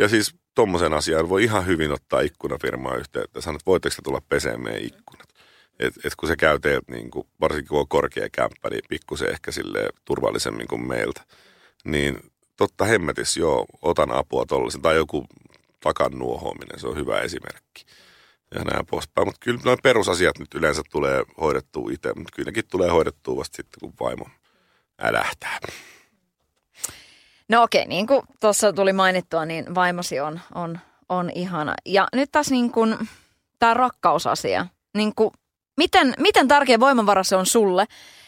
Ja 0.01 0.07
siis 0.07 0.35
tuommoisen 0.55 0.93
asian 0.93 1.29
voi 1.29 1.43
ihan 1.43 1.65
hyvin 1.65 1.91
ottaa 1.91 2.21
ikkunafirmaa 2.21 2.95
yhteyttä 2.95 3.41
sanoa, 3.41 3.55
että 3.55 3.65
voitteko 3.65 3.95
te 3.95 4.01
tulla 4.03 4.21
peseen 4.29 4.61
meidän 4.63 4.83
ikkunat. 4.83 5.29
Et, 5.79 5.93
et 6.05 6.15
kun 6.15 6.29
se 6.29 6.35
käy 6.35 6.59
teiltä, 6.59 6.91
niin 6.91 7.11
kuin, 7.11 7.27
varsinkin 7.41 7.67
kun 7.67 7.79
on 7.79 7.87
korkea 7.87 8.29
kämppä, 8.31 8.69
niin 8.69 8.81
pikkusen 8.89 9.29
ehkä 9.29 9.51
sille 9.51 9.89
turvallisemmin 10.05 10.67
kuin 10.67 10.87
meiltä. 10.87 11.21
Niin 11.83 12.19
totta 12.57 12.85
hemmetis, 12.85 13.37
joo, 13.37 13.65
otan 13.81 14.11
apua 14.11 14.45
tuollaisen. 14.45 14.81
Tai 14.81 14.95
joku 14.95 15.25
takan 15.79 16.11
nuohoaminen, 16.11 16.79
se 16.79 16.87
on 16.87 16.97
hyvä 16.97 17.19
esimerkki. 17.19 17.85
Ja 18.55 18.63
näin 18.63 18.85
poispäin. 18.85 19.27
Mutta 19.27 19.39
kyllä 19.39 19.59
noin 19.65 19.79
perusasiat 19.83 20.39
nyt 20.39 20.53
yleensä 20.53 20.81
tulee 20.91 21.23
hoidettua 21.41 21.89
itse, 21.91 22.13
mutta 22.13 22.35
kylläkin 22.35 22.63
tulee 22.71 22.89
hoidettua 22.89 23.35
vasta 23.35 23.55
sitten, 23.55 23.79
kun 23.79 23.93
vaimo 23.99 24.25
älähtää. 24.99 25.59
No 27.51 27.63
okei, 27.63 27.85
niin 27.85 28.07
kuin 28.07 28.21
tuossa 28.39 28.73
tuli 28.73 28.93
mainittua, 28.93 29.45
niin 29.45 29.75
vaimosi 29.75 30.19
on, 30.19 30.39
on, 30.55 30.79
on 31.09 31.31
ihana. 31.35 31.73
Ja 31.85 32.07
nyt 32.15 32.31
taas 32.31 32.51
niin 32.51 32.71
kuin 32.71 32.97
tämä 33.59 33.73
rakkausasia. 33.73 34.67
Niin 34.97 35.15
kuin, 35.15 35.31
miten, 35.77 36.13
miten 36.19 36.47
tärkeä 36.47 36.79
voimavara 36.79 37.23
se 37.23 37.35
on 37.35 37.45
sulle, 37.45 37.85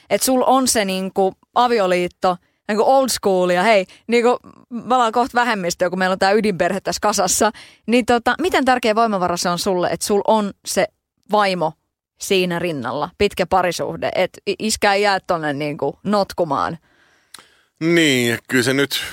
että 0.10 0.26
sul 0.26 0.44
on 0.48 0.68
se 0.68 0.86
niin 0.86 1.14
kuin 1.14 1.36
avioliitto, 1.56 2.38
niin 2.68 2.78
kuin 2.78 2.88
old 2.88 3.10
school 3.10 3.50
ja 3.50 3.64
hei, 3.64 3.86
niin 4.08 4.24
kuin 4.24 4.38
me 4.70 4.96
ollaan 4.96 5.12
kohta 5.12 5.40
vähemmistöä, 5.40 5.90
kun 5.90 6.00
meillä 6.00 6.14
on 6.14 6.20
tämä 6.20 6.32
ydinperhe 6.32 6.82
tässä 6.82 7.00
kasassa, 7.02 7.52
niin 7.88 8.06
tota, 8.06 8.36
miten 8.42 8.66
tärkeä 8.66 8.96
voimavara 8.96 9.38
se 9.38 9.50
on 9.50 9.60
sulle, 9.60 9.90
että 9.92 10.06
sul 10.06 10.22
on 10.28 10.52
se 10.66 10.88
vaimo 11.32 11.74
siinä 12.20 12.60
rinnalla, 12.60 13.10
pitkä 13.18 13.46
parisuhde, 13.46 14.12
että 14.16 14.42
iskä 14.60 14.94
ei 14.94 15.02
jää 15.02 15.20
tonne 15.28 15.54
niin 15.54 15.78
kuin 15.78 15.96
notkumaan– 16.04 16.78
niin, 17.84 18.40
kyllä 18.50 18.64
se 18.64 18.74
nyt 18.74 19.04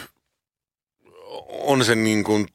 on 1.50 1.84
se 1.84 1.94
niin 1.94 2.24
kuin, 2.24 2.46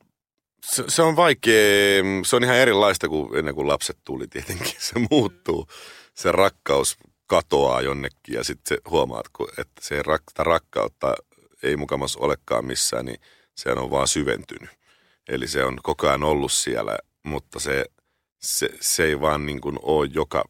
se, 0.66 0.84
se 0.88 1.02
on 1.02 1.16
vaikea, 1.16 2.04
se 2.26 2.36
on 2.36 2.44
ihan 2.44 2.58
erilaista 2.58 3.10
kuin 3.10 3.38
ennen 3.38 3.56
kuin 3.56 3.68
lapset 3.68 3.98
tuli 4.04 4.28
tietenkin. 4.28 4.76
Se 4.90 4.94
muuttuu, 5.12 5.68
se 6.14 6.32
rakkaus 6.32 6.98
katoaa 7.28 7.82
jonnekin 7.82 8.36
ja 8.36 8.44
sitten 8.44 8.78
huomaat, 8.90 9.26
että 9.58 9.82
se 9.82 10.04
rakta 10.04 10.44
rakkautta 10.44 11.16
ei 11.64 11.78
mukamas 11.78 12.16
olekaan 12.16 12.66
missään, 12.66 13.06
niin 13.06 13.20
se 13.56 13.72
on 13.72 13.92
vaan 13.92 14.08
syventynyt. 14.08 14.70
Eli 15.28 15.48
se 15.48 15.64
on 15.64 15.80
koko 15.84 16.08
ajan 16.08 16.24
ollut 16.24 16.52
siellä, 16.52 16.98
mutta 17.24 17.60
se, 17.60 17.86
se, 18.42 18.70
se 18.82 19.04
ei 19.04 19.22
vaan 19.22 19.46
niin 19.46 19.62
kuin 19.62 19.80
ole 19.82 20.10
joka 20.14 20.46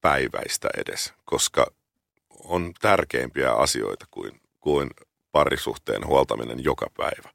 päiväistä 0.00 0.68
edes, 0.76 1.12
koska 1.24 1.66
on 2.44 2.72
tärkeimpiä 2.80 3.52
asioita 3.52 4.06
kuin 4.10 4.40
kuin 4.60 4.90
parisuhteen 5.32 6.06
huoltaminen 6.06 6.64
joka 6.64 6.86
päivä. 6.96 7.30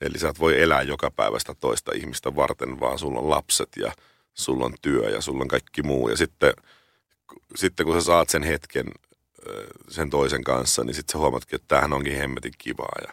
Eli 0.00 0.18
sä 0.18 0.28
et 0.28 0.40
voi 0.40 0.62
elää 0.62 0.82
joka 0.82 1.10
päivästä 1.10 1.54
toista 1.54 1.92
ihmistä 1.94 2.36
varten, 2.36 2.80
vaan 2.80 2.98
sulla 2.98 3.20
on 3.20 3.30
lapset 3.30 3.68
ja 3.76 3.92
sulla 4.34 4.64
on 4.64 4.74
työ 4.82 5.10
ja 5.10 5.20
sulla 5.20 5.42
on 5.42 5.48
kaikki 5.48 5.82
muu. 5.82 6.08
Ja 6.08 6.16
sitten, 6.16 6.52
sitten 7.56 7.86
kun 7.86 7.94
sä 7.94 8.00
saat 8.00 8.28
sen 8.28 8.42
hetken 8.42 8.86
sen 9.88 10.10
toisen 10.10 10.44
kanssa, 10.44 10.84
niin 10.84 10.94
sitten 10.94 11.12
sä 11.12 11.18
huomatkin, 11.18 11.56
että 11.56 11.68
tämähän 11.68 11.92
onkin 11.92 12.16
hemmetin 12.16 12.52
kivaa 12.58 12.98
ja, 13.02 13.12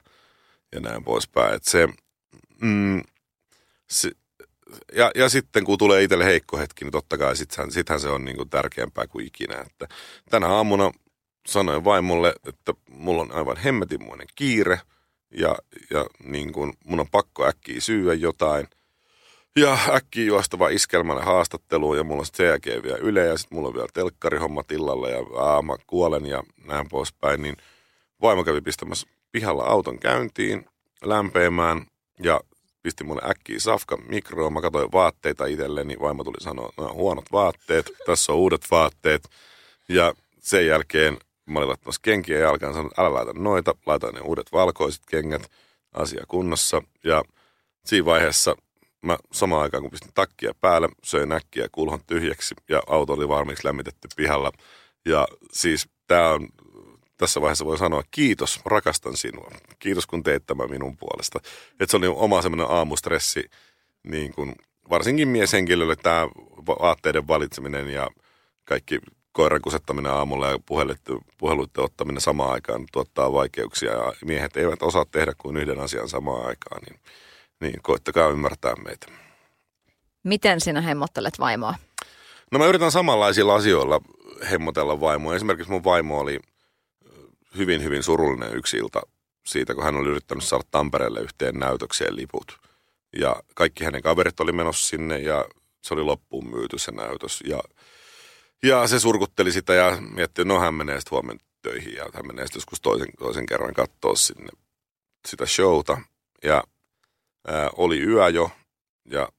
ja 0.71 0.79
näin 0.79 1.03
poispäin. 1.03 1.55
Että 1.55 1.69
se, 1.69 1.87
mm, 2.61 3.01
se, 3.87 4.11
ja, 4.93 5.11
ja 5.15 5.29
sitten 5.29 5.63
kun 5.63 5.77
tulee 5.77 6.03
itselle 6.03 6.25
heikko 6.25 6.57
hetki, 6.57 6.85
niin 6.85 6.91
totta 6.91 7.17
kai 7.17 7.35
sittenhän 7.35 7.99
se 7.99 8.09
on 8.09 8.25
niin 8.25 8.37
kuin 8.37 8.49
tärkeämpää 8.49 9.07
kuin 9.07 9.27
ikinä. 9.27 9.61
Että 9.61 9.87
tänä 10.29 10.47
aamuna 10.47 10.91
sanoin 11.47 11.83
vaimolle, 11.83 12.35
että 12.47 12.73
mulla 12.89 13.21
on 13.21 13.31
aivan 13.31 13.57
hemmetinmoinen 13.57 14.27
kiire 14.35 14.79
ja, 15.31 15.55
ja 15.89 16.05
niin 16.23 16.53
kuin 16.53 16.73
mun 16.85 16.99
on 16.99 17.09
pakko 17.11 17.47
äkkiä 17.47 17.81
syyä 17.81 18.13
jotain. 18.13 18.67
Ja 19.55 19.77
äkkiä 19.89 20.25
juostava 20.25 20.69
iskelmälle 20.69 21.23
haastatteluun 21.23 21.97
ja 21.97 22.03
mulla 22.03 22.19
on 22.19 22.25
sitten 22.25 22.45
jälkeen 22.45 22.83
vielä 22.83 22.97
Yle 22.97 23.25
ja 23.25 23.37
sitten 23.37 23.55
mulla 23.55 23.67
on 23.67 23.73
vielä 23.73 23.87
telkkarihommat 23.93 24.71
illalla 24.71 25.09
ja 25.09 25.19
aa, 25.35 25.61
mä 25.61 25.75
kuolen 25.87 26.25
ja 26.25 26.43
näin 26.65 26.89
poispäin. 26.89 27.41
Niin 27.41 27.57
vaimo 28.21 28.43
kävi 28.43 28.61
pistämässä 28.61 29.07
pihalla 29.31 29.63
auton 29.63 29.99
käyntiin 29.99 30.65
lämpeämään 31.03 31.85
ja 32.19 32.41
pisti 32.83 33.03
mulle 33.03 33.21
äkkiä 33.29 33.59
safka 33.59 33.97
mikroon. 33.97 34.53
Mä 34.53 34.61
katsoin 34.61 34.91
vaatteita 34.91 35.45
itselleni. 35.45 35.97
Vaimo 36.01 36.23
tuli 36.23 36.41
sanoa, 36.41 36.69
että 36.69 36.81
no, 36.81 36.93
huonot 36.93 37.31
vaatteet, 37.31 37.91
tässä 38.05 38.31
on 38.31 38.37
uudet 38.37 38.61
vaatteet. 38.71 39.29
Ja 39.89 40.13
sen 40.39 40.67
jälkeen 40.67 41.17
Mä 41.45 41.59
olin 41.59 41.69
laittamassa 41.69 42.01
kenkiä 42.03 42.39
jalkaan, 42.39 42.73
sanoin, 42.73 42.91
älä 42.97 43.13
laita 43.13 43.33
noita, 43.33 43.75
laita 43.85 44.11
ne 44.11 44.19
uudet 44.19 44.51
valkoiset 44.51 45.03
kengät, 45.09 45.51
asia 45.93 46.23
kunnossa. 46.27 46.81
Ja 47.03 47.23
siinä 47.85 48.05
vaiheessa 48.05 48.55
mä 49.01 49.17
samaan 49.31 49.61
aikaan, 49.61 49.83
kun 49.83 49.91
pistin 49.91 50.11
takkia 50.13 50.53
päälle, 50.61 50.89
söin 51.03 51.29
näkkiä 51.29 51.67
kulhon 51.71 51.99
tyhjäksi 52.07 52.55
ja 52.69 52.81
auto 52.87 53.13
oli 53.13 53.27
valmiiksi 53.27 53.67
lämmitetty 53.67 54.07
pihalla. 54.15 54.51
Ja 55.05 55.27
siis 55.51 55.89
tämä 56.07 56.29
on, 56.29 56.47
tässä 57.17 57.41
vaiheessa 57.41 57.65
voi 57.65 57.77
sanoa 57.77 58.03
kiitos, 58.11 58.59
rakastan 58.65 59.17
sinua. 59.17 59.51
Kiitos 59.79 60.07
kun 60.07 60.23
teit 60.23 60.45
tämän 60.45 60.69
minun 60.69 60.97
puolesta. 60.97 61.39
Että 61.79 61.91
se 61.91 61.97
oli 61.97 62.07
oma 62.07 62.41
semmoinen 62.41 62.67
aamustressi, 62.69 63.49
niin 64.03 64.33
kuin, 64.33 64.55
varsinkin 64.89 65.27
mieshenkilölle 65.27 65.95
tämä 65.95 66.27
vaatteiden 66.67 67.27
valitseminen 67.27 67.89
ja 67.89 68.09
kaikki 68.65 68.99
koiran 69.35 69.61
kusettaminen 69.61 70.11
aamulla 70.11 70.49
ja 70.49 70.59
puheluiden 71.37 71.83
ottaminen 71.83 72.21
samaan 72.21 72.51
aikaan 72.51 72.85
tuottaa 72.91 73.33
vaikeuksia 73.33 73.91
ja 73.91 74.13
miehet 74.25 74.57
eivät 74.57 74.81
osaa 74.81 75.05
tehdä 75.11 75.33
kuin 75.37 75.57
yhden 75.57 75.79
asian 75.79 76.09
samaan 76.09 76.45
aikaan, 76.45 76.81
niin, 76.81 76.99
niin 77.59 77.81
koittakaa 77.81 78.29
ymmärtää 78.29 78.75
meitä. 78.75 79.07
Miten 80.23 80.61
sinä 80.61 80.81
hemmottelet 80.81 81.39
vaimoa? 81.39 81.75
No 82.51 82.59
mä 82.59 82.65
yritän 82.65 82.91
samanlaisilla 82.91 83.55
asioilla 83.55 84.01
hemmotella 84.51 84.99
vaimoa. 84.99 85.35
Esimerkiksi 85.35 85.71
mun 85.71 85.83
vaimo 85.83 86.19
oli 86.19 86.39
hyvin, 87.57 87.83
hyvin 87.83 88.03
surullinen 88.03 88.55
yksi 88.55 88.77
ilta 88.77 89.01
siitä, 89.45 89.75
kun 89.75 89.83
hän 89.83 89.95
oli 89.95 90.09
yrittänyt 90.09 90.43
saada 90.43 90.63
Tampereelle 90.71 91.19
yhteen 91.19 91.55
näytökseen 91.55 92.15
liput. 92.15 92.59
Ja 93.17 93.35
kaikki 93.55 93.83
hänen 93.83 94.01
kaverit 94.01 94.39
oli 94.39 94.51
menossa 94.51 94.87
sinne 94.87 95.19
ja 95.19 95.45
se 95.81 95.93
oli 95.93 96.03
loppuun 96.03 96.49
myyty 96.49 96.79
se 96.79 96.91
näytös. 96.91 97.43
Ja 97.47 97.59
ja 98.65 98.87
se 98.87 98.99
surkutteli 98.99 99.51
sitä 99.51 99.73
ja 99.73 99.97
mietti, 100.01 100.41
että 100.41 100.45
no 100.45 100.59
hän 100.59 100.73
menee 100.73 100.99
sitten 100.99 101.11
huomenna 101.11 101.43
töihin 101.61 101.93
ja 101.93 102.05
hän 102.13 102.27
menee 102.27 102.45
sitten 102.45 102.57
joskus 102.57 102.81
toisen, 102.81 103.07
toisen 103.19 103.45
kerran 103.45 103.73
katsoa 103.73 104.15
sinne 104.15 104.49
sitä 105.27 105.45
showta. 105.45 106.01
Ja 106.43 106.63
ää, 107.47 107.69
oli 107.77 107.99
yö 107.99 108.29
jo 108.29 108.51
ja 109.05 109.29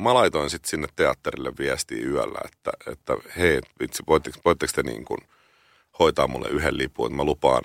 mä 0.00 0.14
laitoin 0.14 0.50
sitten 0.50 0.70
sinne 0.70 0.88
teatterille 0.96 1.52
viestiä 1.58 2.06
yöllä, 2.06 2.38
että, 2.44 2.70
että 2.92 3.16
hei, 3.36 3.60
vitsi, 3.80 4.02
voitteko, 4.06 4.38
voitteko 4.44 4.72
te 4.74 4.82
niin 4.82 5.04
kuin 5.04 5.18
hoitaa 5.98 6.28
mulle 6.28 6.48
yhden 6.48 6.78
lipun, 6.78 7.06
että 7.06 7.16
mä 7.16 7.24
lupaan 7.24 7.64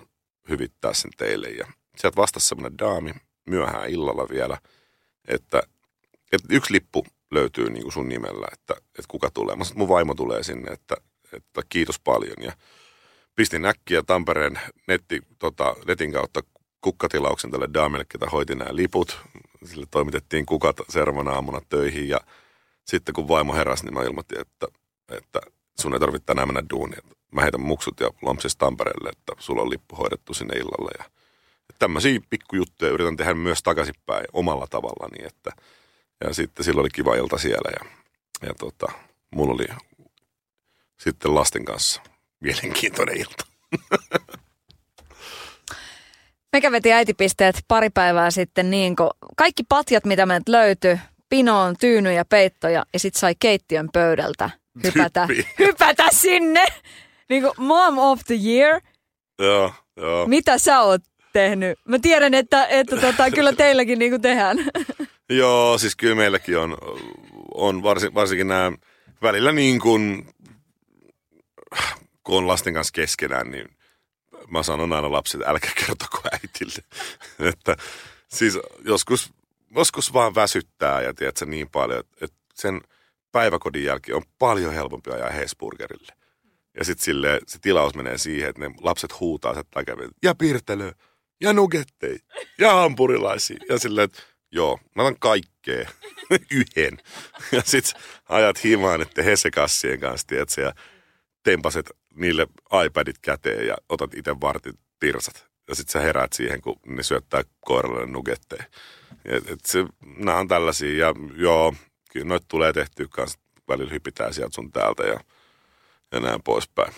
hyvittää 0.49 0.93
sen 0.93 1.11
teille. 1.17 1.49
Ja 1.49 1.67
sieltä 1.97 2.15
vastasi 2.15 2.47
semmoinen 2.47 2.77
daami 2.77 3.11
myöhään 3.45 3.89
illalla 3.89 4.29
vielä, 4.29 4.57
että, 5.27 5.63
että 6.31 6.47
yksi 6.49 6.73
lippu 6.73 7.05
löytyy 7.31 7.69
niin 7.69 7.83
kuin 7.83 7.93
sun 7.93 8.09
nimellä, 8.09 8.47
että, 8.53 8.73
että 8.77 9.07
kuka 9.07 9.29
tulee. 9.33 9.55
Mä 9.55 9.63
sanoin, 9.63 9.79
mun 9.79 9.89
vaimo 9.89 10.13
tulee 10.13 10.43
sinne, 10.43 10.71
että, 10.71 10.95
että 11.33 11.61
kiitos 11.69 11.99
paljon. 11.99 12.35
Ja 12.41 12.51
pistin 13.35 13.65
äkkiä 13.65 14.03
Tampereen 14.03 14.59
netti, 14.87 15.21
tota, 15.39 15.75
netin 15.87 16.11
kautta 16.11 16.41
kukkatilauksen 16.81 17.51
tälle 17.51 17.69
daamille, 17.73 18.05
ketä 18.09 18.25
hoiti 18.25 18.55
nämä 18.55 18.75
liput. 18.75 19.19
Sille 19.65 19.85
toimitettiin 19.91 20.45
kukat 20.45 20.77
seuraavana 20.89 21.31
aamuna 21.31 21.61
töihin 21.69 22.09
ja 22.09 22.21
sitten 22.85 23.13
kun 23.13 23.27
vaimo 23.27 23.55
heräsi, 23.55 23.85
niin 23.85 23.93
mä 23.93 24.03
ilmoitin, 24.03 24.39
että, 24.39 24.67
että 25.11 25.39
sun 25.81 25.93
ei 25.93 25.99
tarvitse 25.99 26.25
tänään 26.25 26.47
mennä 26.47 26.63
duuniin. 26.69 27.03
Mä 27.31 27.41
heitän 27.41 27.61
muksut 27.61 27.99
ja 27.99 28.09
lompsis 28.21 28.55
Tampereelle, 28.55 29.09
että 29.09 29.33
sulla 29.39 29.61
on 29.61 29.69
lippu 29.69 29.95
hoidettu 29.95 30.33
sinne 30.33 30.57
illalle. 30.57 30.91
Ja 30.97 31.05
Tämmöisiä 31.79 32.19
pikkujuttuja 32.29 32.91
yritän 32.91 33.17
tehdä 33.17 33.33
myös 33.33 33.63
takaisinpäin 33.63 34.25
omalla 34.33 34.67
tavallani. 34.69 35.25
Että, 35.25 35.51
ja 36.23 36.33
sitten 36.33 36.65
silloin 36.65 36.83
oli 36.83 36.89
kiva 36.89 37.15
ilta 37.15 37.37
siellä 37.37 37.71
ja, 37.79 37.85
ja 38.47 38.53
tota, 38.53 38.87
mulla 39.35 39.53
oli 39.53 39.65
sitten 40.99 41.35
lasten 41.35 41.65
kanssa 41.65 42.01
mielenkiintoinen 42.39 43.17
ilta. 43.17 43.45
Me 46.53 46.61
kävetin 46.61 46.93
äitipisteet 46.93 47.55
pari 47.67 47.89
päivää 47.89 48.31
sitten 48.31 48.71
niin, 48.71 48.95
kun 48.95 49.09
kaikki 49.37 49.63
patjat, 49.69 50.05
mitä 50.05 50.25
meiltä 50.25 50.51
löytyi, 50.51 50.99
pinoon, 51.29 51.75
tyyny 51.79 52.13
ja 52.13 52.25
peittoja, 52.25 52.85
ja 52.93 52.99
sit 52.99 53.15
sai 53.15 53.35
keittiön 53.39 53.89
pöydältä 53.93 54.49
hypätä, 54.83 55.27
hypätä 55.59 56.07
sinne. 56.11 56.65
Niin 57.29 57.43
kuin 57.43 57.53
mom 57.57 57.97
of 57.97 58.19
the 58.27 58.35
year. 58.45 58.81
Joo, 59.39 59.73
joo. 59.97 60.27
Mitä 60.27 60.57
sä 60.57 60.81
oot 60.81 61.01
tehnyt? 61.33 61.79
Mä 61.87 61.99
tiedän, 61.99 62.33
että, 62.33 62.65
että 62.65 62.97
tota, 62.97 63.31
kyllä 63.31 63.53
teilläkin 63.53 63.99
niin 63.99 64.11
kuin 64.11 64.21
tehdään. 64.21 64.57
Joo, 65.29 65.77
siis 65.77 65.95
kyllä 65.95 66.15
meilläkin 66.15 66.57
on, 66.57 66.77
on 67.53 67.83
varsin, 67.83 68.13
varsinkin 68.13 68.47
nämä 68.47 68.71
välillä 69.21 69.51
niin 69.51 69.79
kuin, 69.79 70.27
kun 72.23 72.37
on 72.37 72.47
lasten 72.47 72.73
kanssa 72.73 72.91
keskenään, 72.91 73.51
niin 73.51 73.77
mä 74.49 74.63
sanon 74.63 74.93
aina 74.93 75.11
lapsille, 75.11 75.45
älkää 75.47 75.71
kertoko 75.75 76.21
äitille. 76.31 76.83
että 77.49 77.77
siis 78.27 78.59
joskus, 78.85 79.33
joskus 79.75 80.13
vaan 80.13 80.35
väsyttää 80.35 81.01
ja 81.01 81.13
tiedätkö 81.13 81.45
niin 81.45 81.69
paljon, 81.69 82.03
että, 82.21 82.37
sen 82.53 82.81
päiväkodin 83.31 83.83
jälkeen 83.83 84.15
on 84.15 84.23
paljon 84.39 84.73
helpompi 84.73 85.11
ajaa 85.11 85.29
Hesburgerille. 85.29 86.13
Ja 86.77 86.85
sitten 86.85 87.05
sille 87.05 87.39
se 87.47 87.59
tilaus 87.59 87.95
menee 87.95 88.17
siihen, 88.17 88.49
että 88.49 88.61
ne 88.61 88.75
lapset 88.81 89.19
huutaa 89.19 89.53
takaa, 89.53 89.95
ja 90.23 90.35
pirtelö, 90.35 90.91
ja 91.41 91.53
nugettei, 91.53 92.19
ja 92.57 92.73
hampurilaisia. 92.73 93.57
Ja 93.69 93.79
silleen, 93.79 94.05
että 94.05 94.21
joo, 94.57 94.79
mä 94.95 95.01
otan 95.01 95.19
kaikkea 95.19 95.89
yhden. 96.51 96.97
Ja 97.51 97.61
sitten 97.65 98.01
ajat 98.29 98.63
himaan, 98.63 99.01
että 99.01 99.23
Hesekassien 99.23 99.99
kanssa, 99.99 100.27
tiedätkö, 100.27 100.61
ja 100.61 100.73
tempaset 101.43 101.91
niille 102.15 102.47
iPadit 102.85 103.17
käteen 103.21 103.67
ja 103.67 103.77
otat 103.89 104.13
itse 104.13 104.41
vartin 104.41 104.73
tirsat. 104.99 105.47
Ja 105.67 105.75
sitten 105.75 105.91
sä 105.91 105.99
heräät 105.99 106.33
siihen, 106.33 106.61
kun 106.61 106.79
ne 106.85 107.03
syöttää 107.03 107.43
koiralle 107.59 108.05
nugetteja. 108.05 108.63
Et, 109.25 109.49
et 109.51 109.65
se, 109.65 109.85
nämä 110.17 110.37
on 110.37 110.47
tällaisia, 110.47 111.07
ja 111.07 111.13
joo, 111.35 111.73
kyllä 112.11 112.25
noita 112.25 112.45
tulee 112.47 112.73
tehtyä 112.73 113.05
kanssa. 113.09 113.39
Välillä 113.67 113.91
hypitään 113.91 114.33
sieltä 114.33 114.55
sun 114.55 114.71
täältä 114.71 115.03
ja, 115.03 115.19
ja 116.11 116.19
näin 116.19 116.43
poispäin. 116.43 116.93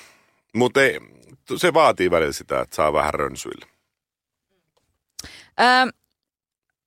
Mutta 0.56 0.80
se 1.58 1.74
vaatii 1.74 2.12
välillä 2.12 2.34
sitä, 2.34 2.62
että 2.62 2.76
saa 2.76 2.94
vähän 2.94 3.14
rönsyillä. 3.14 3.66
Öö, 5.60 5.99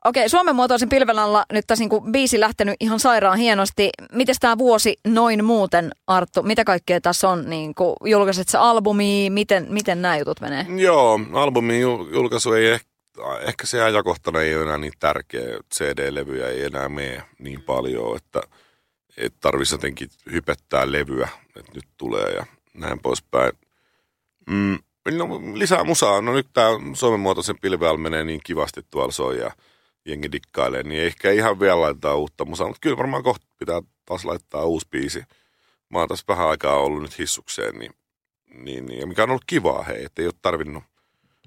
Okei, 0.04 0.28
Suomen 0.28 0.56
muotoisen 0.56 0.88
pilven 0.88 1.18
alla 1.18 1.44
nyt 1.52 1.66
tässä 1.66 1.82
niinku 1.82 2.00
biisi 2.00 2.40
lähtenyt 2.40 2.74
ihan 2.80 3.00
sairaan 3.00 3.38
hienosti. 3.38 3.90
Miten 4.12 4.34
tämä 4.40 4.58
vuosi 4.58 5.00
noin 5.06 5.44
muuten, 5.44 5.90
Arttu? 6.06 6.42
Mitä 6.42 6.64
kaikkea 6.64 7.00
tässä 7.00 7.28
on? 7.28 7.50
Niinku, 7.50 7.96
julkaiset 8.04 8.48
sä 8.48 8.60
albumia? 8.60 9.30
Miten, 9.30 9.66
miten 9.68 10.02
nämä 10.02 10.18
jutut 10.18 10.40
menee? 10.40 10.66
Joo, 10.76 11.20
albumin 11.32 11.82
jul- 11.82 12.14
julkaisu 12.14 12.52
ei 12.52 12.66
ehkä, 12.66 12.88
ehkä 13.40 13.66
se 13.66 13.82
ajankohtana 13.82 14.40
ei 14.40 14.56
ole 14.56 14.62
enää 14.64 14.78
niin 14.78 14.92
tärkeä. 14.98 15.58
CD-levyjä 15.74 16.48
ei 16.48 16.64
enää 16.64 16.88
mene 16.88 17.22
niin 17.38 17.62
paljon, 17.62 18.16
että, 18.16 18.42
että 19.16 19.38
tarvitsisi 19.40 19.74
jotenkin 19.74 20.08
hypettää 20.32 20.92
levyä, 20.92 21.28
että 21.56 21.72
nyt 21.74 21.88
tulee 21.96 22.30
ja 22.30 22.46
näin 22.74 23.00
poispäin. 23.00 23.52
Mm, 24.50 24.78
no, 25.16 25.40
lisää 25.54 25.84
musaa. 25.84 26.20
No 26.20 26.32
nyt 26.32 26.46
tämä 26.52 26.68
Suomen 26.94 27.20
muotoisen 27.20 27.58
pilveal 27.60 27.96
menee 27.96 28.24
niin 28.24 28.40
kivasti 28.44 28.80
tuolla 28.90 29.12
soi 29.12 29.38
ja 29.38 29.50
jengi 30.04 30.32
dikkailee, 30.32 30.82
niin 30.82 31.02
ehkä 31.02 31.30
ihan 31.30 31.60
vielä 31.60 31.80
laittaa 31.80 32.16
uutta 32.16 32.44
musaa, 32.44 32.66
mutta 32.66 32.80
kyllä 32.80 32.96
varmaan 32.96 33.22
kohta 33.22 33.46
pitää 33.58 33.82
taas 34.04 34.24
laittaa 34.24 34.64
uusi 34.64 34.88
biisi. 34.90 35.22
Mä 35.88 35.98
oon 35.98 36.08
tässä 36.08 36.24
vähän 36.28 36.48
aikaa 36.48 36.76
ollut 36.76 37.02
nyt 37.02 37.18
hissukseen, 37.18 37.78
niin, 37.78 37.92
niin, 38.54 38.86
niin 38.86 39.00
ja 39.00 39.06
mikä 39.06 39.22
on 39.22 39.30
ollut 39.30 39.44
kivaa, 39.46 39.82
hei, 39.82 40.04
että 40.04 40.22
ei 40.22 40.26
ole 40.26 40.34
tarvinnut 40.42 40.84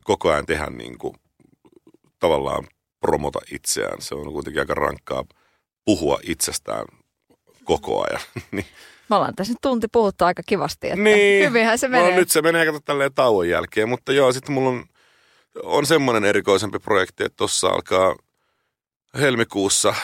koko 0.04 0.30
ajan 0.30 0.46
tehdä 0.46 0.66
niin 0.66 0.98
kuin, 0.98 1.16
tavallaan 2.20 2.68
promota 3.00 3.40
itseään. 3.52 4.02
Se 4.02 4.16
on 4.16 4.34
kuitenkin 4.34 4.60
aika 4.60 4.74
rankkaa 4.74 5.24
puhua 5.86 6.20
itsestään 6.24 6.86
koko 7.64 8.06
ajan. 8.10 8.22
niin, 8.52 8.66
Me 9.10 9.16
ollaan 9.16 9.36
tässä 9.36 9.54
nyt 9.54 9.62
tunti 9.62 9.88
puhuttu 9.88 10.26
aika 10.26 10.44
kivasti, 10.46 10.88
että 10.88 11.00
niin, 11.00 11.50
hyvinhän 11.50 11.80
se 11.80 11.88
menee. 11.88 12.10
No, 12.10 12.16
nyt 12.16 12.30
se 12.30 12.42
menee 12.42 12.66
kato 12.66 12.80
tälleen 12.80 13.14
tauon 13.14 13.50
jälkeen, 13.50 13.90
mutta 13.90 14.14
joo, 14.14 14.32
sitten 14.32 14.54
mulla 14.54 14.70
on, 14.70 14.86
on 15.64 15.86
semmoinen 15.86 16.26
erikoisempi 16.26 16.80
projekti, 16.80 17.24
että 17.24 17.38
tuossa 17.38 17.68
alkaa 17.68 18.16
helmikuussa 19.20 19.90
äh, 19.90 19.96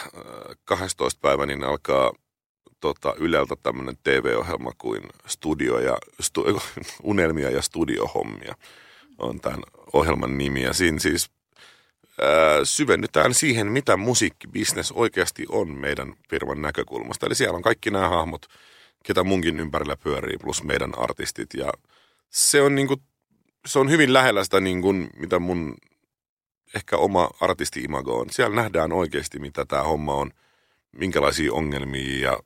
12. 0.66 1.20
päivä, 1.22 1.46
niin 1.46 1.64
alkaa 1.64 2.14
tota, 2.80 3.14
Yleltä 3.18 3.56
tämmöinen 3.64 3.98
TV-ohjelma 4.04 4.72
kuin 4.78 5.04
Studio 5.28 5.80
ja, 5.80 5.98
stu, 6.20 6.46
Unelmia 7.04 7.50
ja 7.50 7.62
Studiohommia 7.62 8.56
on 9.18 9.40
tämän 9.40 9.62
ohjelman 9.94 10.38
nimi. 10.38 10.64
Ja 10.64 10.74
siinä 10.74 11.00
siis 11.00 11.30
ää, 12.22 12.66
syvennytään 12.66 13.34
siihen, 13.34 13.68
mitä 13.68 13.98
musiikkibisnes 13.98 14.92
oikeasti 14.92 15.46
on 15.50 15.70
meidän 15.70 16.14
firman 16.30 16.62
näkökulmasta. 16.62 17.26
Eli 17.26 17.36
siellä 17.36 17.56
on 17.56 17.62
kaikki 17.62 17.92
nämä 17.92 18.10
hahmot, 18.10 18.46
ketä 19.04 19.24
munkin 19.24 19.60
ympärillä 19.60 19.98
pyörii, 19.98 20.38
plus 20.38 20.64
meidän 20.64 20.92
artistit. 20.98 21.50
Ja 21.54 21.72
se 22.30 22.62
on, 22.62 22.76
niinku, 22.76 22.98
se 23.66 23.80
on 23.80 23.90
hyvin 23.90 24.14
lähellä 24.14 24.44
sitä, 24.44 24.60
niinku, 24.60 24.94
mitä 24.94 25.40
mun 25.40 25.76
ehkä 26.76 26.98
oma 26.98 27.30
artisti-imago 27.42 28.20
on. 28.20 28.30
Siellä 28.30 28.56
nähdään 28.56 28.94
oikeasti, 28.94 29.40
mitä 29.40 29.66
tämä 29.66 29.84
homma 29.84 30.14
on, 30.14 30.32
minkälaisia 30.92 31.54
ongelmia 31.54 32.32
ja, 32.32 32.40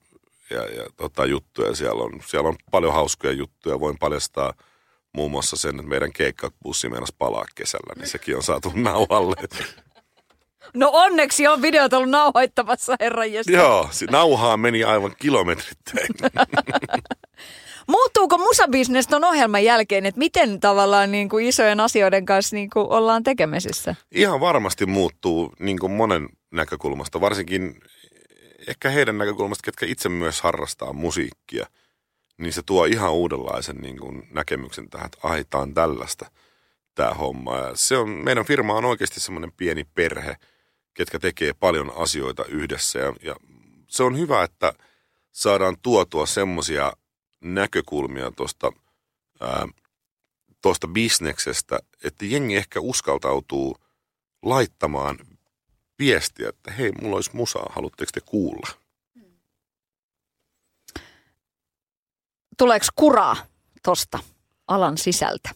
ja, 0.49 0.61
ja 0.61 0.85
tota, 0.97 1.25
juttuja 1.25 1.75
siellä 1.75 2.03
on. 2.03 2.19
Siellä 2.25 2.49
on 2.49 2.55
paljon 2.71 2.93
hauskoja 2.93 3.33
juttuja. 3.33 3.79
Voin 3.79 3.97
paljastaa 3.97 4.53
muun 5.13 5.31
muassa 5.31 5.55
sen, 5.55 5.75
että 5.75 5.89
meidän 5.89 6.13
keikkabussi 6.13 6.89
meinasi 6.89 7.15
palaa 7.17 7.45
kesällä, 7.55 7.93
niin 7.95 8.07
sekin 8.07 8.35
on 8.35 8.43
saatu 8.43 8.71
nauhalle. 8.75 9.35
No 10.73 10.89
onneksi 10.93 11.47
on 11.47 11.61
videot 11.61 11.93
ollut 11.93 12.09
nauhoittamassa, 12.09 12.95
herran 12.99 13.27
Joo, 13.47 13.87
se 13.91 14.05
nauhaa 14.05 14.57
meni 14.57 14.83
aivan 14.83 15.15
kilometrittäin. 15.19 16.07
Muuttuuko 17.87 18.37
musabisnes 18.37 19.07
ton 19.07 19.23
ohjelman 19.23 19.63
jälkeen, 19.63 20.05
että 20.05 20.19
miten 20.19 20.59
tavallaan 20.59 21.11
niin 21.11 21.29
kuin 21.29 21.45
isojen 21.45 21.79
asioiden 21.79 22.25
kanssa 22.25 22.55
niin 22.55 22.69
kuin 22.69 22.87
ollaan 22.87 23.23
tekemisissä? 23.23 23.95
Ihan 24.11 24.39
varmasti 24.39 24.85
muuttuu 24.85 25.53
niin 25.59 25.79
kuin 25.79 25.91
monen 25.91 26.29
näkökulmasta, 26.51 27.21
varsinkin 27.21 27.79
ehkä 28.67 28.89
heidän 28.89 29.17
näkökulmasta, 29.17 29.65
ketkä 29.65 29.85
itse 29.85 30.09
myös 30.09 30.41
harrastaa 30.41 30.93
musiikkia. 30.93 31.67
Niin 32.37 32.53
se 32.53 32.61
tuo 32.65 32.85
ihan 32.85 33.13
uudenlaisen 33.13 33.75
niin 33.75 33.99
kuin 33.99 34.27
näkemyksen 34.31 34.89
tähän, 34.89 35.05
että 35.05 35.17
ai, 35.23 35.45
tää 35.49 35.61
on 35.61 35.73
tällaista 35.73 36.31
tämä 36.95 37.13
homma. 37.13 37.57
Ja 37.57 37.71
se 37.73 37.97
on, 37.97 38.09
meidän 38.09 38.45
firma 38.45 38.73
on 38.73 38.85
oikeasti 38.85 39.19
semmoinen 39.19 39.51
pieni 39.57 39.83
perhe, 39.83 40.35
ketkä 40.93 41.19
tekee 41.19 41.53
paljon 41.53 41.91
asioita 41.95 42.45
yhdessä. 42.45 42.99
Ja, 42.99 43.13
ja 43.21 43.35
se 43.87 44.03
on 44.03 44.17
hyvä, 44.17 44.43
että 44.43 44.73
saadaan 45.31 45.77
tuotua 45.81 46.25
semmoisia 46.25 46.93
näkökulmia 47.41 48.31
tuosta 48.31 48.71
tuosta 50.61 50.87
bisneksestä, 50.87 51.79
että 52.03 52.25
jengi 52.25 52.55
ehkä 52.55 52.79
uskaltautuu 52.79 53.77
laittamaan 54.41 55.17
viestiä, 55.99 56.49
että 56.49 56.71
hei, 56.71 56.91
mulla 56.91 57.15
olisi 57.15 57.29
musaa, 57.33 57.65
haluatteko 57.69 58.11
te 58.13 58.21
kuulla? 58.21 58.67
Tuleeko 62.57 62.85
kuraa 62.95 63.37
tosta 63.83 64.19
alan 64.67 64.97
sisältä? 64.97 65.49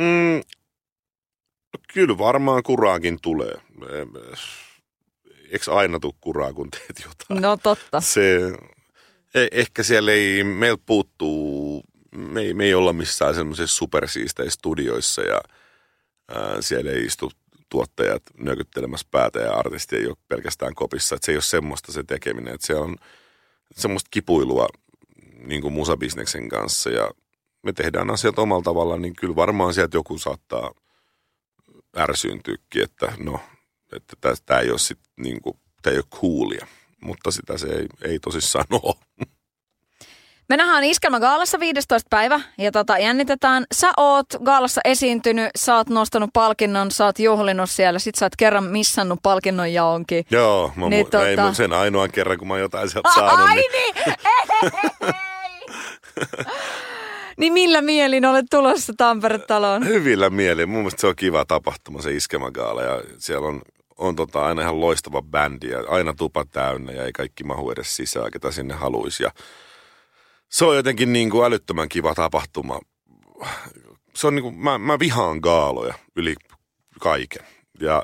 Mm, 0.00 0.42
kyllä 1.92 2.18
varmaan 2.18 2.62
kuraakin 2.62 3.18
tulee. 3.22 3.54
Eikö 5.50 5.74
aina 5.74 6.00
tule 6.00 6.14
kuraa, 6.20 6.52
kun 6.52 6.70
teet 6.70 7.04
jotain? 7.04 7.42
No 7.42 7.56
totta. 7.56 8.00
Se, 8.00 8.38
ehkä 9.52 9.82
siellä 9.82 10.12
ei, 10.12 10.44
meiltä 10.44 10.82
puuttuu, 10.86 11.82
me 12.16 12.40
ei, 12.40 12.54
me 12.54 12.64
ei 12.64 12.74
olla 12.74 12.92
missään 12.92 13.34
semmoisissa 13.34 13.76
supersiisteissä 13.76 14.54
studioissa 14.54 15.22
ja 15.22 15.40
ää, 16.28 16.62
siellä 16.62 16.90
ei 16.90 17.04
istu 17.04 17.32
tuottajat 17.68 18.22
nyökyttelemässä 18.38 19.06
päätä 19.10 19.38
ja 19.38 19.54
artisti 19.54 19.96
ei 19.96 20.06
ole 20.06 20.16
pelkästään 20.28 20.74
kopissa. 20.74 21.14
Että 21.14 21.26
se 21.26 21.32
ei 21.32 21.36
ole 21.36 21.42
semmoista 21.42 21.92
se 21.92 22.02
tekeminen, 22.02 22.54
että 22.54 22.66
se 22.66 22.74
on 22.74 22.96
semmoista 23.76 24.08
kipuilua 24.10 24.66
niin 25.38 25.62
kuin 25.62 25.74
musabisneksen 25.74 26.48
kanssa 26.48 26.90
ja 26.90 27.10
me 27.62 27.72
tehdään 27.72 28.10
asiat 28.10 28.38
omalla 28.38 28.62
tavallaan, 28.62 29.02
niin 29.02 29.16
kyllä 29.16 29.36
varmaan 29.36 29.74
sieltä 29.74 29.96
joku 29.96 30.18
saattaa 30.18 30.74
ärsyyntyäkin, 31.96 32.82
että 32.82 33.12
no, 33.18 33.40
että 33.92 34.36
tämä 34.46 34.60
ei 34.60 34.70
ole 34.70 34.78
sit 34.78 34.98
niin 35.16 35.42
kuin, 35.42 35.58
tämä 35.82 35.92
ei 35.92 35.98
ole 35.98 36.20
coolia, 36.20 36.66
mutta 37.00 37.30
sitä 37.30 37.58
se 37.58 37.66
ei, 37.66 37.86
ei 38.02 38.18
tosissaan 38.18 38.66
ole. 38.82 39.05
Me 40.48 40.56
nähdään 40.56 40.84
Iskelmä 40.84 41.20
Gaalassa 41.20 41.60
15. 41.60 42.06
päivä 42.10 42.40
ja 42.58 42.72
tota, 42.72 42.98
jännitetään. 42.98 43.64
Sä 43.74 43.92
oot 43.96 44.26
Gaalassa 44.44 44.80
esiintynyt, 44.84 45.50
sä 45.56 45.76
oot 45.76 45.88
nostanut 45.88 46.30
palkinnon, 46.32 46.90
sä 46.90 47.04
oot 47.04 47.18
juhlinut 47.18 47.70
siellä, 47.70 47.98
sit 47.98 48.14
sä 48.14 48.24
oot 48.24 48.36
kerran 48.36 48.64
missannut 48.64 49.18
palkinnon 49.22 49.72
jaonkin. 49.72 50.24
Joo, 50.30 50.72
mä 50.76 50.88
Niin 50.88 51.06
mu- 51.06 51.10
tota... 51.10 51.28
ei, 51.28 51.36
mä 51.36 51.54
sen 51.54 51.72
ainoan 51.72 52.10
kerran, 52.12 52.38
kun 52.38 52.48
mä 52.48 52.58
jotain 52.58 52.90
sieltä 52.90 53.10
saanut. 53.14 53.48
Ai 53.48 53.56
niin... 53.56 53.72
niin! 53.72 54.14
niin 57.38 57.52
millä 57.52 57.82
mielin 57.82 58.24
olet 58.26 58.46
tulossa 58.50 58.92
Tampere-taloon? 58.96 59.86
Hyvillä 59.86 60.30
mielin. 60.30 60.68
Mun 60.68 60.78
mielestä 60.78 61.00
se 61.00 61.06
on 61.06 61.16
kiva 61.16 61.44
tapahtuma, 61.44 62.02
se 62.02 62.12
iskemägaala. 62.12 62.82
Ja 62.82 63.02
siellä 63.18 63.48
on, 63.48 63.62
on 63.96 64.16
tota 64.16 64.46
aina 64.46 64.62
ihan 64.62 64.80
loistava 64.80 65.22
bändi 65.22 65.68
ja 65.68 65.78
aina 65.88 66.14
tupa 66.14 66.44
täynnä 66.44 66.92
ja 66.92 67.04
ei 67.04 67.12
kaikki 67.12 67.44
mahu 67.44 67.70
edes 67.70 67.96
sisään, 67.96 68.30
ketä 68.30 68.50
sinne 68.50 68.74
haluaisi. 68.74 69.22
Ja 69.22 69.30
se 70.48 70.64
on 70.64 70.76
jotenkin 70.76 71.12
niin 71.12 71.30
kuin 71.30 71.46
älyttömän 71.46 71.88
kiva 71.88 72.14
tapahtuma. 72.14 72.80
Se 74.14 74.26
on 74.26 74.34
niin 74.34 74.42
kuin, 74.42 74.58
mä, 74.58 74.78
mä 74.78 74.98
vihaan 74.98 75.38
gaaloja 75.38 75.94
yli 76.16 76.34
kaiken. 77.00 77.46
Ja 77.80 78.02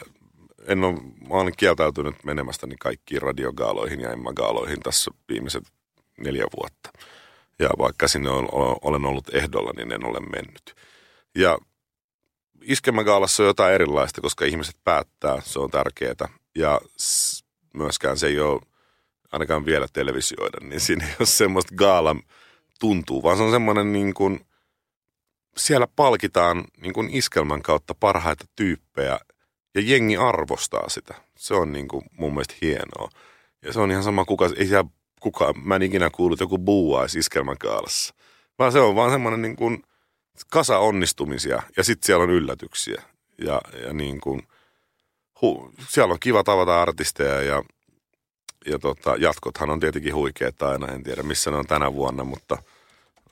en 0.67 0.85
ole, 0.85 0.95
mä 1.29 1.35
olen 1.35 1.53
kieltäytynyt 1.57 2.25
menemästäni 2.25 2.77
kaikkiin 2.77 3.23
radiogaaloihin 3.23 4.01
ja 4.01 4.13
emmagaaloihin 4.13 4.81
tässä 4.81 5.11
viimeiset 5.29 5.63
neljä 6.19 6.45
vuotta. 6.57 6.91
Ja 7.59 7.69
vaikka 7.79 8.09
sinne 8.09 8.31
olen 8.83 9.05
ollut 9.05 9.35
ehdolla, 9.35 9.73
niin 9.77 9.93
en 9.93 10.07
ole 10.07 10.21
mennyt. 10.21 10.75
Ja 11.35 11.59
iskemägaalassa 12.63 13.43
on 13.43 13.47
jotain 13.47 13.75
erilaista, 13.75 14.21
koska 14.21 14.45
ihmiset 14.45 14.77
päättää, 14.85 15.41
se 15.41 15.59
on 15.59 15.71
tärkeää. 15.71 16.29
Ja 16.55 16.81
myöskään 17.75 18.19
se 18.19 18.27
ei 18.27 18.41
ole, 18.41 18.61
ainakaan 19.33 19.67
vielä 19.67 19.87
televisioida, 19.93 20.59
niin 20.61 20.81
siinä 20.81 21.07
ei 21.07 21.15
ole 21.21 21.27
semmoista 21.27 21.75
gaalan 21.75 22.23
tuntuu, 22.81 23.23
vaan 23.23 23.37
se 23.37 23.43
on 23.43 23.51
semmoinen 23.51 23.93
niin 23.93 24.15
kuin, 24.15 24.47
siellä 25.57 25.87
palkitaan 25.97 26.65
niin 26.77 26.93
kuin 26.93 27.11
iskelmän 27.11 27.63
kautta 27.63 27.95
parhaita 27.95 28.45
tyyppejä 28.57 29.19
ja 29.75 29.81
jengi 29.81 30.17
arvostaa 30.17 30.89
sitä. 30.89 31.15
Se 31.37 31.55
on 31.55 31.73
niin 31.73 31.89
kuin 31.89 32.05
mun 32.13 32.33
mielestä 32.33 32.55
hienoa. 32.63 33.09
Ja 33.63 33.73
se 33.73 33.81
on 33.81 33.91
ihan 33.91 34.03
sama, 34.03 34.25
kuka, 34.25 34.51
ei 34.57 34.67
siellä 34.67 34.91
kuka, 35.21 35.53
mä 35.53 35.77
en 35.77 35.83
ikinä 35.83 36.11
kuullut, 36.11 36.41
joku 36.41 36.59
buuaisi 36.59 37.19
iskelmäkaalassa. 37.19 38.15
Vaan 38.59 38.73
se 38.73 38.81
on 38.81 38.95
vaan 38.95 39.11
semmoinen 39.11 39.43
niin 39.43 39.57
kuin 39.57 39.83
kasa 40.51 40.79
onnistumisia 40.79 41.63
ja 41.77 41.85
sitten 41.85 42.07
siellä 42.07 42.25
on 42.25 42.31
yllätyksiä. 42.31 43.03
Ja, 43.39 43.61
ja 43.87 43.93
niin 43.93 44.21
kuin, 44.21 44.43
hu, 45.43 45.71
siellä 45.89 46.13
on 46.13 46.21
kiva 46.21 46.45
tavata 46.45 46.83
artisteja 46.83 47.43
ja, 47.43 47.63
ja 48.67 48.79
tota, 48.79 49.17
jatkothan 49.19 49.71
on 49.71 49.81
tietenkin 49.81 50.15
huikeet 50.15 50.63
aina. 50.63 50.89
En 50.93 51.03
tiedä 51.03 51.23
missä 51.23 51.51
ne 51.51 51.57
on 51.57 51.67
tänä 51.67 51.93
vuonna, 51.93 52.25
mutta 52.25 52.59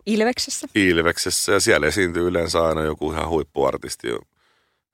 Ilveksessä. 0.07 0.68
Ilveksessä 0.74 1.53
ja 1.53 1.61
siellä 1.61 1.87
esiintyy 1.87 2.28
yleensä 2.28 2.64
aina 2.64 2.83
joku 2.83 3.12
ihan 3.12 3.28
huippuartisti. 3.28 4.09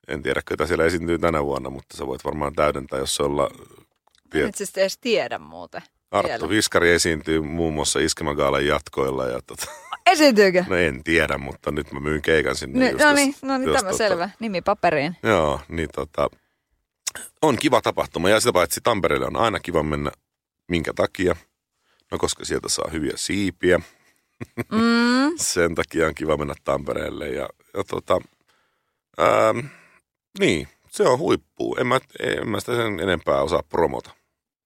En 0.09 0.23
tiedä, 0.23 0.43
ketä 0.49 0.67
siellä 0.67 0.85
esiintyy 0.85 1.19
tänä 1.19 1.45
vuonna, 1.45 1.71
mutta 1.71 1.97
sä 1.97 2.07
voit 2.07 2.25
varmaan 2.25 2.53
täydentää, 2.53 2.99
jos 2.99 3.17
se 3.17 3.23
olla... 3.23 3.51
En 4.35 4.49
itse 4.49 4.65
asiassa 4.65 4.81
edes 4.81 4.99
tiedä 4.99 5.39
muuten. 5.39 5.83
Arttu 6.11 6.29
vielä. 6.29 6.49
Viskari 6.49 6.91
esiintyy 6.91 7.41
muun 7.41 7.75
muassa 7.75 7.99
Iskemägaalan 7.99 8.67
jatkoilla 8.67 9.27
ja 9.27 9.41
tota, 9.47 9.67
Esiintyykö? 10.13 10.65
no 10.69 10.77
en 10.77 11.05
tiedä, 11.05 11.39
mutta 11.39 11.71
nyt 11.71 11.93
mä 11.93 12.01
myyn 12.01 12.23
keikan 12.23 12.57
sinne. 12.57 12.91
Just 12.91 13.05
no 13.05 13.13
niin, 13.13 13.35
no 13.43 13.59
niin 13.59 13.73
tämä 13.73 13.91
tota- 13.91 13.97
selvä. 13.97 14.31
Nimi 14.41 14.63
paperiin. 14.63 15.17
Joo, 15.23 15.61
niin 15.69 15.89
tota, 15.95 16.31
on 17.43 17.57
kiva 17.57 17.83
tapahtuma 17.83 18.29
ja 18.29 18.41
sitä 18.41 18.53
paitsi 18.53 18.81
Tampereelle 18.81 19.27
on 19.27 19.37
aina 19.37 19.61
kiva 19.61 19.83
mennä. 19.83 20.11
Minkä 20.69 20.93
takia? 20.95 21.37
No 22.13 22.19
koska 22.19 22.45
sieltä 22.45 22.69
saa 22.69 22.91
hyviä 22.93 23.13
siipiä. 23.15 23.81
Mm. 24.73 25.37
Sen 25.53 25.75
takia 25.75 26.07
on 26.07 26.15
kiva 26.15 26.37
mennä 26.37 26.55
Tampereelle 26.65 27.29
ja, 27.29 27.49
ja 27.75 27.85
tota, 27.85 28.21
ää, 29.19 29.55
niin, 30.39 30.69
se 30.91 31.03
on 31.03 31.19
huippu. 31.19 31.77
En 31.81 31.87
mä, 31.87 32.01
en 32.21 32.49
mä 32.49 32.61
sitä 32.61 32.77
sen 32.77 33.01
enempää 33.01 33.43
osaa 33.43 33.63
promota. 33.63 34.11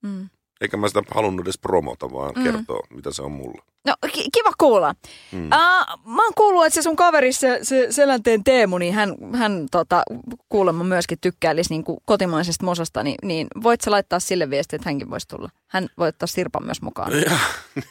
Mm. 0.03 0.29
Eikä 0.61 0.77
mä 0.77 0.89
sitä 0.89 1.03
halunnut 1.15 1.47
edes 1.47 1.59
promota, 1.59 2.13
vaan 2.13 2.33
Mm. 2.37 2.43
kertoa, 2.43 2.87
mitä 2.91 3.13
se 3.13 3.23
on 3.23 3.33
mulla. 3.33 3.63
No 3.87 3.95
ki- 4.13 4.29
kiva 4.35 4.53
kuulla. 4.59 4.95
Mm. 5.33 5.45
Uh, 5.45 6.15
mä 6.15 6.25
oon 6.25 6.33
kuullut, 6.37 6.65
että 6.67 6.75
se 6.75 6.83
sun 6.83 6.97
kaveri, 6.97 7.33
se, 7.33 7.59
se 7.63 7.87
Selänteen 7.91 8.45
Teemu, 8.45 8.79
niin 8.79 8.95
hän, 8.95 9.15
hän 9.35 9.67
tota, 9.71 10.03
kuulemma 10.49 10.85
myöskin 10.85 11.19
tykkäilisi 11.21 11.71
niin 11.75 11.85
kotimaisesta 12.05 12.65
mosasta, 12.65 13.03
niin, 13.03 13.17
niin 13.23 13.47
voit 13.63 13.81
sä 13.81 13.91
laittaa 13.91 14.21
sille 14.21 14.51
viesti, 14.51 14.77
että 14.77 14.89
hänkin 14.89 15.11
voisi 15.11 15.29
tulla? 15.29 15.49
Hän 15.67 15.89
voi 15.99 16.09
ottaa 16.09 16.27
Sirpan 16.27 16.65
myös 16.65 16.83
mukaan. 16.83 17.13
Ja, 17.13 17.39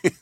niin, 0.03 0.15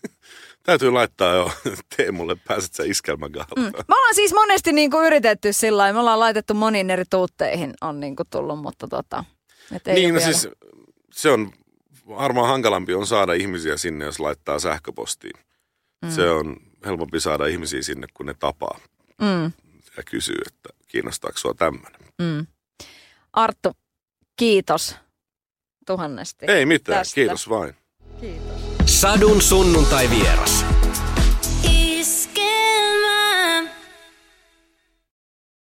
täytyy 0.63 0.91
laittaa 0.91 1.33
jo 1.33 1.51
Teemulle, 1.97 2.35
pääset 2.47 2.73
sä 2.73 2.83
iskelmägaalaan. 2.83 3.51
Mm. 3.57 3.63
Me 3.63 3.95
ollaan 3.95 4.15
siis 4.15 4.33
monesti 4.33 4.73
niin 4.73 4.91
kuin 4.91 5.05
yritetty 5.05 5.53
sillä 5.53 5.77
lailla, 5.77 5.93
me 5.93 5.99
ollaan 5.99 6.19
laitettu 6.19 6.53
moniin 6.53 6.89
eri 6.89 7.03
tuutteihin 7.09 7.73
on 7.81 7.99
niin 7.99 8.15
kuin 8.15 8.27
tullut, 8.29 8.59
mutta 8.61 8.87
tota, 8.87 9.23
et 9.75 9.87
ei 9.87 9.95
Niin, 9.95 10.13
no 10.13 10.19
vielä. 10.19 10.31
siis 10.33 10.49
se 11.13 11.29
on 11.31 11.51
varmaan 12.07 12.47
hankalampi 12.47 12.93
on 12.93 13.07
saada 13.07 13.33
ihmisiä 13.33 13.77
sinne, 13.77 14.05
jos 14.05 14.19
laittaa 14.19 14.59
sähköpostiin. 14.59 15.39
Mm. 16.05 16.11
Se 16.11 16.29
on 16.29 16.57
helpompi 16.85 17.19
saada 17.19 17.45
ihmisiä 17.45 17.81
sinne, 17.81 18.07
kun 18.13 18.25
ne 18.25 18.33
tapaa 18.33 18.79
Mm, 19.21 19.51
ja 19.97 20.03
kysyy, 20.11 20.37
että 20.47 20.69
kiinnostaako 20.87 21.37
sua 21.37 21.53
tämmöinen. 21.53 22.01
mm. 22.21 22.47
Arttu, 23.33 23.71
kiitos 24.35 24.95
tuhannesti. 25.87 26.45
Ei 26.49 26.65
mitään, 26.65 26.99
Tästä. 26.99 27.15
kiitos 27.15 27.49
vain. 27.49 27.75
Kiitos. 28.19 28.57
Sadun 28.85 29.41
sunnuntai 29.41 30.09
vieras. 30.09 30.65